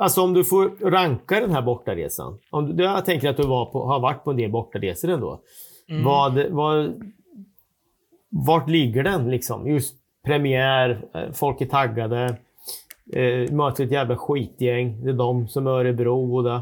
alltså 0.00 0.22
om 0.22 0.32
du 0.34 0.44
får 0.44 0.90
ranka 0.90 1.40
den 1.40 1.50
här 1.50 1.62
bortaresan. 1.62 2.38
Om 2.50 2.76
du, 2.76 2.84
jag 2.84 3.04
tänker 3.04 3.30
att 3.30 3.36
du 3.36 3.46
var 3.46 3.64
på, 3.66 3.86
har 3.86 4.00
varit 4.00 4.24
på 4.24 4.30
en 4.30 4.36
del 4.36 4.50
bortaresor 4.50 5.10
ändå. 5.10 5.40
Mm. 5.90 6.04
Vad, 6.04 6.38
vad, 6.50 6.92
vart 8.30 8.68
ligger 8.68 9.02
den 9.02 9.30
liksom? 9.30 9.66
Just 9.66 9.94
premiär, 10.24 11.02
eh, 11.14 11.32
folk 11.32 11.60
är 11.60 11.66
taggade. 11.66 12.36
Eh, 13.12 13.52
möter 13.52 13.84
ett 13.84 13.92
jävla 13.92 14.16
skitgäng. 14.16 15.04
Det 15.04 15.10
är 15.10 15.14
de 15.14 15.48
som 15.48 15.66
är 15.66 15.70
Örebro 15.70 16.36
och 16.36 16.44
det. 16.44 16.60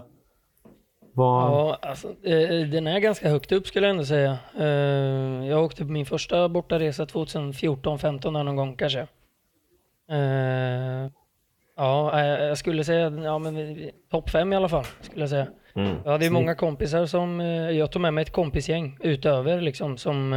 Vad, 1.13 1.51
Ja, 1.51 1.79
alltså, 1.83 2.09
eh, 2.09 2.67
den 2.67 2.87
är 2.87 2.99
ganska 2.99 3.29
högt 3.29 3.53
upp 3.53 3.67
skulle 3.67 3.87
jag 3.87 3.91
ändå 3.91 4.05
säga. 4.05 4.39
Eh, 4.59 5.49
jag 5.49 5.65
åkte 5.65 5.85
på 5.85 5.91
min 5.91 6.07
första 6.07 6.49
bortaresa 6.49 7.05
2014-15 7.07 8.33
där 8.35 8.45
någon 8.45 8.57
gång 8.57 8.77
kanske. 8.77 9.07
Eh, 10.11 11.11
ja, 11.77 12.21
eh, 12.21 12.45
jag 12.45 12.59
skulle 12.59 12.85
säga 12.85 13.11
ja, 13.11 13.39
men 13.39 13.77
topp 14.11 14.31
fem 14.31 14.53
i 14.53 14.57
alla 14.57 14.69
fall. 14.69 14.85
Skulle 15.01 15.23
jag 15.23 15.31
säga. 15.31 15.47
Mm. 15.75 15.97
Jag 16.05 16.13
hade 16.13 16.25
ju 16.25 16.31
många 16.31 16.55
kompisar 16.55 17.07
som, 17.07 17.41
eh, 17.41 17.71
jag 17.71 17.91
tog 17.93 18.03
med 18.03 18.15
mig 18.15 18.23
ett 18.23 18.33
kompisgäng 18.33 18.99
utöver 19.01 19.61
liksom 19.61 19.97
som 19.97 20.33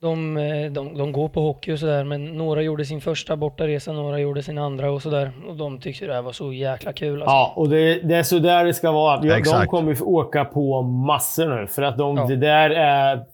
de, 0.00 0.36
eh, 0.36 0.70
de, 0.72 0.98
de 0.98 1.12
går 1.12 1.28
på 1.28 1.40
hockey 1.40 1.72
och 1.72 1.78
sådär 1.78 2.04
men 2.04 2.24
några 2.24 2.62
gjorde 2.62 2.84
sin 2.84 3.00
första 3.00 3.36
bortaresa, 3.36 3.92
några 3.92 4.18
gjorde 4.18 4.42
sin 4.42 4.58
andra 4.58 4.90
och 4.90 5.02
sådär. 5.02 5.32
Och 5.48 5.56
de 5.56 5.80
tyckte 5.80 6.06
det 6.06 6.14
här 6.14 6.22
var 6.22 6.32
så 6.32 6.52
jäkla 6.52 6.92
kul. 6.92 7.22
Alltså. 7.22 7.34
Ja, 7.34 7.52
och 7.56 7.68
det, 7.68 8.00
det 8.08 8.14
är 8.16 8.22
så 8.22 8.38
där 8.38 8.64
det 8.64 8.74
ska 8.74 8.92
vara. 8.92 9.26
Ja, 9.26 9.40
De 9.60 9.66
kommer 9.66 10.02
åka 10.02 10.44
på 10.44 10.82
massor 10.82 11.60
nu. 11.60 11.66
För 11.66 11.82
att 11.82 11.98
de, 11.98 12.16
Ja. 12.16 12.26
det 12.26 12.36
där 12.36 12.70
är 12.70 13.24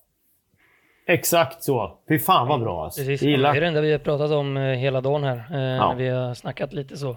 exakt 1.06 1.62
så. 1.62 1.98
Fy 2.08 2.18
fan 2.18 2.48
vad 2.48 2.60
bra 2.60 2.84
alltså. 2.84 3.00
Precis, 3.00 3.22
Jag 3.22 3.28
det 3.28 3.30
gillar. 3.30 3.54
är 3.56 3.60
det 3.60 3.66
enda 3.66 3.80
vi 3.80 3.92
har 3.92 3.98
pratat 3.98 4.30
om 4.30 4.56
eh, 4.56 4.62
hela 4.62 5.00
dagen 5.00 5.24
här. 5.24 5.36
eh, 5.52 5.60
Ja. 5.60 5.88
När 5.88 5.94
vi 5.96 6.08
har 6.08 6.34
snackat 6.34 6.72
lite 6.72 6.96
så. 6.96 7.16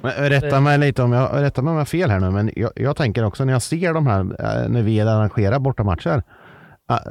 Men 0.00 0.12
rätta 0.12 0.60
mig 0.60 0.78
lite 0.78 1.02
om 1.02 1.12
jag, 1.12 1.42
rätta 1.42 1.62
mig 1.62 1.70
om 1.70 1.74
jag 1.76 1.80
har 1.80 1.86
fel 1.86 2.10
här 2.10 2.20
nu, 2.20 2.30
men 2.30 2.50
jag, 2.56 2.70
jag 2.76 2.96
tänker 2.96 3.24
också 3.24 3.44
när 3.44 3.52
jag 3.52 3.62
ser 3.62 3.94
de 3.94 4.06
här, 4.06 4.22
när 4.68 4.82
vi 4.82 5.00
arrangerar 5.00 5.58
bortamatcher, 5.58 6.22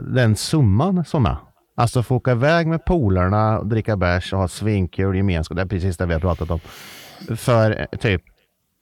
den 0.02 0.36
summan 0.36 1.06
som 1.06 1.26
är. 1.26 1.38
Alltså 1.78 2.04
få 2.04 2.16
åka 2.16 2.32
iväg 2.32 2.68
med 2.68 2.86
polarna, 2.86 3.64
dricka 3.64 3.98
bärs 3.98 4.34
och 4.34 4.40
ha 4.40 4.48
svinkul 4.48 5.16
gemenskap. 5.16 5.56
Det 5.56 5.62
är 5.62 5.66
precis 5.66 5.98
det 5.98 6.06
vi 6.06 6.14
har 6.14 6.20
pratat 6.20 6.52
om. 6.52 6.60
För 7.38 7.88
eh, 7.92 8.00
typ 8.00 8.22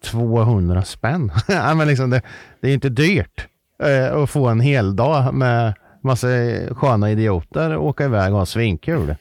200 0.04 0.82
spänn. 0.82 1.32
ja, 1.48 1.74
men 1.74 1.88
liksom 1.88 2.10
det, 2.10 2.22
det 2.62 2.70
är 2.70 2.74
inte 2.74 2.90
dyrt 2.90 3.48
eh, 3.84 4.16
att 4.16 4.30
få 4.30 4.48
en 4.48 4.60
hel 4.60 4.96
dag 4.96 5.34
med 5.34 5.74
massa 6.04 6.28
sköna 6.72 7.12
idioter 7.12 7.78
och 7.78 7.88
åka 7.88 8.06
iväg 8.06 8.34
och 8.34 8.40
ha 8.40 8.46
svinkul. 8.46 9.16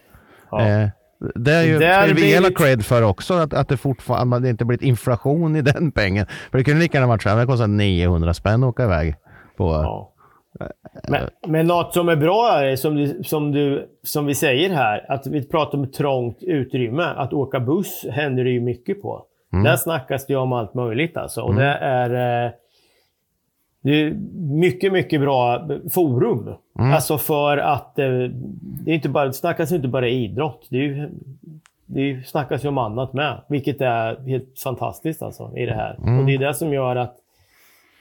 Ja. 0.51 0.69
Eh, 0.69 0.89
det 1.35 1.53
är 1.53 1.63
ju, 1.63 1.79
Där 1.79 2.07
ska 2.07 2.15
vi 2.15 2.31
ge 2.31 2.55
cred 2.55 2.85
för 2.85 3.03
också, 3.03 3.35
att, 3.35 3.55
att 3.55 3.69
det 3.69 3.77
fortfarande 3.77 4.37
att 4.37 4.43
det 4.43 4.49
inte 4.51 4.65
blivit 4.65 4.83
inflation 4.83 5.57
i 5.57 5.63
den 5.63 5.93
pengen. 5.93 6.27
För 6.51 6.59
det 6.59 6.65
kunde 6.65 6.81
lika 6.81 6.99
gärna 6.99 7.09
varit 7.09 7.23
så 7.23 7.29
här, 7.29 7.37
det 7.37 7.47
kostar 7.47 7.67
900 7.67 8.35
spänn 8.35 8.63
att 8.63 8.69
åka 8.69 8.85
iväg 8.85 9.17
på, 9.57 9.65
Ja. 9.65 10.12
Men, 11.09 11.29
men 11.47 11.67
något 11.67 11.95
som 11.95 12.09
är 12.09 12.17
bra 12.17 12.49
är, 12.49 12.77
som, 12.77 12.95
du, 12.97 13.23
som, 13.25 13.53
du, 13.53 13.89
som 14.03 14.27
vi 14.27 14.35
säger 14.35 14.71
här, 14.71 15.05
att 15.09 15.27
vi 15.27 15.49
pratar 15.49 15.79
om 15.79 15.87
trångt 15.87 16.43
utrymme. 16.43 17.03
Att 17.03 17.33
åka 17.33 17.61
buss 17.61 18.07
händer 18.11 18.45
det 18.45 18.51
ju 18.51 18.61
mycket 18.61 19.03
på. 19.03 19.25
Mm. 19.53 19.65
Där 19.65 19.77
snackas 19.77 20.27
det 20.27 20.33
ju 20.33 20.39
om 20.39 20.53
allt 20.53 20.75
möjligt 20.75 21.17
alltså. 21.17 21.43
Och 21.43 21.51
Mm. 21.53 21.63
det 21.63 21.73
är... 21.73 22.45
eh, 22.47 22.51
Det 23.85 23.91
är 24.03 24.11
mycket, 24.59 24.93
mycket 24.93 25.21
bra 25.21 25.69
forum. 25.91 26.55
Mm. 26.79 26.93
Alltså 26.93 27.19
för 27.19 27.59
att 27.59 27.99
eh, 27.99 28.09
det, 28.85 28.91
är 28.91 28.95
inte 28.95 29.09
bara, 29.09 29.27
det 29.27 29.33
snackas 29.33 29.73
inte 29.73 29.89
bara 29.89 30.09
idrott. 30.09 30.67
Det, 30.71 30.77
är 30.77 30.83
ju, 30.83 31.11
det 31.87 32.27
snackas 32.27 32.65
ju 32.65 32.69
om 32.69 32.79
annat 32.79 33.13
med. 33.13 33.41
Vilket 33.49 33.81
är 33.81 34.29
helt 34.29 34.59
fantastiskt 34.63 35.23
alltså 35.23 35.53
i 35.57 35.67
det 35.67 35.75
här. 35.75 35.95
Mm. 36.03 36.19
Och 36.19 36.27
det 36.27 36.35
är 36.35 36.39
det 36.39 36.55
som 36.55 36.73
gör 36.73 36.97
att, 36.97 37.17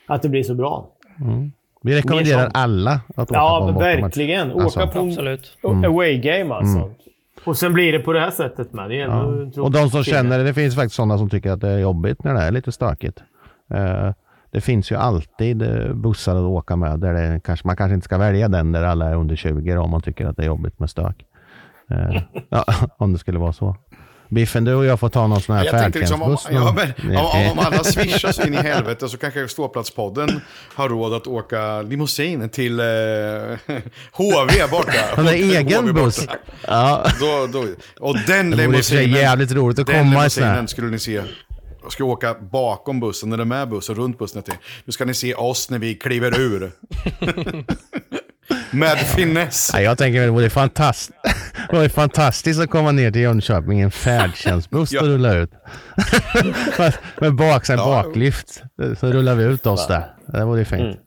att 0.07 0.21
det 0.21 0.29
blir 0.29 0.43
så 0.43 0.55
bra. 0.55 0.87
Mm. 1.21 1.51
Vi 1.83 1.95
rekommenderar 1.97 2.51
alla 2.53 2.91
att 2.91 3.19
åka 3.19 3.25
på 3.25 3.35
Ja, 3.35 3.59
en 3.59 3.65
men 3.65 3.73
bortamatch. 3.73 4.01
verkligen. 4.03 4.51
Åka 4.51 4.63
Alltså. 4.63 4.87
på 4.87 4.99
en 4.99 5.07
Absolut. 5.09 5.57
Mm. 5.63 5.85
away 5.85 6.17
game 6.17 6.53
alltså. 6.55 6.77
Mm. 6.77 6.89
Och 7.43 7.57
sen 7.57 7.73
blir 7.73 7.91
det 7.91 7.99
på 7.99 8.13
det 8.13 8.19
här 8.19 8.31
sättet 8.31 8.73
med. 8.73 8.89
Det 8.89 9.01
är 9.01 9.05
ändå 9.09 9.51
Ja. 9.55 9.61
Och 9.63 9.71
de 9.71 9.89
som 9.89 10.03
känner 10.03 10.37
det, 10.37 10.43
det 10.43 10.53
finns 10.53 10.75
faktiskt 10.75 10.95
sådana 10.95 11.17
som 11.17 11.29
tycker 11.29 11.51
att 11.51 11.61
det 11.61 11.69
är 11.69 11.79
jobbigt 11.79 12.23
när 12.23 12.33
det 12.33 12.39
är 12.41 12.51
lite 12.51 12.71
stökigt. 12.71 13.23
Eh, 13.73 14.09
det 14.51 14.61
finns 14.61 14.91
ju 14.91 14.95
alltid 14.95 15.61
eh, 15.61 15.93
bussar 15.93 16.35
att 16.35 16.41
åka 16.41 16.75
med 16.75 16.99
där 16.99 17.13
det 17.13 17.39
kanske, 17.43 17.67
man 17.67 17.75
kanske 17.75 17.93
inte 17.95 18.05
ska 18.05 18.17
välja 18.17 18.47
den 18.47 18.71
där 18.71 18.83
alla 18.83 19.05
är 19.09 19.15
under 19.15 19.35
20 19.35 19.75
då, 19.75 19.81
om 19.81 19.89
man 19.91 20.01
tycker 20.01 20.25
att 20.25 20.37
det 20.37 20.43
är 20.43 20.47
jobbigt 20.47 20.79
med 20.79 20.89
stök. 20.89 21.25
Eh, 21.91 22.21
ja, 22.49 22.65
om 22.97 23.13
det 23.13 23.19
skulle 23.19 23.39
vara 23.39 23.53
så. 23.53 23.75
Biffen, 24.31 24.63
du 24.63 24.73
och 24.73 24.85
jag 24.85 24.99
får 24.99 25.09
ta 25.09 25.27
någon 25.27 25.41
sån 25.41 25.55
här 25.55 25.65
tänkte 25.71 25.99
liksom, 25.99 26.21
om, 26.21 26.37
färdtjänstbuss. 26.37 26.93
ja, 26.99 27.05
men, 27.07 27.17
om, 27.17 27.51
om 27.51 27.59
alla 27.59 27.83
swishar 27.83 28.31
så 28.31 28.41
in 28.41 28.53
i 28.53 28.57
helvete 28.57 29.09
så 29.09 29.17
kanske 29.17 29.47
Ståplatspodden 29.47 30.41
har 30.75 30.89
råd 30.89 31.13
att 31.13 31.27
åka 31.27 31.81
limousin 31.81 32.49
till 32.49 32.79
eh, 32.79 32.85
HV 34.11 34.67
borta. 34.71 34.91
Han 35.15 35.25
har 35.25 35.33
egen 35.33 35.93
buss. 35.93 36.27
Ja. 36.67 37.05
Då, 37.19 37.47
då, 37.47 37.65
och 37.99 38.17
den 38.27 38.49
Det 38.51 38.57
limousinen, 38.57 39.11
jävligt 39.11 39.51
roligt 39.51 39.79
att 39.79 39.87
den 39.87 40.11
komma 40.11 40.25
i 40.25 40.29
sån 40.29 40.43
här. 40.43 40.67
skulle 40.67 40.87
ni 40.87 40.99
se. 40.99 41.21
Jag 41.83 41.91
ska 41.91 42.03
åka 42.03 42.33
bakom 42.33 42.99
bussen, 42.99 43.33
eller 43.33 43.45
med 43.45 43.69
bussen, 43.69 43.95
runt 43.95 44.19
bussen. 44.19 44.43
Till. 44.43 44.53
Nu 44.85 44.91
ska 44.91 45.05
ni 45.05 45.13
se 45.13 45.33
oss 45.33 45.69
när 45.69 45.79
vi 45.79 45.95
kliver 45.95 46.39
ur. 46.39 46.71
med 48.71 48.97
finess. 48.97 49.71
Ja, 49.73 49.81
jag 49.81 49.97
tänker 49.97 50.21
att 50.21 50.27
det 50.27 50.31
vore 50.31 50.49
fantastiskt, 50.49 51.11
det 51.71 51.77
vore 51.77 51.89
fantastiskt 51.89 52.59
att 52.59 52.69
komma 52.69 52.91
ner 52.91 53.11
till 53.11 53.21
Jönköping 53.21 53.79
i 53.79 53.83
en 53.83 53.91
färdtjänstbuss 53.91 54.93
och 55.01 55.07
rulla 55.07 55.33
ut. 55.33 55.51
med, 56.77 56.93
med 57.19 57.35
baksida 57.35 57.85
baklyft. 57.85 58.63
Så 58.99 59.07
rullar 59.07 59.35
vi 59.35 59.43
ut 59.43 59.67
oss 59.67 59.87
där. 59.87 60.13
Det 60.25 60.45
vore 60.45 60.65
fint. 60.65 60.81
Mm. 60.81 60.97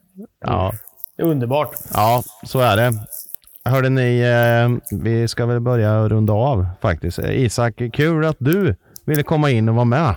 Ja. 0.45 0.73
Underbart. 1.21 1.69
ja, 1.93 2.23
så 2.43 2.59
är 2.59 2.77
det. 2.77 2.93
Hörde 3.69 3.89
ni, 3.89 4.19
eh, 4.19 4.97
vi 4.99 5.27
ska 5.27 5.45
väl 5.45 5.59
börja 5.59 6.09
runda 6.09 6.33
av 6.33 6.67
faktiskt. 6.81 7.19
Isak, 7.19 7.81
kul 7.93 8.25
att 8.25 8.37
du 8.39 8.75
ville 9.05 9.23
komma 9.23 9.49
in 9.49 9.69
och 9.69 9.75
vara 9.75 9.85
med. 9.85 10.15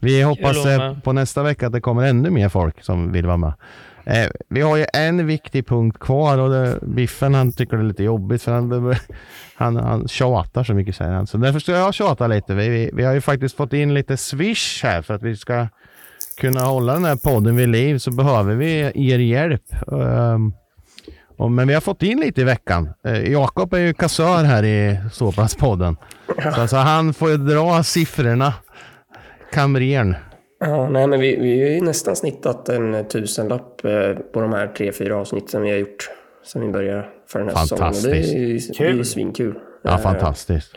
Vi 0.00 0.22
hoppas 0.22 0.66
eh, 0.66 0.98
på 0.98 1.12
nästa 1.12 1.42
vecka 1.42 1.66
att 1.66 1.72
det 1.72 1.80
kommer 1.80 2.02
ännu 2.02 2.30
mer 2.30 2.48
folk 2.48 2.84
som 2.84 3.12
vill 3.12 3.26
vara 3.26 3.36
med. 3.36 3.52
Eh, 4.04 4.30
vi 4.48 4.60
har 4.60 4.76
ju 4.76 4.86
en 4.92 5.26
viktig 5.26 5.66
punkt 5.66 5.98
kvar 6.00 6.38
och 6.38 6.50
det, 6.50 6.78
Biffen 6.82 7.34
han 7.34 7.52
tycker 7.52 7.76
det 7.76 7.82
är 7.82 7.86
lite 7.86 8.02
jobbigt 8.02 8.42
för 8.42 8.52
han, 8.52 8.96
han, 9.54 9.76
han 9.76 10.08
tjatar 10.08 10.64
så 10.64 10.74
mycket 10.74 10.96
säger 10.96 11.12
han. 11.12 11.26
Så 11.26 11.36
därför 11.36 11.58
ska 11.58 11.72
jag 11.72 11.94
tjata 11.94 12.26
lite. 12.26 12.54
Vi, 12.54 12.68
vi, 12.68 12.90
vi 12.92 13.04
har 13.04 13.12
ju 13.12 13.20
faktiskt 13.20 13.56
fått 13.56 13.72
in 13.72 13.94
lite 13.94 14.16
swish 14.16 14.82
här 14.82 15.02
för 15.02 15.14
att 15.14 15.22
vi 15.22 15.36
ska 15.36 15.68
kunna 16.40 16.60
hålla 16.60 16.92
den 16.92 17.04
här 17.04 17.16
podden 17.16 17.56
vid 17.56 17.68
liv 17.68 17.98
så 17.98 18.10
behöver 18.10 18.54
vi 18.54 18.92
er 18.94 19.18
hjälp. 19.18 19.62
Ehm, 19.92 20.52
och, 21.36 21.50
men 21.50 21.68
vi 21.68 21.74
har 21.74 21.80
fått 21.80 22.02
in 22.02 22.20
lite 22.20 22.40
i 22.40 22.44
veckan. 22.44 22.88
Eh, 23.06 23.32
Jakob 23.32 23.74
är 23.74 23.78
ju 23.78 23.94
kassör 23.94 24.44
här 24.44 24.64
i 24.64 25.00
Ståplatspodden. 25.12 25.96
Så 26.42 26.60
alltså, 26.60 26.76
han 26.76 27.14
får 27.14 27.30
ju 27.30 27.36
dra 27.36 27.82
siffrorna. 27.82 28.54
Kamrern. 29.52 30.16
Ja, 30.64 30.88
nej, 30.88 31.06
men 31.06 31.20
vi, 31.20 31.36
vi 31.36 31.62
har 31.62 31.68
ju 31.70 31.80
nästan 31.80 32.16
snittat 32.16 32.68
en 32.68 33.08
tusenlapp 33.08 33.84
eh, 33.84 34.12
på 34.32 34.40
de 34.40 34.52
här 34.52 34.66
tre, 34.66 34.92
fyra 34.92 35.16
avsnitten 35.16 35.62
vi 35.62 35.70
har 35.70 35.76
gjort 35.78 36.10
sen 36.44 36.62
vi 36.62 36.68
började 36.68 37.04
för 37.28 37.38
den 37.38 37.48
här 37.48 37.54
säsongen. 37.56 37.92
Det 38.02 38.10
är 38.10 38.38
ju 38.38 38.58
det 38.94 39.00
är 39.00 39.02
svinkul. 39.02 39.58
Ja, 39.82 39.90
Eh, 39.94 39.98
fantastiskt. 39.98 40.74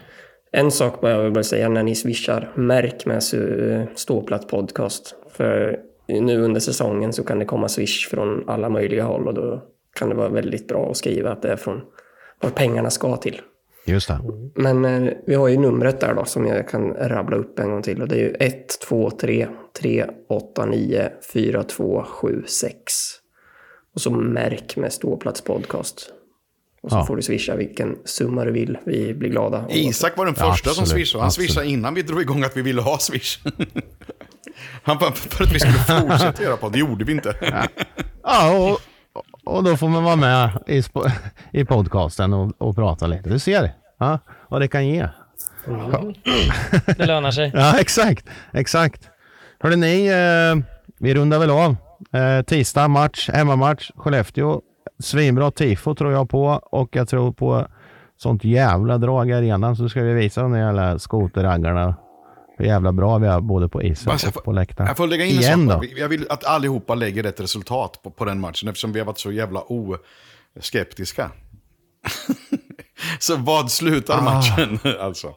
En 0.51 0.71
sak 0.71 1.01
bara 1.01 1.11
jag 1.11 1.23
vill 1.23 1.31
bara 1.33 1.43
säga 1.43 1.69
när 1.69 1.83
ni 1.83 1.95
swishar, 1.95 2.51
märk 2.55 3.05
med 3.05 3.17
su- 3.19 3.87
ståplatt 3.95 4.47
podcast. 4.47 5.15
För 5.31 5.79
nu 6.07 6.41
under 6.41 6.59
säsongen 6.59 7.13
så 7.13 7.23
kan 7.23 7.39
det 7.39 7.45
komma 7.45 7.67
swish 7.67 8.09
från 8.09 8.49
alla 8.49 8.69
möjliga 8.69 9.03
håll 9.03 9.27
och 9.27 9.33
då 9.33 9.61
kan 9.99 10.09
det 10.09 10.15
vara 10.15 10.29
väldigt 10.29 10.67
bra 10.67 10.89
att 10.91 10.97
skriva 10.97 11.31
att 11.31 11.41
det 11.41 11.49
är 11.51 11.55
från 11.55 11.81
var 12.41 12.49
pengarna 12.49 12.89
ska 12.89 13.17
till. 13.17 13.41
Just 13.85 14.07
det. 14.07 14.19
Men 14.55 14.85
eh, 14.85 15.13
vi 15.27 15.35
har 15.35 15.47
ju 15.47 15.57
numret 15.57 15.99
där 15.99 16.13
då 16.13 16.25
som 16.25 16.45
jag 16.47 16.69
kan 16.69 16.93
rabbla 16.93 17.35
upp 17.37 17.59
en 17.59 17.69
gång 17.71 17.81
till 17.81 18.01
och 18.01 18.07
det 18.07 18.15
är 18.15 18.19
ju 18.19 18.35
1, 18.39 18.79
2, 18.87 19.11
3, 19.11 19.47
3, 19.81 20.05
8, 20.29 20.65
9, 20.65 21.09
4, 21.33 21.63
2, 21.63 22.03
7, 22.03 22.43
6. 22.47 22.73
Och 23.95 24.01
så 24.01 24.11
märk 24.11 24.75
med 24.77 24.93
ståplats 24.93 25.41
podcast. 25.41 26.09
Och 26.81 26.91
så 26.91 26.97
Ja. 26.97 27.05
får 27.05 27.15
du 27.15 27.21
swisha 27.21 27.55
vilken 27.55 27.97
summa 28.05 28.45
du 28.45 28.51
vill. 28.51 28.77
Vi 28.85 29.13
blir 29.13 29.29
glada. 29.29 29.65
Isak 29.69 30.17
var 30.17 30.25
den 30.25 30.35
Ja, 30.37 30.51
första 30.51 30.69
som 30.69 30.81
absolut, 30.83 30.89
swishade. 31.07 31.21
Han 31.21 31.27
absolut. 31.27 31.49
swishade 31.49 31.67
innan 31.67 31.93
vi 31.93 32.01
drog 32.01 32.21
igång 32.21 32.43
att 32.43 32.57
vi 32.57 32.61
ville 32.61 32.81
ha 32.81 32.97
swish. 32.99 33.39
Han 34.83 34.97
bara, 34.97 35.11
för 35.11 35.43
att 35.43 35.53
vi 35.55 35.59
skulle 35.59 35.99
fortsätta 36.01 36.43
göra 36.43 36.57
på 36.57 36.69
det 36.69 36.79
gjorde 36.79 37.05
vi 37.05 37.11
inte. 37.11 37.35
Ja, 38.23 38.71
och, 38.71 38.79
och 39.45 39.63
då 39.63 39.77
får 39.77 39.89
man 39.89 40.03
vara 40.03 40.15
med 40.15 40.49
i, 40.67 40.83
i 41.51 41.65
podcasten 41.65 42.33
och, 42.33 42.51
och 42.57 42.75
prata 42.75 43.07
lite. 43.07 43.29
Du 43.29 43.39
ser 43.39 43.71
ja, 43.97 44.19
vad 44.49 44.61
det 44.61 44.67
kan 44.67 44.87
ge. 44.87 45.07
Det 46.97 47.05
lönar 47.05 47.31
sig. 47.31 47.51
Ja, 47.55 47.79
exakt. 47.79 48.25
Exakt. 48.53 49.09
Hörde 49.59 49.75
ni, 49.75 50.07
eh, 50.07 50.63
vi 50.99 51.15
rundar 51.15 51.39
väl 51.39 51.49
av. 51.51 51.75
Eh, 52.13 52.41
tisdag 52.41 52.87
match, 52.87 53.29
hemmamatch, 53.33 53.91
Skellefteå. 53.95 54.61
Svinbra 54.99 55.51
tifo 55.51 55.95
tror 55.95 56.11
jag 56.11 56.29
på 56.29 56.45
och 56.71 56.89
jag 56.91 57.09
tror 57.09 57.31
på 57.31 57.67
sånt 58.17 58.43
jävla 58.43 58.97
drag 58.97 59.29
i 59.29 59.33
arenan 59.33 59.75
så 59.75 59.89
ska 59.89 60.01
vi 60.01 60.13
visa 60.13 60.41
de 60.41 60.57
jävla 60.57 60.99
skoterraggarna 60.99 61.95
hur 62.57 62.65
jävla 62.65 62.91
bra 62.91 63.17
vi 63.17 63.27
är 63.27 63.39
både 63.39 63.69
på 63.69 63.83
isen 63.83 64.11
Alltså, 64.11 64.27
och 64.27 64.43
på 64.43 64.51
läktaren. 64.51 64.87
Jag 64.87 64.97
får 64.97 65.07
lägga 65.07 65.25
in 65.25 65.35
en 65.37 65.41
Igen 65.41 65.69
sak. 65.69 65.81
då. 65.81 65.87
Jag 65.97 66.09
vill 66.09 66.25
att 66.29 66.43
allihopa 66.45 66.95
lägger 66.95 67.23
rätt 67.23 67.39
resultat 67.39 67.99
på, 68.03 68.11
på 68.11 68.25
den 68.25 68.39
matchen 68.39 68.69
eftersom 68.69 68.93
vi 68.93 68.99
har 68.99 69.05
varit 69.05 69.19
så 69.19 69.31
jävla 69.31 69.61
oskeptiska. 70.59 71.31
så 73.19 73.35
vad 73.35 73.71
slutar 73.71 74.17
Ah. 74.17 74.21
matchen 74.21 74.79
alltså? 75.01 75.33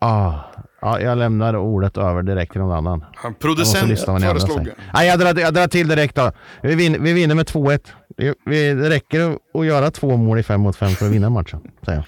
Ah, 0.00 0.32
ja, 0.80 1.00
jag 1.00 1.18
lämnar 1.18 1.56
ordet 1.56 1.96
över 1.96 2.22
direkt 2.22 2.52
till 2.52 2.60
någon 2.60 2.76
annan. 2.76 3.04
Han 3.14 3.34
producent 3.34 4.00
föreslog... 4.00 4.68
Nej, 4.94 5.08
jag, 5.08 5.18
drar, 5.18 5.40
jag 5.40 5.54
drar 5.54 5.66
till 5.66 5.88
direkt 5.88 6.14
då. 6.16 6.32
Vi 6.62 6.74
vinner, 6.74 6.98
vi 6.98 7.12
vinner 7.12 7.34
med 7.34 7.46
2-1. 7.46 7.80
Vi, 8.16 8.34
vi, 8.46 8.74
det 8.74 8.90
räcker 8.90 9.30
att- 9.30 9.38
att 9.60 9.66
göra 9.66 9.90
två 9.90 10.16
mål 10.16 10.38
i 10.38 10.42
5 10.42 10.60
mot 10.60 10.76
5 10.76 10.90
för 10.90 11.06
att 11.06 11.12
vinna 11.12 11.30
matchen. 11.30 11.60
Säger 11.84 11.98
jag. 11.98 12.06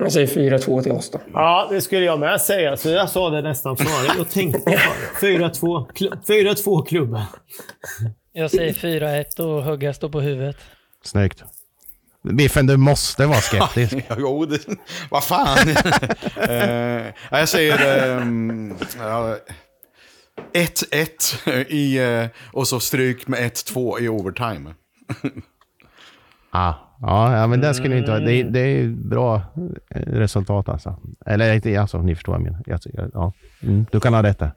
Jag 0.00 0.12
säger 0.12 0.26
4-2 0.26 0.82
till 0.82 0.92
oss 0.92 1.10
då. 1.10 1.20
Ja, 1.32 1.68
det 1.70 1.80
skulle 1.80 2.04
jag 2.04 2.20
med 2.20 2.40
säga. 2.40 2.76
Så 2.76 2.88
jag 2.88 3.10
sa 3.10 3.30
det 3.30 3.42
nästan 3.42 3.76
före. 3.76 4.12
Jag 4.18 4.30
tänkte 4.30 4.60
på 4.60 4.70
det. 4.70 5.26
4-2. 5.26 5.92
Kl- 5.92 6.22
4-2 6.26 6.86
klubben. 6.86 7.22
Jag 8.32 8.50
säger 8.50 8.72
4-1 8.72 9.40
och 9.40 9.62
hugga 9.64 9.94
står 9.94 10.08
på 10.08 10.20
huvudet. 10.20 10.56
Snyggt. 11.04 11.44
Biffen, 12.22 12.66
du 12.66 12.76
måste 12.76 13.26
vara 13.26 13.40
skeptisk. 13.40 13.96
Jo, 14.18 14.44
det, 14.44 14.58
vad 15.10 15.24
fan. 15.24 15.58
ja, 16.36 17.12
jag 17.38 17.48
säger 17.48 18.08
ehm, 18.18 18.74
ja, 18.98 19.36
1-1 20.52 21.50
i, 21.68 21.98
eh, 21.98 22.26
och 22.52 22.68
så 22.68 22.80
stryk 22.80 23.28
med 23.28 23.40
1-2 23.40 24.00
i 24.00 24.08
overtime. 24.08 24.74
ah, 26.50 26.72
ja, 27.00 27.36
ja, 27.38 27.46
men 27.46 27.60
det 27.60 27.74
skulle 27.74 27.98
inte 27.98 28.10
vara... 28.10 28.20
Det, 28.20 28.42
det 28.42 28.60
är 28.60 28.88
bra 28.88 29.34
eh, 29.94 30.00
resultat 30.00 30.68
alltså. 30.68 30.96
Eller 31.26 31.54
inte, 31.54 31.80
alltså, 31.80 31.98
ni 32.02 32.14
förstår 32.14 32.32
vad 32.32 32.40
jag 32.40 32.44
menar. 32.44 33.10
Ja. 33.14 33.32
mm, 33.62 33.86
du 33.92 34.00
kan 34.00 34.14
ha 34.14 34.22
rätt 34.22 34.38
där. 34.38 34.50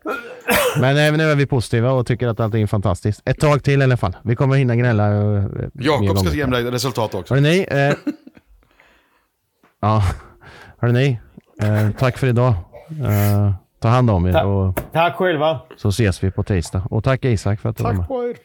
Men 0.79 0.97
eh, 1.13 1.17
nu 1.17 1.23
är 1.31 1.35
vi 1.35 1.45
positiva 1.45 1.91
och 1.91 2.07
tycker 2.07 2.27
att 2.27 2.39
allting 2.39 2.63
är 2.63 2.67
fantastiskt. 2.67 3.21
Ett 3.25 3.39
tag 3.39 3.63
till 3.63 3.81
i 3.81 3.83
alla 3.83 3.97
fall. 3.97 4.15
Vi 4.23 4.35
kommer 4.35 4.55
hinna 4.55 4.75
gnälla. 4.75 5.07
eh, 5.37 5.43
Jakob 5.73 6.17
ska 6.17 6.29
ge 6.35 6.47
mig 6.47 6.63
resultat 6.63 7.15
också. 7.15 7.33
Hörrni, 7.33 7.49
ni, 7.49 7.77
eh, 7.79 7.93
ja, 9.81 10.03
hörrni, 10.77 11.19
ni, 11.59 11.67
eh, 11.67 11.89
tack 11.99 12.17
för 12.17 12.27
idag. 12.27 12.53
Eh, 13.05 13.53
ta 13.79 13.87
hand 13.87 14.09
om 14.09 14.25
er 14.25 14.33
Tack. 14.33 14.45
och 14.45 14.79
Tack 14.93 15.15
själva. 15.15 15.59
så 15.77 15.89
ses 15.89 16.23
vi 16.23 16.31
på 16.31 16.43
tisdag. 16.43 16.83
Och 16.89 17.03
tack 17.03 17.25
Isak 17.25 17.59
för 17.59 17.69
att 17.69 17.77
du 17.77 17.83
var 17.83 17.93
med. 17.93 17.99
Tack 17.99 18.07
på 18.07 18.23
er. 18.23 18.35